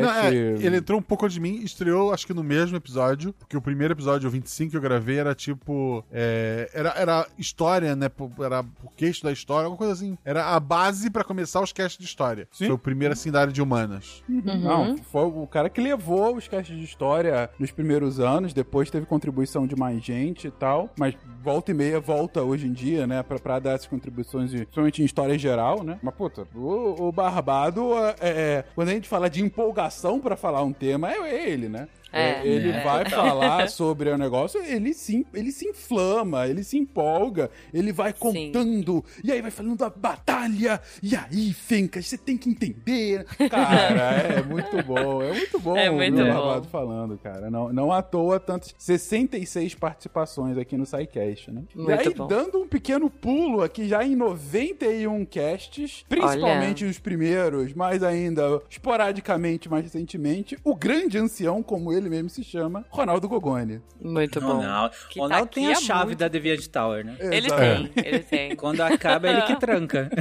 [0.00, 3.32] Não, é, ele entrou um pouco antes de mim, estreou acho que no mesmo episódio,
[3.32, 6.04] porque o primeiro episódio, o 25 que eu gravei, era tipo.
[6.12, 8.10] É, era, era história, né?
[8.44, 10.16] Era o queixo da história, alguma coisa assim.
[10.24, 12.48] Era a base pra começar os casts de história.
[12.52, 12.66] Sim.
[12.66, 14.22] Foi o primeiro assim da área de humanas.
[14.28, 19.06] Não, foi o cara que levou os castes de história nos primeiros anos, depois teve
[19.06, 23.22] contribuição de mais gente e tal, mas volta e meia volta hoje em dia, né,
[23.22, 25.98] pra, pra dar essas contribuições, de- principalmente em história geral, né.
[26.02, 30.62] Mas, puta, o, o Barbado, é, é, quando a gente fala de empolgação pra falar
[30.62, 31.88] um tema, é ele, né.
[32.12, 36.78] É, ele é, vai falar sobre o negócio, ele se, ele se inflama, ele se
[36.78, 42.36] empolga, ele vai contando, e aí vai falando da batalha, e aí, Fencas, você tem
[42.36, 43.24] que entender.
[43.50, 46.24] Cara, é muito bom, é muito bom É o muito bom.
[46.24, 47.50] Barbado falando, cara.
[47.50, 51.62] Não, não à toa tantas 66 participações aqui no SciCast, né?
[51.74, 52.26] Muito e aí, bom.
[52.26, 59.68] dando um pequeno pulo aqui já em 91 casts, principalmente os primeiros, mas ainda esporadicamente,
[59.68, 63.80] mais recentemente, o grande ancião, como ele mesmo se chama Ronaldo Gogoni.
[64.00, 64.56] Muito bom.
[64.58, 67.16] Ronaldo, Que Ronaldo tá tem a chave muito- da Deviant Tower, né?
[67.18, 67.60] Ele Exato.
[67.60, 68.54] tem, ele tem.
[68.56, 70.10] Quando acaba, é ele que tranca.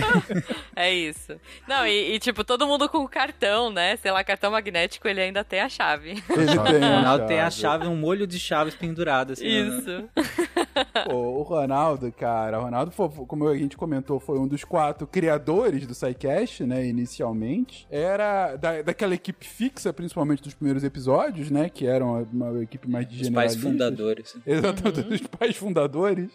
[0.75, 1.35] É isso.
[1.67, 3.95] Não, e, e, tipo, todo mundo com cartão, né?
[3.95, 6.11] Sei lá, cartão magnético, ele ainda tem a chave.
[6.29, 9.63] Ele tem O a Ronaldo tem a chave, um molho de chaves pendurado, assim.
[9.63, 10.05] né?
[11.09, 15.05] Pô, o Ronaldo, cara, o Ronaldo, foi, como a gente comentou, foi um dos quatro
[15.07, 17.87] criadores do SciCast, né, inicialmente.
[17.89, 23.07] Era da, daquela equipe fixa, principalmente dos primeiros episódios, né, que eram uma equipe mais
[23.07, 24.35] de Os pais fundadores.
[24.45, 26.29] Exatamente, dos pais fundadores.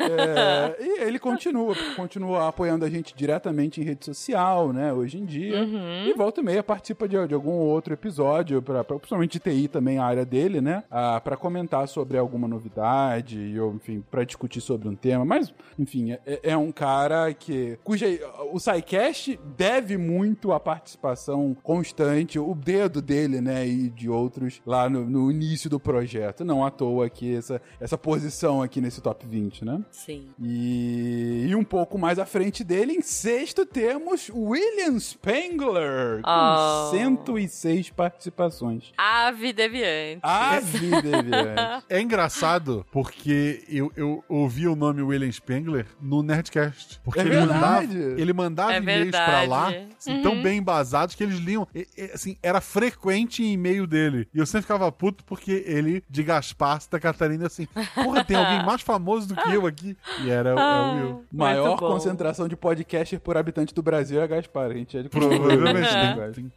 [0.00, 5.24] É, e ele continua, continua apoiando a gente diretamente em rede social, né, hoje em
[5.24, 5.62] dia.
[6.06, 9.68] E volta e meia participa de, de algum outro episódio, pra, pra- principalmente de TI
[9.68, 14.60] também, a área dele, né, ah, pra comentar sobre alguma novidade, ou enfim, pra discutir
[14.60, 15.24] sobre um tema.
[15.24, 17.78] Mas, enfim, é, é um cara que.
[17.82, 18.06] cuja.
[18.52, 24.88] O SciCast deve muito à participação constante, o dedo dele, né, e de outros lá
[24.88, 26.44] no, no início do projeto.
[26.44, 29.80] Não à toa aqui essa, essa posição aqui nesse top 20, né?
[29.90, 30.28] Sim.
[30.40, 36.90] E, e um pouco mais à frente dele, em sexto, temos William Spengler, com Oh.
[36.90, 38.92] 106 participações.
[38.96, 40.20] Ave deviante.
[40.22, 41.84] A vida, Deviante.
[41.88, 47.00] É engraçado porque eu, eu ouvi o nome William Spengler no Nerdcast.
[47.04, 51.22] Porque É ele mandava, ele mandava É e-mails pra lá, assim, tão bem embasados que
[51.22, 51.66] eles liam.
[51.74, 54.28] E- e, assim, era frequente em e-mail dele.
[54.34, 58.62] E eu sempre ficava puto porque ele, de Gaspar, Santa Catarina, assim, porra, tem alguém
[58.66, 59.96] mais famoso do que eu aqui.
[60.24, 61.24] E era o- é o Will.
[61.32, 64.70] Maior concentração de podcaster por habitante do Brasil é Gaspar.
[64.70, 66.30] A gente é de Provavelmente É.
[66.30, 66.52] tem.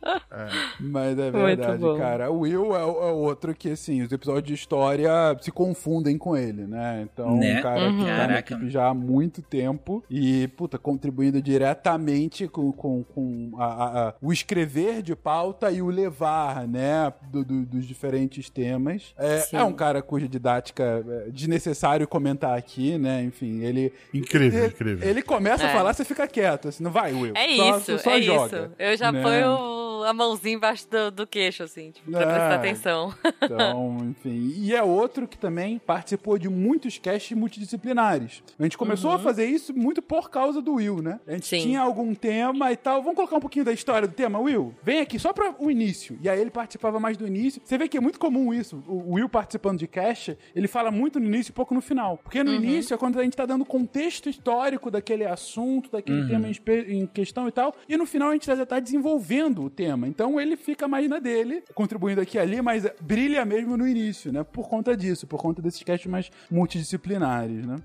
[0.79, 1.97] Mas é verdade, bom.
[1.97, 2.31] cara.
[2.31, 5.09] O Will é, o- é outro que, assim, os episódios de história
[5.41, 6.94] se confundem com ele, né?
[7.01, 7.59] Então, Né?
[7.59, 12.71] um cara que tá na equipe já há muito tempo e, puta, contribuindo diretamente com,
[12.71, 17.65] com, com a- a- a- o escrever de pauta e o levar, né, do- do-
[17.65, 19.13] dos diferentes temas.
[19.17, 23.23] É, é um cara cuja didática é desnecessário comentar aqui, né?
[23.23, 23.91] Enfim, ele...
[24.13, 25.09] Incrível, ele, incrível.
[25.09, 25.73] Ele começa a É.
[25.73, 27.33] falar, você fica quieto, assim, não vai, Will.
[27.35, 28.71] É Só- isso, só é joga, isso.
[28.77, 29.21] Eu já né?
[29.21, 32.25] ponho a mãozinha embaixo do, do queixo, assim, tipo, pra É.
[32.25, 33.13] prestar atenção.
[33.41, 34.53] Então, enfim.
[34.57, 38.43] E é outro que também participou de muitos casts multidisciplinares.
[38.59, 41.19] A gente começou a fazer isso muito por causa do Will, né?
[41.27, 41.61] A gente Sim.
[41.61, 43.01] tinha algum tema e tal.
[43.01, 44.73] Vamos colocar um pouquinho da história do tema, Will?
[44.83, 46.17] Vem aqui só pra o início.
[46.21, 47.61] E aí ele participava mais do início.
[47.63, 48.83] Você vê que é muito comum isso.
[48.87, 52.17] O Will participando de cast, ele fala muito no início e pouco no final.
[52.17, 56.47] Porque no início é quando a gente tá dando contexto histórico daquele assunto, daquele tema
[56.87, 57.75] em, questão e tal.
[57.89, 60.07] E no final a gente já tá desenvolvendo o tema.
[60.07, 64.31] Então ele fica mais na dele, contribuindo aqui e ali, mas brilha mesmo no início,
[64.31, 64.43] né?
[64.43, 66.29] Por conta disso, por conta desses casts mais
[66.75, 67.77] multidisciplinares, né?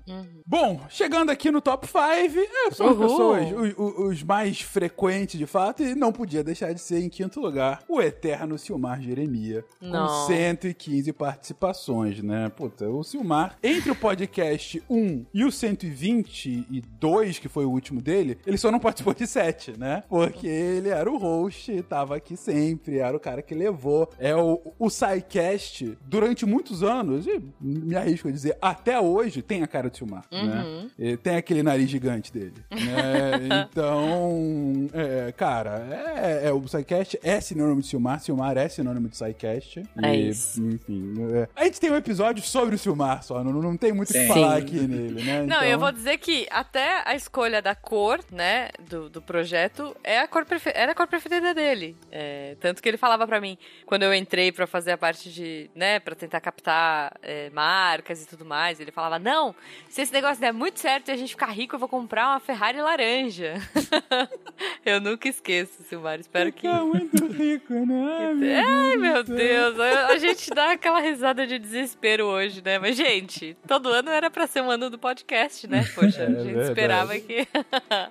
[0.45, 5.39] Bom, chegando aqui no top 5, é, são as pessoas, os, os- os mais frequentes
[5.39, 9.63] de fato, e não podia deixar de ser em quinto lugar o eterno Silmar Jeremia,
[9.81, 10.07] Não.
[10.07, 12.49] com 115 participações, né?
[12.49, 18.37] Puta, o Silmar, entre o podcast 1 e o 122, que foi o último dele,
[18.45, 20.03] ele só não participou de 7, né?
[20.09, 24.09] Porque ele era o host, tava aqui sempre, era o cara que levou.
[24.19, 29.61] É o, o SciCast, durante muitos anos, e me arrisco a dizer, até hoje, tem
[29.63, 30.87] a cara do Silmar, né?
[30.97, 33.67] E tem aquele nariz gigante dele, né?
[33.71, 35.85] Então, é, cara,
[36.17, 39.83] é, é, o SciCast é sinônimo de Silmar, Silmar é sinônimo de SciCast.
[40.01, 40.61] É E, isso.
[40.63, 41.47] Enfim, é.
[41.55, 44.27] a gente tem um episódio sobre o Silmar só, não, não tem muito o que
[44.27, 45.39] falar aqui nele, né?
[45.39, 49.95] Não, Então- eu vou dizer que até a escolha da cor, né, do, do projeto,
[50.03, 51.95] é a cor era a cor preferida dele.
[52.11, 55.69] É, tanto que ele falava pra mim, quando eu entrei pra fazer a parte de,
[55.75, 59.55] né, pra tentar captar é, marcas e tudo mais, ele falava, não,
[59.89, 62.39] se esse negócio der muito certo e a gente ficar rico, eu vou comprar uma
[62.39, 63.55] Ferrari laranja.
[64.85, 66.67] eu nunca esqueço, Silmar, espero que...
[66.67, 68.63] Fica muito rico, né?
[68.65, 72.79] Ai, meu Deus, a gente dá aquela risada de desespero hoje, né?
[72.79, 75.83] Mas, gente, todo ano era pra ser um ano do podcast, né?
[75.95, 77.47] Poxa, a gente esperava que.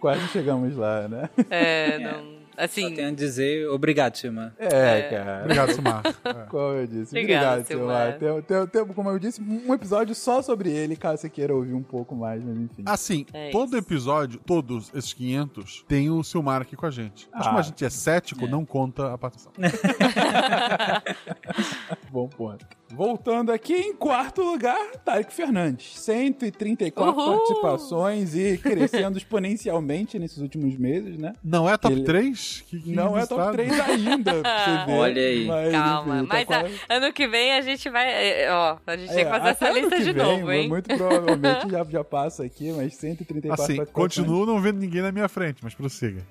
[0.00, 1.30] Quase chegamos lá, né?
[1.50, 2.39] É, não.
[2.60, 4.52] Só Assim, tenho a dizer obrigado, Silmar.
[4.58, 5.40] É, cara.
[5.42, 6.02] Obrigado, Silmar.
[6.24, 6.32] É.
[6.50, 7.16] Como eu disse.
[7.16, 8.18] Obrigado, Obrigado, Silmar.
[8.18, 11.72] Tem, tem, tem, como eu disse, um episódio só sobre ele, caso você queira ouvir
[11.74, 12.82] um pouco mais, mas enfim.
[12.86, 13.76] Assim, É todo isso.
[13.78, 17.28] episódio, todos esses 500, tem o Silmar aqui com a gente.
[17.32, 17.60] Mas como Ah.
[17.60, 19.52] a gente é cético, não conta a participação.
[22.10, 22.66] Bom ponto.
[22.92, 25.98] Voltando aqui, em quarto lugar, Tarek Fernandes.
[26.00, 27.36] 134 Uhul!
[27.38, 31.32] participações e crescendo exponencialmente nesses últimos meses, né?
[31.42, 32.64] Não é top Ele- 3?
[32.68, 33.86] Que, que Não é top inusitado.
[33.86, 34.32] 3 ainda.
[34.92, 35.46] Olha aí.
[35.46, 36.16] Mas, calma.
[36.18, 38.06] enfim, tá Mas a- quase- ano que vem a gente vai.
[38.42, 40.68] é, Ó, a gente tem que É, fazer essa lista de vem, novo, hein?
[40.68, 45.28] Muito provavelmente já, já passa aqui, mas 134 Assim, continuo não vendo ninguém na minha
[45.28, 46.22] frente, mas prossiga.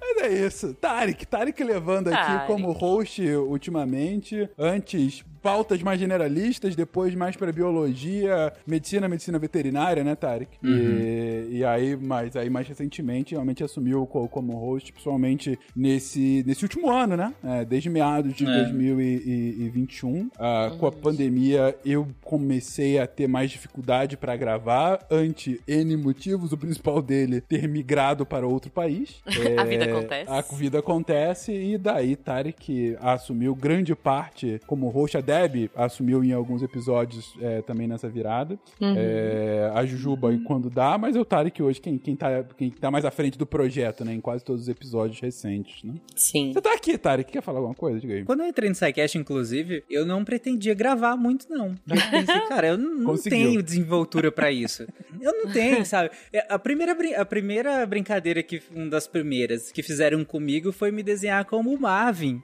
[0.00, 0.74] Mas é isso.
[0.74, 2.46] Tarek, Tarek levando aqui Tarek.
[2.46, 4.48] como host ultimamente.
[4.58, 10.56] Antes, pautas mais generalistas, depois mais pra biologia, medicina, medicina veterinária, né, Tarek?
[10.62, 16.64] E, e aí, mas aí mais recentemente, realmente assumiu co- como host, principalmente nesse, nesse
[16.64, 17.34] último ano, né?
[17.44, 18.52] É, desde meados de É.
[18.52, 20.30] 2021.
[20.38, 26.52] Ah, Com a pandemia, eu comecei a ter mais dificuldade pra gravar, ante N motivos,
[26.52, 29.20] o principal dele ter migrado para outro país.
[29.58, 30.30] A vida É, acontece.
[30.30, 35.16] A vida acontece e daí Tarek assumiu grande parte como host.
[35.16, 38.58] A Deb assumiu em alguns episódios é, também nessa virada.
[38.80, 38.94] Uhum.
[38.96, 42.90] É, a Jujuba quando dá, mas é o Tarek hoje quem, quem, tá, quem tá
[42.90, 44.12] mais à frente do projeto, né?
[44.12, 45.94] Em quase todos os episódios recentes, né?
[46.14, 46.52] Sim.
[46.52, 47.30] Você tá aqui, Tarek.
[47.32, 47.98] Quer falar alguma coisa?
[48.00, 48.24] Diga aí.
[48.24, 51.74] Quando eu entrei no SciCast, inclusive, eu não pretendia gravar muito, não.
[51.88, 54.86] Eu pensei, cara, eu não, tenho desenvoltura pra isso.
[55.20, 56.10] Eu não tenho, sabe?
[56.32, 60.90] É, A primeira, brin- a primeira brincadeira que, uma das primeiras que fizeram comigo foi
[60.90, 62.42] me desenhar como o Marvin.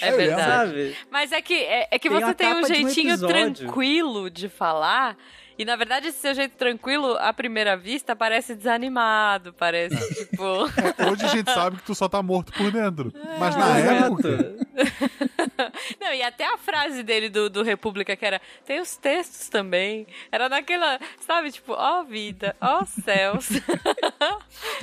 [0.00, 0.40] É verdade.
[0.70, 0.94] Sabe?
[1.10, 3.56] Mas é que, é, é que Tem você a tem um um jeitinho episódio.
[3.56, 5.16] tranquilo de falar.
[5.58, 9.52] E na verdade, esse seu jeito tranquilo, à primeira vista, parece desanimado.
[9.52, 9.94] Parece
[10.24, 10.42] tipo.
[10.42, 13.12] Hoje a gente sabe que tu só tá morto por dentro.
[13.38, 14.56] Mas na época.
[16.00, 20.06] Não, e até a frase dele do, do República, que era: tem os textos também.
[20.32, 23.48] Era naquela, sabe, tipo, ó vida, ó céus.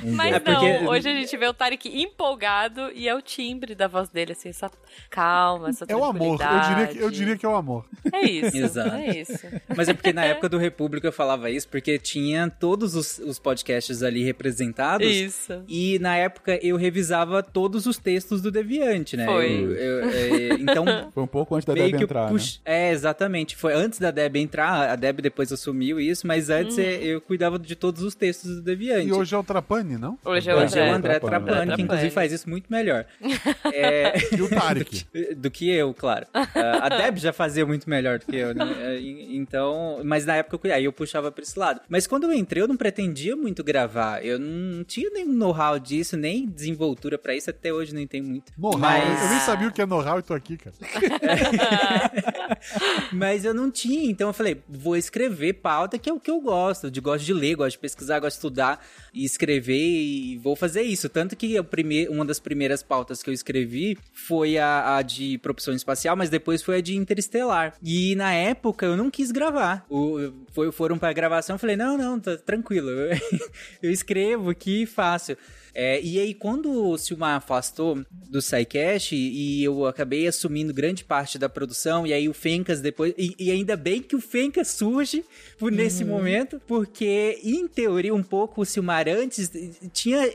[0.04, 3.74] Mas É não, porque- hoje a gente vê o Tarek empolgado e é o timbre
[3.74, 4.70] da voz dele, assim, essa
[5.10, 6.38] calma, essa É o amor.
[6.40, 7.84] Eu diria, que, eu diria que é o amor.
[8.12, 8.94] É isso, Exato.
[8.94, 9.46] é isso.
[9.76, 13.38] Mas é porque na época do República eu falava isso, porque tinha todos os, os
[13.38, 15.06] podcasts ali representados.
[15.06, 15.62] Isso.
[15.68, 19.24] E na época eu revisava todos os textos do Deviante, né?
[19.26, 19.52] Foi.
[19.64, 22.28] Eu- eu- é, então, Foi um pouco antes da Deb eu entrar, né?
[22.30, 23.56] pux- É, exatamente.
[23.56, 26.82] Foi antes da Deb entrar, a Deb depois assumiu isso, mas antes Hum.
[26.82, 29.08] é, eu cuidava de todos os textos do Deviante.
[29.08, 30.18] E hoje é o Trapani, não?
[30.24, 31.16] Hoje é o Hoje é o André.
[31.16, 31.44] André Trapani.
[31.46, 33.06] Trapani, que inclusive faz isso muito melhor.
[33.72, 35.06] É, E o Tarek.
[35.36, 36.26] do que eu, claro.
[36.34, 38.98] Ah, a Deb já fazia muito melhor do que eu, né?
[39.30, 41.80] Então, mas na época eu, aí eu puxava pra esse lado.
[41.88, 44.24] Mas quando eu entrei, eu não pretendia muito gravar.
[44.24, 47.50] Eu não tinha nenhum know-how disso, nem desenvoltura pra isso.
[47.50, 48.52] Até hoje não tenho muito.
[48.58, 48.78] Know-how.
[48.78, 50.74] Mas- Eu nem sabia o que é know-how e tô aqui, cara.
[53.12, 56.40] Mas eu não tinha, então eu falei, vou escrever pauta que é o que eu
[56.40, 60.54] gosto, de gosto de ler, gosto de pesquisar, gosto de estudar e escrever e vou
[60.56, 61.08] fazer isso.
[61.08, 65.38] Tanto que a prime- uma das primeiras pautas que eu escrevi foi a, a de
[65.38, 67.74] propulsão espacial, mas depois foi a de interestelar.
[67.82, 69.84] E na época eu não quis gravar.
[69.88, 72.88] O, foi, foram pra gravação, eu falei, não, não, tá tranquilo,
[73.82, 75.36] eu escrevo aqui e faço.
[75.74, 81.38] É, e aí, quando o Silmar afastou do SciCast e eu acabei assumindo grande parte
[81.38, 83.14] da produção, e aí o Fencas depois.
[83.16, 85.24] E, e ainda bem que o Fencas surge
[85.58, 89.50] por nesse momento, porque, em teoria, um pouco o Silmar antes
[89.92, 90.30] tinha.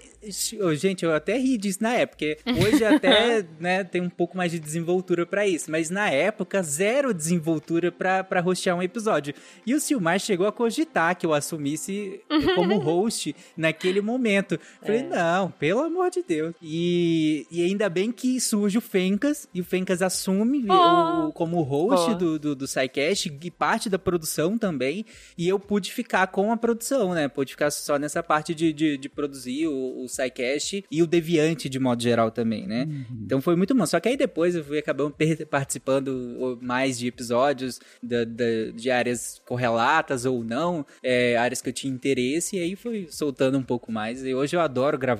[0.75, 4.51] Gente, eu até ri disso na época, porque hoje até né, tem um pouco mais
[4.51, 9.33] de desenvoltura pra isso, mas na época, zero desenvoltura pra, pra hostear um episódio.
[9.65, 12.21] E o Silmar chegou a cogitar que eu assumisse
[12.55, 14.59] como host naquele momento.
[14.81, 15.22] Falei, não,
[15.59, 16.53] pelo amor de Deus.
[16.61, 21.27] E, e ainda bem que surge o Fencas, e o Fencas assume Oh.
[21.27, 22.15] o, como host Boa.
[22.15, 25.05] do, do, do SciCast e parte da produção também.
[25.37, 27.27] E eu pude ficar com a produção, né?
[27.27, 31.67] Pude ficar só nessa parte de, de, de produzir o, o SciCast e o Deviante
[31.69, 32.87] de modo geral também, né?
[33.25, 33.85] Então foi muito bom.
[33.85, 35.13] Só que aí depois eu fui acabando
[35.49, 41.73] participando mais de episódios da, da- de áreas correlatas ou não, é, áreas que eu
[41.73, 44.23] tinha interesse, e aí fui soltando um pouco mais.
[44.25, 45.12] E hoje eu adoro gravar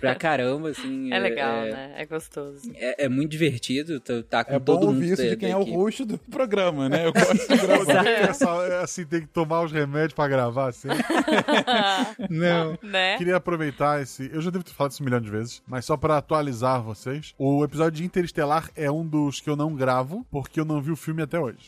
[0.00, 1.10] pra caramba, assim.
[1.12, 1.92] É legal, é, né?
[1.96, 2.70] É gostoso.
[2.74, 5.36] É, é muito divertido tá, tá com É todo bom mundo ouvir isso da- de
[5.36, 7.06] quem é o host do programa, né?
[7.06, 8.06] Eu gosto de gravar.
[8.30, 10.88] Essa, é assim, tem que tomar os remédios pra gravar assim.
[12.28, 12.78] Não.
[12.82, 13.16] né?
[13.18, 14.30] Queria aproveitar esse.
[14.32, 17.34] Eu já devo ter falado isso um milhão de vezes, mas só pra atualizar vocês.
[17.38, 20.90] O episódio de Interestelar é um dos que eu não gravo, porque eu não vi
[20.90, 21.58] o filme até hoje.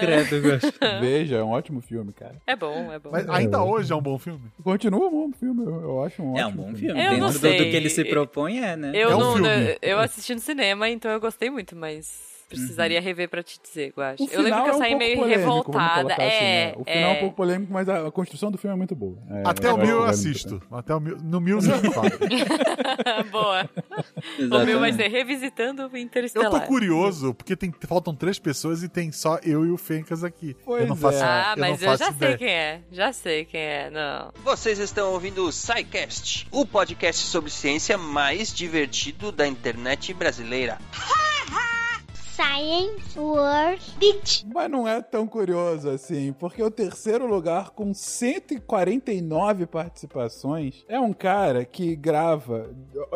[0.00, 0.78] Credo, gosto.
[1.00, 2.36] Veja, é um ótimo filme, cara.
[2.46, 3.10] É bom, é bom.
[3.10, 4.40] Mas ainda hoje é um bom filme.
[4.74, 7.00] Continua um bom filme, eu, eu acho um É um ótimo bom filme.
[7.00, 7.58] Eu Dentro não do, sei.
[7.58, 8.90] do que ele se propõe, é, né?
[8.92, 9.78] Eu É um não, filme.
[9.80, 14.02] eu assisti no cinema, então eu gostei muito, mas precisaria rever pra te dizer, eu
[14.02, 14.22] acho.
[14.24, 16.12] O Eu lembro que eu é um saí pouco meio polêmico, revoltada.
[16.14, 16.74] assim, é, né?
[16.76, 17.06] O final é...
[17.06, 17.20] um é.
[17.20, 19.16] pouco polêmico, mas a, a construção do filme é muito boa.
[19.30, 20.62] É, Até eu o mil eu assisto.
[20.70, 21.16] Até o mil.
[21.22, 22.10] No mil você fala.
[23.30, 23.68] Boa.
[24.38, 24.66] O Exatamente.
[24.66, 26.52] meu vai ser revisitando o Interestelar.
[26.52, 30.24] Eu tô curioso, porque tem, faltam três pessoas e tem só eu e o Fencas
[30.24, 30.56] aqui.
[30.64, 31.22] Pois eu não faço, é.
[31.22, 32.30] Ah, eu mas eu, faço já ideia.
[32.30, 32.80] sei quem é.
[32.90, 34.32] Já sei quem é, não.
[34.42, 40.78] Vocês estão ouvindo o SciCast, o podcast sobre ciência mais divertido da internet brasileira.
[42.34, 44.44] Science World Beach.
[44.52, 51.12] Mas não é tão curioso assim, porque o terceiro lugar com 149 participações é um
[51.12, 52.70] cara que grava.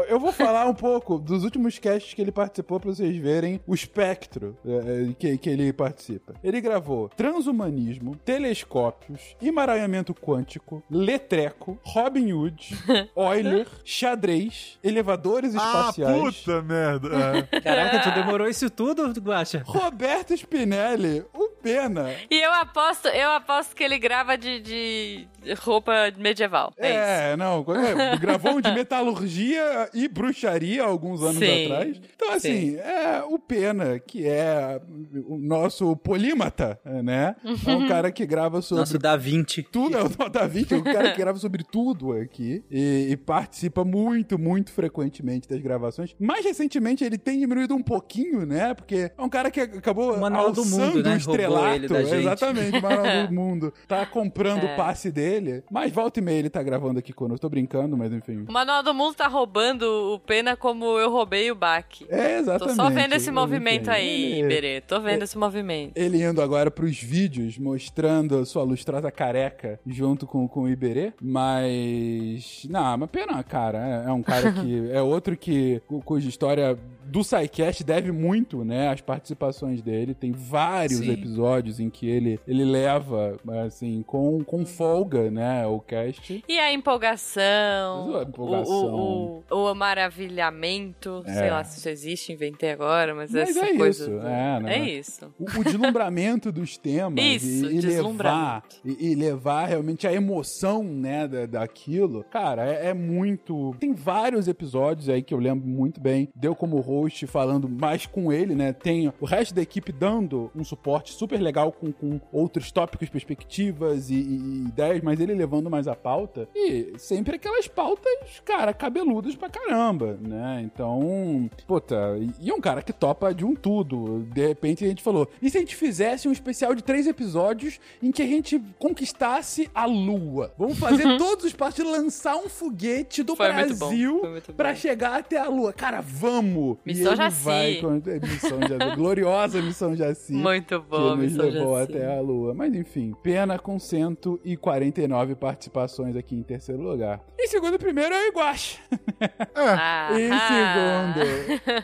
[0.09, 3.75] Eu vou falar um pouco dos últimos casts que ele participou pra vocês verem o
[3.75, 6.35] espectro é, que, que ele participa.
[6.43, 12.77] Ele gravou Transhumanismo, Telescópios, Emaranhamento Quântico, Letreco, Robin Hood,
[13.17, 15.59] Euler, Xadrez, Elevadores Ah,
[15.89, 16.37] Espaciais.
[16.41, 17.09] puta merda.
[17.53, 17.61] É.
[17.61, 19.63] Caraca, tu demorou isso tudo, Guacha?
[19.65, 22.15] Roberto Spinelli, o Pena.
[22.31, 25.29] E eu aposto, eu aposto que ele grava de, de
[25.61, 26.73] roupa medieval.
[26.77, 26.99] É, isso.
[26.99, 31.65] É, não, é, gravou um de metalurgia e bruxaria alguns anos Sim.
[31.67, 32.01] atrás.
[32.15, 34.81] Então, assim, é o Pena, que é
[35.27, 37.37] o nosso polímata, né?
[37.67, 39.63] É um cara que grava sobre Nosso Da Vinci.
[39.63, 43.17] tudo, é o Da Vinci, é um cara que grava sobre tudo aqui e, e
[43.17, 46.15] participa muito, muito frequentemente das gravações.
[46.19, 48.75] Mais recentemente ele tem diminuído um pouquinho, né?
[48.75, 50.87] Porque é um cara que acabou O Manual do Mundo, né?
[50.87, 51.75] o Roubou estrelato.
[51.75, 52.15] ele da gente.
[52.21, 53.73] Exatamente, o Manual do Mundo.
[53.87, 54.73] Tá comprando É.
[54.73, 55.28] o passe dele,
[55.71, 57.41] mas volta e meia ele tá gravando aqui conosco.
[57.41, 58.45] Tô brincando, mas enfim.
[58.49, 59.83] O Manual do Mundo tá roubando
[60.15, 61.85] o Pena como eu roubei o Bach.
[62.09, 62.77] É, Tô exatamente.
[62.77, 64.81] só vendo esse movimento aí, ele- Berê.
[64.81, 65.93] Tô vendo esse movimento.
[65.97, 71.13] Ele indo agora pros vídeos mostrando a sua lustrosa careca junto com, com o Iberê,
[71.21, 72.67] mas.
[72.69, 74.05] Não, mas pena, cara.
[74.05, 74.91] É, é um cara que.
[74.93, 75.81] é outro que.
[75.87, 76.79] cu- cuja história
[77.09, 78.89] do SciCast deve muito, né?
[78.89, 80.15] As participações dele.
[80.15, 81.13] Tem vários Sim.
[81.13, 83.37] episódios em que ele, ele leva,
[83.67, 85.67] assim, com, com folga, né?
[85.67, 86.45] O cast.
[86.49, 88.95] E a empolgação, A empolgação.
[88.95, 91.33] O, o, o maravilhamento, É.
[91.35, 94.03] sei lá se isso existe, inventei agora, mas, Mas essa é coisa.
[94.05, 94.79] isso, do- é, né?
[94.79, 95.33] É isso.
[95.39, 100.83] o, o deslumbramento dos temas Isso, e, e levar e, e levar realmente a emoção
[100.85, 106.01] né da, daquilo cara é, é muito tem vários episódios aí que eu lembro muito
[106.01, 110.51] bem deu como host falando mais com ele né tem o resto da equipe dando
[110.55, 115.71] um suporte super legal com, com outros tópicos perspectivas e, e ideias mas ele levando
[115.71, 121.97] mais a pauta e sempre aquelas pautas cara cabeludas pra caramba né então puta
[122.41, 125.51] e é um cara que topa de um tudo de repente a gente falou e
[125.51, 129.85] se a gente fizesse um especial de três episódios em que a gente conquistasse a
[129.85, 130.53] Lua?
[130.59, 134.75] Vamos fazer todos os passos e lançar um foguete do Foi Brasil bom.
[134.75, 135.73] chegar até a Lua.
[135.73, 136.79] Cara, vamos!
[136.89, 137.45] Missão Jaci.
[137.45, 138.97] vai com- é, Missão Jaci.
[138.97, 140.33] Gloriosa Missão Jaci.
[140.33, 141.93] Muito que bom, nos Missão levou Jaci.
[141.93, 142.55] até a Lua.
[142.55, 147.21] Mas enfim, pena com 149 participações aqui em terceiro lugar.
[147.39, 148.79] Em segundo primeiro é o Iguache.
[149.55, 151.27] Ah, Em segundo,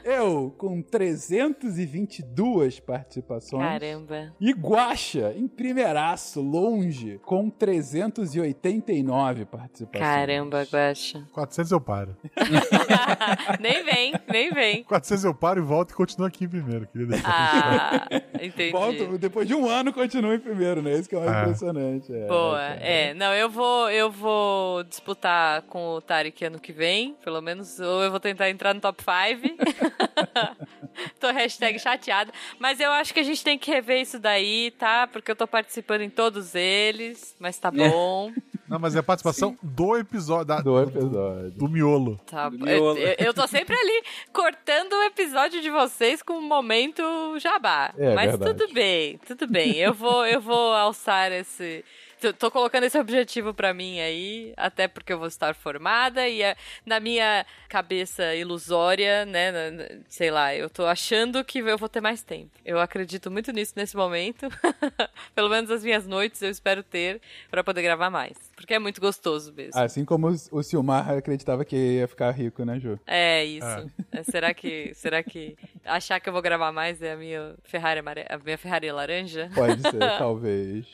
[0.06, 3.62] eu com 322 participações.
[3.62, 4.32] Caramba.
[4.60, 10.00] Guaxa, em primeiraço, longe, com 389 participações.
[10.08, 11.26] Caramba, Guaxa.
[11.32, 12.16] 400 eu paro.
[13.60, 14.84] nem vem, nem vem.
[14.94, 16.86] 400 eu paro e volto e continuo aqui em primeiro.
[16.86, 18.06] Queria deixar Ah,
[18.40, 18.70] entendi.
[18.70, 20.92] Volta, depois de um ano, continua em primeiro, né?
[20.98, 21.42] Isso que é mais É.
[21.42, 22.14] impressionante.
[22.14, 22.80] É, Boa, cara.
[22.80, 23.14] é.
[23.14, 28.02] Não, eu vou, eu vou disputar com o Tarek ano que vem, pelo menos, ou
[28.04, 29.58] eu vou tentar entrar no top 5.
[31.18, 32.32] tô hashtag chateada.
[32.58, 35.08] Mas eu acho que a gente tem que rever isso daí, tá?
[35.08, 38.32] Porque eu tô participando em todos eles, mas tá bom.
[38.74, 40.44] Não, mas é a participação do episódio.
[40.46, 41.50] Da, Do episódio.
[41.52, 42.20] do miolo.
[42.26, 42.98] Tá Do miolo.
[42.98, 44.02] eu- eu tô sempre ali
[44.32, 47.02] cortando o episódio de vocês com um momento
[47.38, 47.94] jabá.
[47.96, 48.58] É Mas verdade.
[48.58, 49.76] tudo bem, tudo bem.
[49.76, 51.84] Eu vou, eu vou alçar esse.
[52.38, 56.56] tô- colocando esse objetivo pra mim aí, até porque eu vou estar formada e é-
[56.86, 61.86] na minha cabeça ilusória, né, na- na- sei lá, eu tô achando que eu vou
[61.88, 62.50] ter mais tempo.
[62.64, 64.48] Eu acredito muito nisso nesse momento.
[65.34, 67.20] Pelo menos as minhas noites eu espero ter
[67.50, 69.78] pra poder gravar mais, porque é muito gostoso mesmo.
[69.80, 72.98] Assim como o Silmar acreditava que ia ficar rico, né, Ju?
[73.06, 73.90] É isso.
[74.12, 78.00] É, será que será que achar que eu vou gravar mais é a minha Ferrari
[78.00, 78.24] amare...
[78.28, 79.50] a minha Ferrari laranja?
[79.54, 80.86] Pode ser, talvez.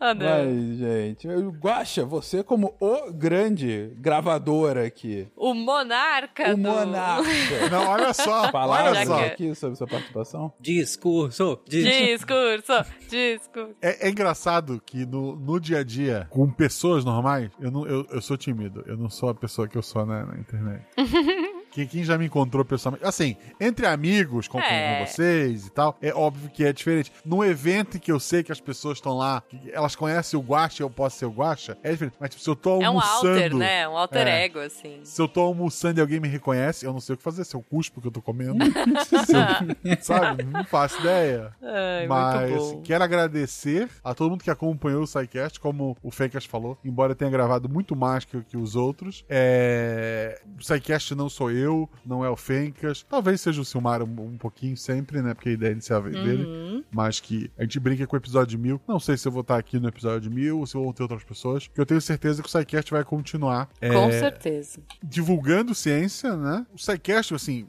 [0.00, 0.26] Ah, não.
[0.26, 1.28] Mas, gente,
[1.60, 7.22] Guaxa, você como o grande gravador aqui, O monarca o do monarca.
[7.70, 8.50] Não, olha só.
[8.50, 9.18] Palavras olha só.
[9.18, 10.52] que- aqui sobre sua participação?
[10.60, 12.04] Discurso, discurso.
[12.04, 13.76] discurso, discurso.
[13.80, 18.06] É, é engraçado que no, no dia a dia, com pessoas normais, eu, não, eu,
[18.10, 18.82] eu sou tímido.
[18.86, 20.84] Eu não sou a pessoa que eu sou na, na internet.
[21.72, 23.04] Quem, quem já me encontrou pessoalmente.
[23.04, 25.00] Assim, entre amigos, com, com- É.
[25.00, 27.10] com vocês e tal, é óbvio que é diferente.
[27.24, 29.42] Num evento em que eu sei que as pessoas estão lá,
[29.72, 32.16] elas conhecem o Guacha e eu posso ser o Guacha, é diferente.
[32.20, 33.28] Mas tipo, se eu tô É um almoçando.
[33.28, 33.88] alter, né?
[33.88, 34.44] Um alter É.
[34.44, 35.00] ego, assim.
[35.02, 37.44] Se eu tô almoçando e alguém me reconhece, eu não sei o que fazer.
[37.44, 38.58] Se eu cuspo que eu tô comendo.
[39.84, 40.44] eu, sabe?
[40.44, 41.54] Não faço ideia.
[41.62, 46.78] Ai, Mas quero agradecer a todo mundo que acompanhou o SciCast, como o Fencas falou,
[46.84, 49.24] embora tenha gravado muito mais que, que os outros.
[49.28, 50.40] É...
[50.58, 53.04] O SciCast não sou eu, eu, não é o Fencas.
[53.08, 55.34] Talvez seja o Silmar um, um pouquinho sempre, né?
[55.34, 56.44] Porque a ideia inicial veio dele.
[56.44, 56.84] Uhum.
[56.90, 58.80] Mas que a gente brinca com o episódio mil.
[58.86, 61.24] Não sei se eu vou estar aqui no episódio mil ou se vão ter outras
[61.24, 61.68] pessoas.
[61.68, 63.68] Que eu tenho certeza que o SciCast vai continuar.
[63.80, 64.80] Com é, certeza.
[65.02, 66.66] divulgando ciência, né?
[66.74, 67.68] O SciCast, assim,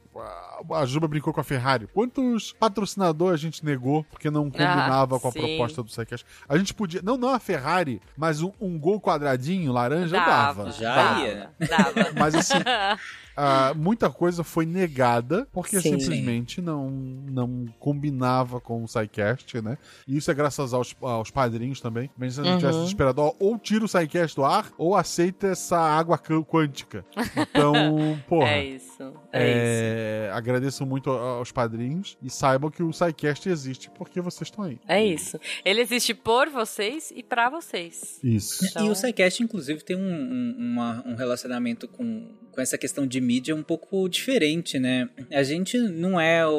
[0.71, 1.87] a- Juba brincou com a Ferrari.
[1.93, 5.39] Quantos patrocinadores a gente negou porque não combinava Ah, com a sim.
[5.39, 6.25] proposta do SciCast?
[6.47, 10.71] A gente podia, não, não a Ferrari, mas um, um gol quadradinho, laranja, dava.
[10.71, 11.19] Já Dava.
[11.21, 11.49] ia?
[11.59, 11.93] Dava.
[12.19, 12.53] Mas assim,
[13.35, 15.97] ah, muita coisa foi negada porque Sim.
[15.99, 19.77] simplesmente não, não combinava com o SciCast, né?
[20.07, 22.09] E isso é graças aos, aos padrinhos também.
[22.17, 22.59] Mas se a gente Uhum.
[22.59, 27.05] tivesse esperado, ó, ou tira o SciCast do ar, ou aceita essa água qu- quântica.
[27.35, 27.73] Então,
[28.27, 28.49] porra.
[28.49, 29.13] É isso.
[29.33, 34.63] É, é, agradeço muito aos padrinhos e saibam que o SciCast existe porque vocês estão
[34.65, 34.77] aí.
[34.87, 35.39] É isso.
[35.65, 38.19] Ele existe por vocês e pra vocês.
[38.23, 38.65] Isso.
[38.65, 43.07] Então- E o SciCast, inclusive, tem um, um, uma- um relacionamento com, com essa questão
[43.07, 45.09] de mídia um pouco diferente, né?
[45.31, 46.51] A gente não é o,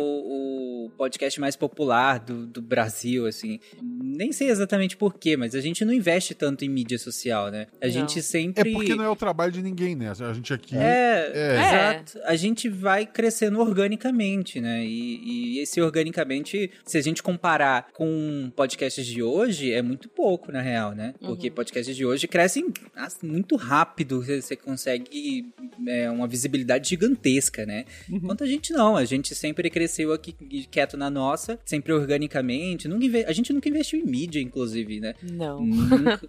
[0.86, 3.60] o podcast mais popular do, do Brasil, assim.
[3.82, 7.66] Nem sei exatamente porquê, mas a gente não investe tanto em mídia social, né?
[7.80, 7.92] A Não.
[7.92, 8.72] gente É sempre...
[8.72, 10.10] porque não é o trabalho de ninguém, né?
[10.10, 10.76] A gente aqui.
[10.76, 11.54] É, É.
[11.94, 12.18] exato.
[12.24, 14.84] A gente vai crescendo organicamente, né?
[14.84, 20.52] E, e esse organicamente, se a gente comparar com podcasts de hoje, é muito pouco,
[20.52, 21.14] na real, né?
[21.20, 25.52] Porque podcasts de hoje crescem assim, muito rápido, você consegue
[25.86, 27.84] é, uma visibilidade gigantesca, né?
[28.08, 30.32] Enquanto a gente não, a gente sempre cresceu aqui
[30.70, 32.88] quieto na nossa, sempre organicamente.
[32.88, 35.14] Nunca A gente nunca investiu em mídia, inclusive, né?
[35.22, 35.60] Não.
[35.64, 36.20] Nunca-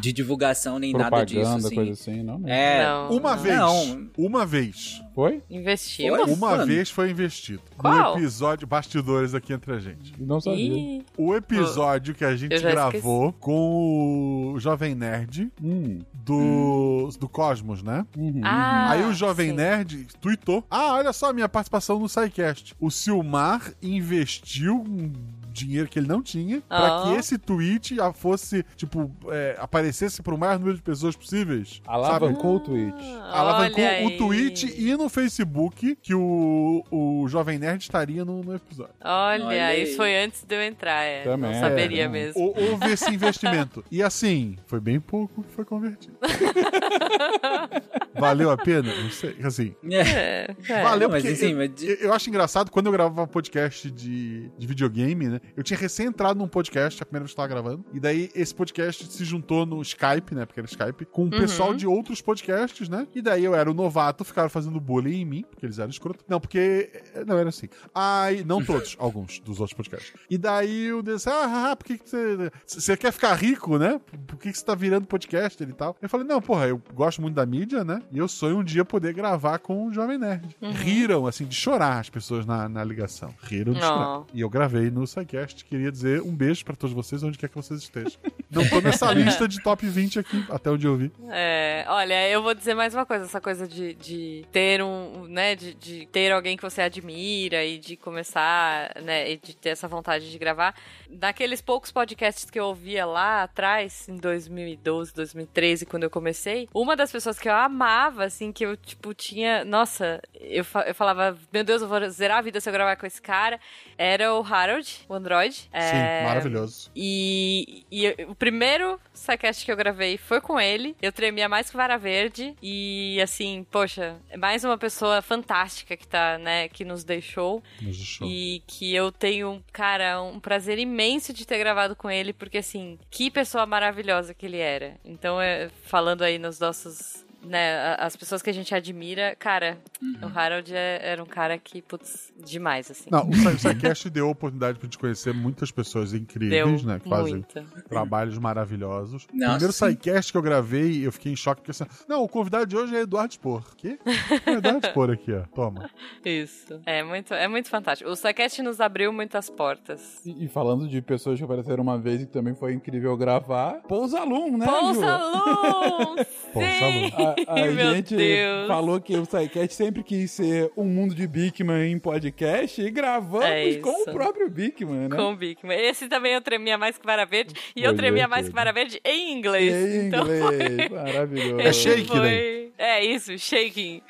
[0.00, 1.40] de divulgação nem nada disso.
[1.40, 1.74] Propaganda, Assim.
[1.74, 2.38] coisa assim, não?
[2.38, 2.80] né?
[2.80, 3.16] É, Não.
[3.16, 3.56] Uma vez.
[3.56, 4.10] Não.
[4.16, 5.02] Uma vez.
[5.14, 5.42] Foi?
[5.50, 6.20] Investimos?
[6.20, 6.32] Foi?
[6.32, 6.66] Uma Mano.
[6.66, 7.62] vez foi investido.
[7.76, 8.14] Qual?
[8.14, 10.14] No episódio Bastidores aqui entre a gente.
[10.18, 10.58] Não sabia.
[10.74, 16.00] Ih, O episódio que a gente Eu já gravou com o Jovem Nerd Hum.
[16.12, 18.06] do, do Cosmos, né?
[18.16, 18.40] Uhum.
[18.44, 19.56] Ah, Aí o Jovem sim.
[19.56, 22.74] Nerd tweetou: Ah, olha só a minha participação no SciCast.
[22.80, 25.12] O Silmar investiu um
[25.52, 27.02] dinheiro que ele não tinha pra Ah.
[27.04, 31.80] que esse tweet ah, fosse, tipo, é, aparecesse pro maior número de pessoas possíveis.
[31.84, 31.96] sabe?
[31.96, 32.96] Alavancou o tweet.
[33.30, 34.16] Alavancou Olha o aí.
[34.16, 38.94] tweet e no Facebook que o, o Jovem Nerd estaria no, no episódio.
[39.04, 39.96] Olha, Olha isso aí.
[39.96, 41.22] foi antes de eu entrar, é.
[41.22, 42.08] Também, Não saberia é.
[42.08, 42.40] mesmo.
[42.40, 43.84] Hou- Houve esse investimento.
[43.90, 46.16] E assim, foi bem pouco que foi convertido.
[48.14, 48.92] Valeu a pena?
[48.94, 49.36] Não sei.
[49.42, 50.82] Assim, É, é.
[50.82, 54.66] Valeu, mas porque assim, eu, mas eu acho engraçado, quando eu gravava podcast de, de
[54.66, 55.40] videogame, né?
[55.56, 58.30] Eu tinha recém entrado num podcast, a primeira vez que eu tava gravando, e daí
[58.34, 60.46] esse podcast se juntou no Skype, né?
[60.46, 63.06] Porque era Skype, com o pessoal de outros podcasts, né?
[63.14, 66.24] E daí eu era o novato, ficaram fazendo bullying em mim, porque eles eram escroto.
[66.28, 66.90] Não, porque...
[67.26, 67.68] Não, era assim.
[67.94, 70.12] Aí, não todos, alguns dos outros podcasts.
[70.30, 72.50] E daí eu disse, ah, ah, ah, por que que você...
[72.66, 74.00] Você quer ficar rico, né?
[74.26, 75.96] Por que que você tá virando podcaster e tal?
[76.00, 78.00] Eu falei, não, porra, eu gosto muito da mídia, né?
[78.10, 80.56] E eu sonho um dia poder gravar com o Jovem Nerd.
[80.62, 83.34] Riram, assim, de chorar as pessoas na, na ligação.
[83.42, 83.82] Riram de Oh.
[83.82, 84.22] chorar.
[84.32, 85.64] E eu gravei no SciCast.
[85.64, 88.12] Queria dizer um beijo pra todos vocês, onde quer que vocês estejam.
[88.50, 91.10] Não tô nessa lista de top 20 aqui, até onde eu vi.
[91.30, 95.56] É, olha, eu vou dizer mais uma coisa, essa coisa de, de ter um, né,
[95.56, 99.88] de, de ter alguém que você admira e de começar, né, e de ter essa
[99.88, 100.74] vontade de gravar.
[101.08, 106.94] Daqueles poucos podcasts que eu ouvia lá atrás, em 2012, 2013, quando eu comecei, uma
[106.94, 111.64] das pessoas que eu amava, assim, que eu, tipo, tinha, nossa, eu, eu falava, meu
[111.64, 113.58] Deus, eu vou zerar a vida se eu gravar com esse cara,
[114.02, 115.54] era o Harold, o Android.
[115.54, 116.90] Sim, É, maravilhoso.
[116.96, 120.96] e, e eu- o primeiro sidecast que eu gravei foi com ele.
[121.00, 122.54] Eu tremia mais que vara verde.
[122.62, 127.62] E assim, poxa, é mais uma pessoa fantástica que tá, né, que nos deixou.
[127.80, 128.26] Nos deixou.
[128.28, 132.98] E que eu tenho, cara, um prazer imenso de ter gravado com ele, porque assim,
[133.10, 134.96] que pessoa maravilhosa que ele era.
[135.04, 137.24] Então, é, falando aí nos nossos.
[137.44, 139.76] Né, as pessoas que a gente admira, cara,
[140.22, 143.10] o Harold é- era um cara que, putz, demais, assim.
[143.10, 146.86] Não, o Sci- o SciCast deu a oportunidade pra gente conhecer muitas pessoas incríveis, Deu
[146.88, 147.00] né?
[147.00, 147.64] Que fazem muita.
[147.88, 149.24] trabalhos maravilhosos.
[149.24, 149.86] O Nossa, primeiro sim.
[149.90, 152.94] SciCast que eu gravei, eu fiquei em choque, porque assim, não, o convidado de hoje
[152.96, 153.74] é Eduardo Spor.
[153.76, 153.98] Quê?
[154.46, 155.42] É Eduardo Spor aqui, ó.
[155.54, 155.90] Toma.
[156.24, 156.80] Isso.
[156.86, 158.08] É muito, é muito fantástico.
[158.08, 160.24] O Psycast nos abriu muitas portas.
[160.24, 163.80] E, e falando de pessoas que apareceram uma vez e que também foi incrível gravar,
[163.88, 165.06] Pousa Alum, né, Pousa?
[165.12, 166.16] Alum!
[166.52, 167.31] Pousa Sim!
[167.46, 167.58] A,
[167.94, 168.68] gente Deus.
[168.68, 173.44] falou que o SciCast sempre quis ser um mundo de Bigman em podcast e gravamos
[173.46, 175.16] É com o próprio Bigman, né?
[175.16, 175.76] Com o Bigman.
[175.80, 177.54] Esse também eu tremia mais que vara verde.
[177.74, 179.72] E eu tremia mais que vara verde em inglês.
[179.72, 181.60] Em Então inglês, foi- maravilhoso.
[181.60, 182.20] É shake, foi...
[182.20, 182.62] né?
[182.78, 184.02] É isso, shaking.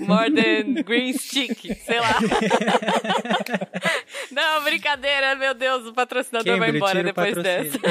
[0.00, 2.18] More than green stick, sei lá.
[4.30, 7.78] Não, brincadeira, meu Deus, o patrocinador vai Cambridge, embora tira o depois dessa.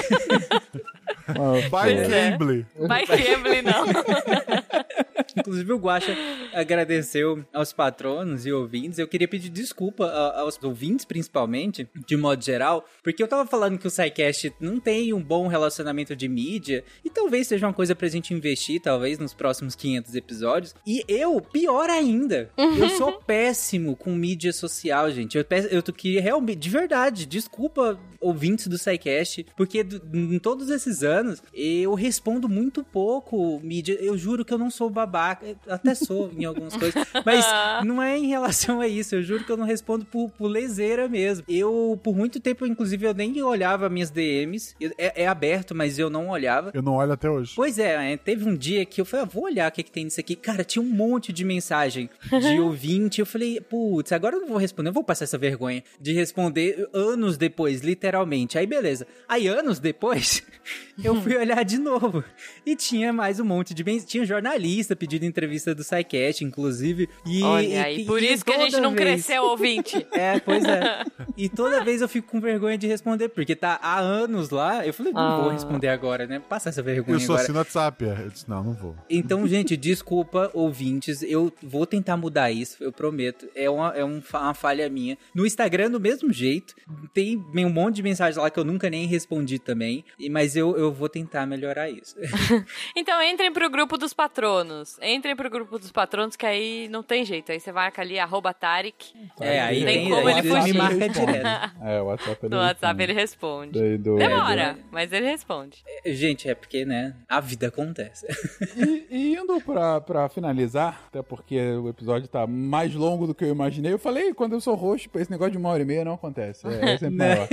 [1.27, 2.31] Ah, Pois é.
[2.31, 2.65] Cambly.
[2.77, 3.85] Cambly, não.
[5.37, 6.15] Inclusive o Guaxa
[6.53, 8.99] agradeceu aos patronos e ouvintes.
[8.99, 13.77] Eu queria pedir desculpa a- aos ouvintes, principalmente, de modo geral, porque eu tava falando
[13.77, 17.95] que o SciCast não tem um bom relacionamento de mídia, e talvez seja uma coisa
[17.95, 20.75] pra gente investir, talvez, nos próximos 500 episódios.
[20.85, 25.37] E eu, pior ainda, eu sou péssimo com mídia social, gente.
[25.37, 30.39] Eu, peço- eu tô- queria realmente, de verdade, desculpa, ouvintes do SciCast, porque do- em
[30.39, 31.12] todos esses anos
[31.53, 33.98] eu respondo muito pouco mídia.
[33.99, 36.95] Eu juro que eu não sou babaca, eu até sou em algumas coisas,
[37.26, 37.45] mas
[37.85, 39.15] não é em relação a isso.
[39.15, 41.44] Eu juro que eu não respondo por, por leseira mesmo.
[41.48, 44.76] Eu, por muito tempo, inclusive, eu nem olhava minhas DMs.
[44.80, 46.72] Eu- É, é aberto, mas eu não olhava.
[46.73, 47.53] Eu não olho até hoje.
[47.56, 49.91] Pois é, é, teve um dia que eu falei, ah, vou olhar o que, que
[49.91, 50.35] tem nisso aqui.
[50.35, 53.19] Cara, tinha um monte de mensagem de ouvinte.
[53.19, 56.88] Eu falei, putz, agora eu não vou responder, eu vou passar essa vergonha de responder
[56.94, 58.57] anos depois, literalmente.
[58.57, 59.06] Aí beleza.
[59.27, 60.44] Aí anos depois,
[61.03, 62.23] eu fui olhar de novo.
[62.65, 64.07] E tinha mais um monte de mensagem.
[64.07, 67.09] Tinha jornalista pedindo entrevista do SciCast, inclusive.
[67.25, 70.05] E, Olha aí, e- por e isso que a gente não vez- cresceu, ouvinte.
[70.13, 71.03] é, pois é.
[71.35, 74.85] E toda vez eu fico com vergonha de responder, porque tá há anos lá.
[74.85, 75.53] Eu falei, não vou Ah.
[75.53, 76.39] responder agora, né?
[76.39, 77.41] Passar essa vergonha Eu sou agora.
[77.43, 78.03] assim no WhatsApp.
[78.03, 78.95] Eu disse, não, não vou.
[79.09, 81.23] Então, gente, desculpa, ouvintes.
[81.23, 83.47] Eu vou tentar mudar isso, eu prometo.
[83.55, 85.17] É uma, é um uma falha minha.
[85.34, 86.75] No Instagram, do mesmo jeito.
[87.13, 90.03] Tem um monte de mensagens lá que eu nunca nem respondi também.
[90.19, 92.15] e- Mas eu, eu vou tentar melhorar isso.
[92.95, 94.98] Então entrem pro grupo dos patronos.
[95.02, 97.52] Entrem pro grupo dos patronos, que aí não tem jeito.
[97.52, 99.14] Aí você marca ali, arroba Tarek.
[99.40, 100.78] É, aí tem como aí ele ele me fugir.
[100.78, 101.74] marca direto.
[101.84, 103.03] É, o WhatsApp ele No WhatsApp responde.
[103.03, 103.80] ele responde.
[103.80, 105.84] Daí do- Demora, mas ele responde.
[106.06, 107.15] Gente, é porque, né?
[107.28, 108.26] A vida acontece.
[108.78, 113.44] E, e indo pra, pra finalizar, até porque o episódio tá mais longo do que
[113.44, 116.03] eu imaginei, eu falei, quando eu sou roxo, esse negócio de uma hora e meia
[116.06, 116.65] não acontece.
[116.68, 117.36] É, é sempre Né?
[117.36, 117.48] maior.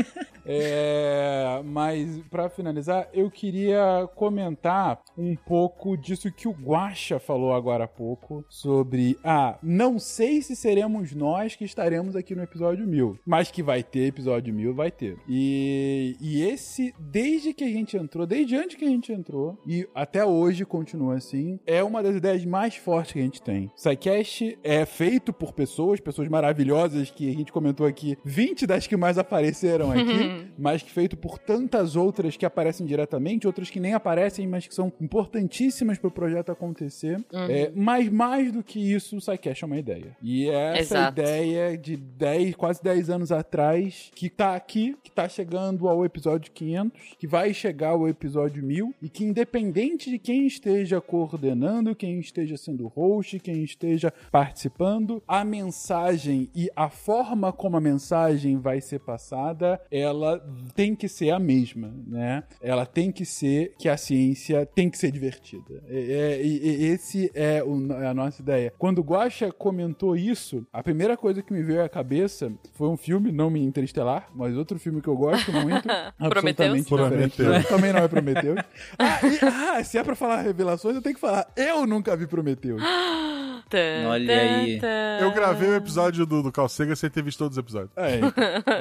[0.46, 7.84] É, mas pra finalizar, eu queria comentar um pouco disso que o Guaxa falou agora
[7.84, 13.18] há pouco sobre, ah, não sei se seremos nós que estaremos aqui no episódio 1000,
[13.26, 15.18] mas que vai ter episódio 1000, vai ter.
[15.28, 19.86] E, e esse, desde que a gente entrou, desde antes que a gente entrou, e
[19.94, 23.70] até hoje continua assim, é uma das ideias mais fortes que a gente tem.
[23.76, 28.96] Psycast é feito por pessoas, pessoas maravilhosas que a gente comentou aqui, 20 das que
[28.96, 33.94] mais apareceram aqui, mas que feito por tantas outras que aparecem diretamente, outras que nem
[33.94, 37.16] aparecem, mas que são importantíssimas para o projeto acontecer.
[37.32, 37.46] Uhum.
[37.48, 40.16] É, mas mais do que isso, o Psycast é uma ideia.
[40.22, 41.20] E é essa Exato.
[41.20, 46.50] ideia de 10, quase 10 anos atrás, que tá aqui, que tá chegando ao episódio
[46.52, 52.18] 500, que vai chegar ao episódio 1000, e que independente de quem esteja coordenando, quem
[52.18, 58.80] esteja sendo host, quem esteja participando, a mensagem e a forma como a mensagem vai
[58.80, 60.38] ser passada, ela
[60.74, 62.44] tem que ser a mesma, né?
[62.60, 65.82] Ela tem que ser que a ciência tem que ser divertida.
[65.88, 65.98] É,
[66.38, 68.72] é, e- e esse é o- a nossa ideia.
[68.78, 72.96] Quando o Guaxa comentou isso, a primeira coisa que me veio à cabeça foi um
[72.96, 75.86] filme, não me Interestelar, mas outro filme que eu gosto muito.
[76.18, 77.32] absolutamente Prometheus?
[77.36, 77.68] diferente.
[77.68, 78.58] Também não é Prometheus.
[78.98, 79.20] Ah,
[79.76, 81.46] ah, se é pra falar revelações, eu tenho que falar.
[81.56, 82.82] Eu nunca vi Prometheus.
[83.70, 84.80] Tan, Olha aí.
[85.20, 87.92] Eu gravei o episódio do, do Calcega sem ter visto todos os episódios.
[87.96, 88.32] É, então,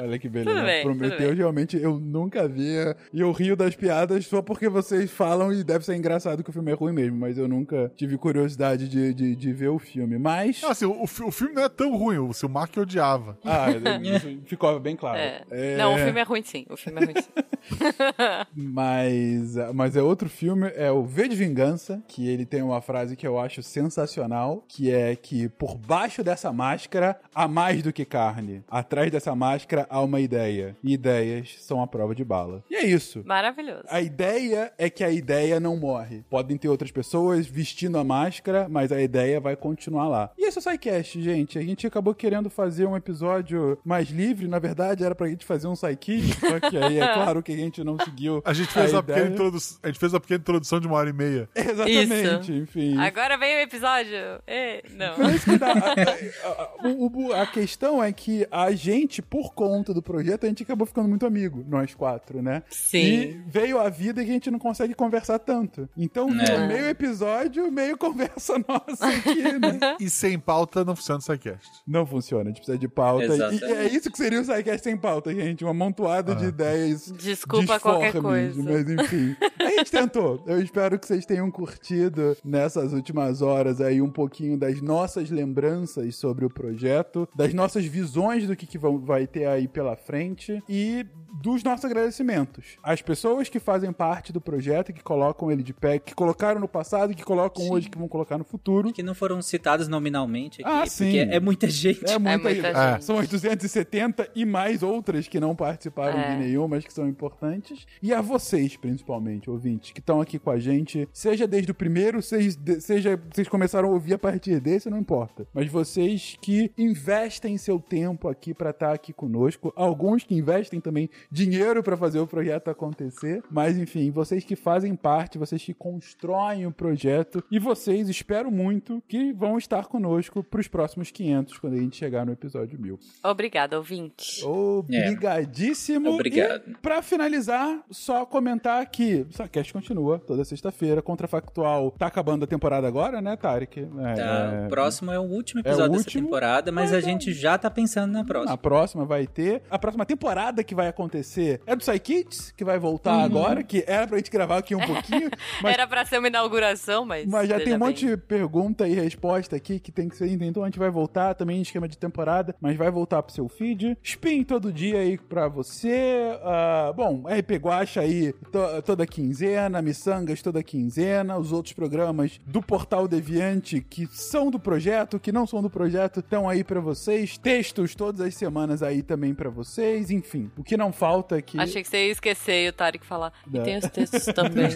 [0.02, 0.64] olha que beleza.
[0.82, 2.74] Prometeu, realmente, eu nunca vi.
[3.12, 6.52] E eu rio das piadas só porque vocês falam e deve ser engraçado que o
[6.52, 10.18] filme é ruim mesmo, mas eu nunca tive curiosidade de, de, de ver o filme.
[10.18, 10.60] Mas.
[10.62, 13.38] Não, assim, o, o filme não é tão ruim, o seu Mark odiava.
[13.44, 13.66] Ah,
[14.02, 15.18] isso ficou bem claro.
[15.18, 15.42] É.
[15.50, 16.66] É, Não, o filme é ruim sim.
[16.68, 17.30] O filme é ruim sim.
[18.54, 23.16] Mas, mas é outro filme, é o V de Vingança, que ele tem uma frase
[23.16, 28.04] que eu acho sensacional, que é que por baixo dessa máscara há mais do que
[28.04, 28.62] carne.
[28.70, 30.76] Atrás dessa máscara há uma ideia.
[30.82, 32.64] E ideias são a prova de bala.
[32.70, 33.22] E é isso.
[33.24, 33.84] Maravilhoso.
[33.88, 36.22] A ideia é que a ideia não morre.
[36.28, 40.30] Podem ter outras pessoas vestindo a máscara, mas a ideia vai continuar lá.
[40.36, 41.58] E esse é o SciCast, gente.
[41.58, 44.48] A gente acabou querendo fazer um episódio mais livre.
[44.48, 47.56] Na verdade, era pra gente fazer um SciKid, só que aí é claro que a
[47.56, 48.42] gente não seguiu.
[48.44, 49.32] A gente fez, a, pequena ideia.
[49.34, 51.48] introdução, a gente fez a pequena introdução de uma hora e meia.
[51.54, 52.96] Exatamente, enfim.
[52.98, 54.18] Agora vem o episódio.
[54.46, 55.30] Ei, não.
[55.34, 55.72] Isso que dá-
[56.44, 60.62] a, a- a- a questão é que a gente, por conta do projeto, a gente
[60.62, 62.62] acabou ficando muito amigo, nós quatro, né?
[62.70, 62.98] Sim.
[62.98, 65.88] E veio a vida e a gente não consegue conversar tanto.
[65.96, 66.66] Então, É.
[66.66, 69.96] meio episódio, meio conversa nossa aqui, né?
[70.00, 71.68] E sem pauta não funciona o SciCast.
[71.86, 73.24] Não funciona, a gente precisa de pauta.
[73.26, 73.64] E, Exatamente.
[73.64, 75.64] e é isso que seria o SciCast sem pauta, gente.
[75.64, 77.12] Uma amontoada de ideias.
[77.18, 78.72] Desculpa qualquer disformes, coisa.
[78.72, 79.36] Mas enfim.
[79.58, 80.42] A gente tentou.
[80.46, 86.16] Eu espero que vocês tenham curtido nessas últimas horas aí um pouquinho das nossas lembranças
[86.16, 90.62] sobre o projeto, das nossas visões do que, que vão, vai ter aí pela frente
[90.68, 91.06] e
[91.42, 92.76] dos nossos agradecimentos.
[92.82, 96.68] As pessoas que fazem parte do projeto, que colocam ele de pé, que colocaram no
[96.68, 97.70] passado, que colocam Sim.
[97.72, 98.92] hoje, que vão colocar no futuro.
[98.92, 101.18] Que não foram citados nominalmente aqui, Ah, porque sim.
[101.18, 102.04] é muita gente.
[102.10, 102.92] É muita, muita é.
[102.92, 103.04] gente.
[103.04, 106.30] São as 270 e mais outras que não participaram É.
[106.36, 107.86] de nenhuma, mas que são importantes.
[108.02, 112.22] E a vocês, principalmente, ouvintes, que estão aqui com a gente, seja desde o primeiro,
[112.22, 115.46] seja, seja vocês começaram a ouvir a partir desse, não importa.
[115.54, 121.08] Mas vocês que investem seu tempo aqui pra estar aqui conosco, alguns que investem também
[121.30, 126.66] dinheiro pra fazer o projeto acontecer, mas enfim, vocês que fazem parte, vocês que constroem
[126.66, 131.78] o projeto e vocês, espero muito, que vão estar conosco pros próximos 500 quando a
[131.78, 132.98] gente chegar no episódio 1000.
[133.22, 134.44] Obrigada, ouvinte.
[134.44, 136.10] Obrigadíssimo.
[136.10, 136.62] Obrigado.
[136.68, 141.02] E pra finalizar, só comentar que o Sacast continua toda sexta-feira.
[141.02, 143.80] Contrafactual tá acabando a temporada agora, né, Tarek?
[143.80, 144.22] É, Tá,
[144.62, 147.32] é, O próximo é o último é o episódio dessa último, temporada, mas a gente
[147.32, 148.50] já tá pensando na próxima.
[148.52, 149.62] Na próxima vai ter.
[149.70, 153.24] A próxima temporada que vai acontecer é do Psykids, que vai voltar Uhum.
[153.24, 155.30] agora, que era pra gente gravar aqui um pouquinho.
[155.62, 157.26] mas Era pra ser uma inauguração, mas.
[157.26, 157.88] Mas já tem um bem.
[157.88, 160.30] monte de pergunta e resposta aqui que tem que ser.
[160.30, 163.48] Então a gente vai voltar também em esquema de temporada, mas vai voltar pro seu
[163.48, 163.96] feed.
[164.02, 166.38] Spin todo dia aí pra você.
[166.42, 172.62] Ah, bom, RP Guacha aí to- toda quinzena, Missangas toda quinzena, os outros programas do
[172.62, 177.36] Portal Deviante que são do projeto, que não são do projeto, estão aí pra vocês.
[177.38, 180.10] Textos todas as semanas aí também pra vocês.
[180.10, 181.58] Enfim, o que não falta aqui.
[181.60, 183.32] Achei que você ia esquecer e o Tarek falar.
[183.52, 183.64] E Não.
[183.64, 184.68] tem os textos também.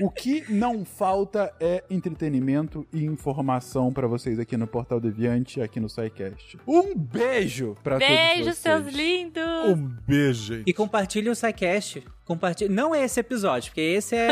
[0.00, 5.80] O que não falta é entretenimento e informação pra vocês aqui no Portal Deviante, aqui
[5.80, 6.58] no SciCast.
[6.66, 8.56] Um beijo pra todos Beijo, vocês.
[8.58, 9.42] seus lindos!
[9.68, 10.68] Um beijo, gente.
[10.68, 12.04] E compartilhe o SciCast.
[12.26, 12.68] Compartilhe...
[12.74, 14.26] Não é esse episódio, porque esse é,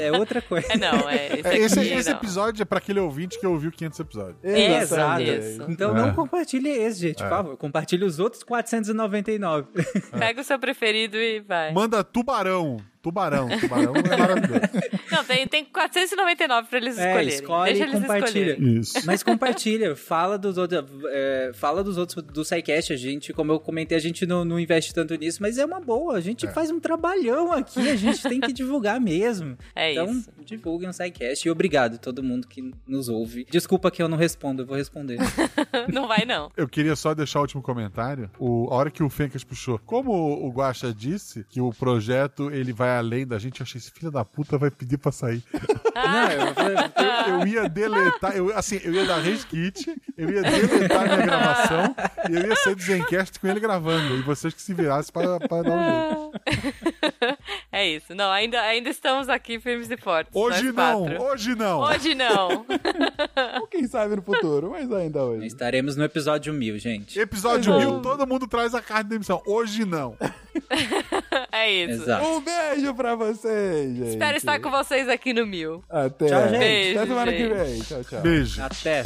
[0.00, 0.66] é- é outra coisa.
[0.72, 1.26] É, não, é.
[1.38, 2.16] Esse, É, esse, aqui, esse não.
[2.16, 4.36] episódio é pra aquele ouvinte que ouviu 500 episódios.
[4.42, 5.22] É, exato.
[5.22, 5.62] Isso.
[5.68, 6.00] Então É.
[6.00, 7.26] não compartilhe esse, gente, É.
[7.26, 7.56] por favor.
[7.58, 9.68] Compartilhe os outros 499.
[10.18, 11.72] Pega o seu preferido e vai.
[11.72, 12.78] Manda tubarão.
[13.04, 13.48] Tubarão.
[13.60, 14.60] Tubarão é maravilhoso.
[15.12, 17.28] Não, tem, tem 499 pra eles É, escolherem.
[17.34, 18.50] escolhe Deixa e eles compartilha.
[18.52, 18.78] escolherem.
[18.80, 19.06] Isso.
[19.06, 23.60] Mas compartilha, fala dos outros, é, fala dos outros do SciCast, a gente, como eu
[23.60, 26.70] comentei, a gente não, não investe tanto nisso, mas é uma boa, a gente faz
[26.70, 29.56] um trabalhão aqui, a gente tem que divulgar mesmo.
[29.76, 30.30] É então, isso.
[30.44, 33.44] divulguem o SciCast e obrigado a todo mundo que nos ouve.
[33.50, 35.18] Desculpa que eu não respondo, eu vou responder.
[35.92, 36.50] Não vai, não.
[36.56, 38.30] Eu queria só deixar o último comentário.
[38.38, 42.72] O, a hora que o Fencas puxou, como o Guaxa disse que o projeto ele
[42.72, 45.42] vai além da gente, eu achei esse filho da puta vai pedir pra sair.
[45.94, 50.42] não, eu, Eu, eu ia deletar, eu, assim, eu ia dar rage kit, eu ia
[50.42, 51.94] deletar minha gravação
[52.28, 54.16] e eu ia ser do Zencast com ele gravando.
[54.16, 57.34] E vocês que se virassem para, para dar um jeito.
[57.72, 58.14] É isso.
[58.14, 60.32] Não, ainda, ainda estamos aqui firmes e fortes.
[60.34, 61.22] Hoje não, quatro.
[61.22, 61.80] hoje não.
[61.80, 62.66] Hoje não.
[63.60, 65.46] Ou quem sabe no futuro, mas ainda hoje.
[65.46, 67.18] estaremos no episódio 1000, gente.
[67.18, 67.86] Episódio Pois é.
[67.86, 69.42] mil, todo mundo traz a carta de demissão.
[69.46, 70.16] Hoje não.
[71.56, 72.02] É isso.
[72.02, 72.26] Exato.
[72.26, 74.08] Um beijo pra vocês, gente.
[74.08, 75.84] Espero estar com vocês aqui no Mil.
[75.88, 76.26] Até.
[76.26, 76.58] Tchau, gente.
[76.58, 77.54] Beijo, Até semana que gente.
[77.54, 77.80] vem.
[77.80, 78.20] Tchau, tchau.
[78.22, 78.62] Beijo.
[78.62, 79.04] Até.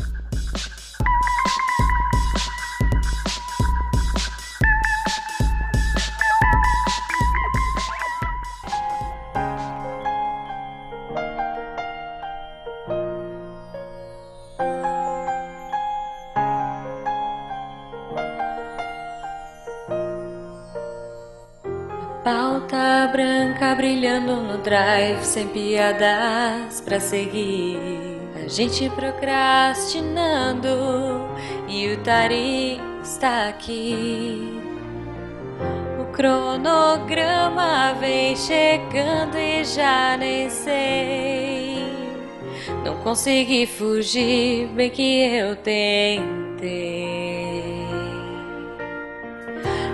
[23.68, 27.76] Branca brilhando no drive, sem piadas pra seguir.
[28.42, 30.68] A gente procrastinando
[31.68, 34.60] e o Tari está aqui.
[36.00, 41.84] O cronograma vem chegando e já nem sei.
[42.84, 46.20] Não consegui fugir, bem que eu tentei.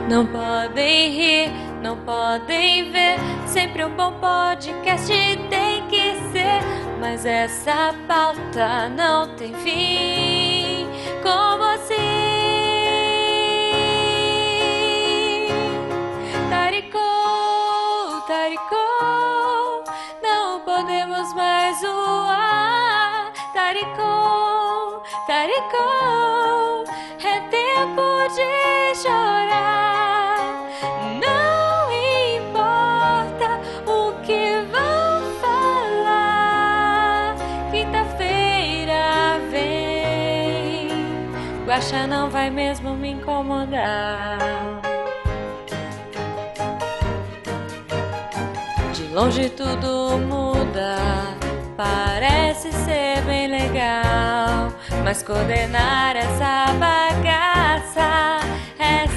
[0.08, 1.50] Não podem rir,
[1.84, 3.18] não podem ver.
[3.46, 5.06] Sempre um bom podcast
[5.50, 6.62] tem que ser.
[6.98, 10.88] Mas essa pauta não tem fim.
[11.22, 11.94] Como assim?
[16.48, 19.84] Taricou, taricou.
[20.22, 23.30] Não podemos mais zoar.
[23.52, 26.84] Taricou, taricou.
[27.22, 28.02] É tempo
[28.34, 29.93] de chorar.
[41.74, 44.38] Guaxa não vai mesmo me incomodar.
[48.92, 50.96] De longe tudo muda,
[51.76, 54.72] parece ser bem legal.
[55.02, 58.38] Mas coordenar essa bagaça
[58.78, 59.08] é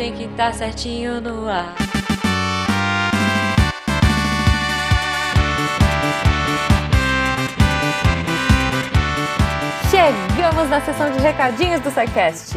[0.00, 1.74] tem que estar certinho no ar.
[9.90, 12.56] Chegamos na sessão de recadinhos do SciCast.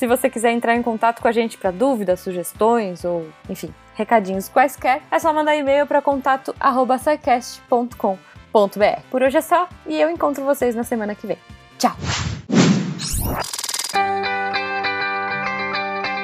[0.00, 4.48] se você quiser entrar em contato com a gente para dúvidas, sugestões ou, enfim, recadinhos
[4.48, 9.00] quaisquer, é só mandar e-mail para contato@sicast.com.br.
[9.10, 11.36] Por hoje é só e eu encontro vocês na semana que vem.
[11.78, 11.94] Tchau.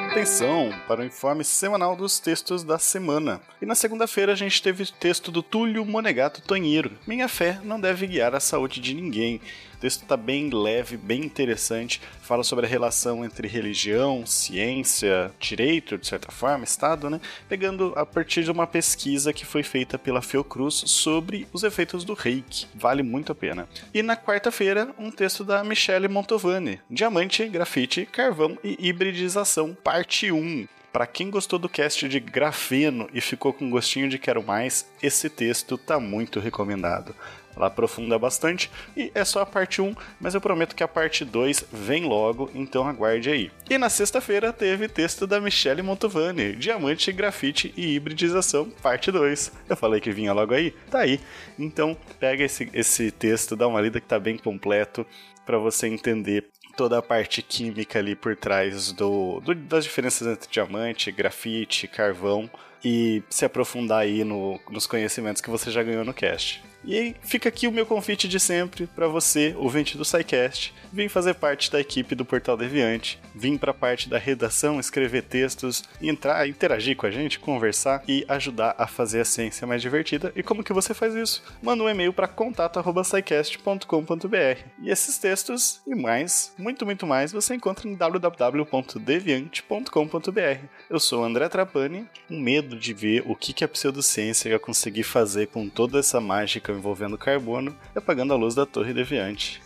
[0.09, 3.39] Atenção para o informe semanal dos textos da semana.
[3.61, 6.97] E na segunda-feira a gente teve texto do Túlio Monegato Tonheiro.
[7.05, 9.39] Minha fé não deve guiar a saúde de ninguém.
[9.77, 12.01] O texto está bem leve, bem interessante.
[12.19, 17.21] Fala sobre a relação entre religião, ciência, direito, de certa forma, Estado, né?
[17.47, 22.15] Pegando a partir de uma pesquisa que foi feita pela Fiocruz sobre os efeitos do
[22.15, 22.65] reiki.
[22.73, 23.69] Vale muito a pena.
[23.93, 30.67] E na quarta-feira, um texto da Michele Montovani: Diamante, grafite, carvão e hibridização, parte 1.
[30.91, 35.29] Para quem gostou do cast de grafeno e ficou com gostinho de quero mais, esse
[35.29, 37.13] texto tá muito recomendado.
[37.57, 41.25] Ela aprofunda bastante e é só a parte 1, mas eu prometo que a parte
[41.25, 43.51] 2 vem logo, então aguarde aí.
[43.69, 49.51] E na sexta-feira teve texto da Michele Montovani, Diamante, Grafite e Hibridização, parte 2.
[49.67, 50.71] Eu falei que vinha logo aí?
[50.91, 51.19] Tá aí.
[51.57, 55.05] Então pega esse, esse texto, dá uma lida que tá bem completo
[55.45, 60.49] para você entender toda a parte química ali por trás do, do, das diferenças entre
[60.49, 62.47] diamante, grafite, carvão
[62.85, 66.63] e se aprofundar aí no, nos conhecimentos que você já ganhou no cast.
[66.85, 71.35] E fica aqui o meu convite de sempre para você, ouvinte do SciCast, vir fazer
[71.35, 76.47] parte da equipe do Portal Deviante, vir para a parte da redação, escrever textos, entrar,
[76.47, 80.31] interagir com a gente, conversar e ajudar a fazer a ciência mais divertida.
[80.35, 81.43] E como que você faz isso?
[81.61, 84.59] Manda um e-mail para contato@scicast.com.br.
[84.81, 90.65] E esses textos e mais, muito muito mais, você encontra em www.deviante.com.br.
[90.89, 95.03] Eu sou André Trapani, um medo de ver o que que a pseudociência ia conseguir
[95.03, 99.61] fazer com toda essa mágica envolvendo carbono e apagando a luz da Torre Deviante.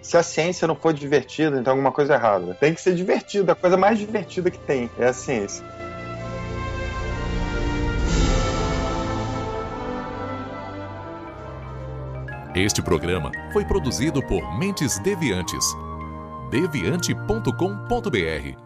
[0.00, 2.54] Se a ciência não for divertida, então alguma coisa é errada.
[2.54, 5.64] Tem que ser divertida, a coisa mais divertida que tem é a ciência.
[12.54, 15.64] Este programa foi produzido por Mentes Deviantes.
[16.50, 18.65] deviante.com.br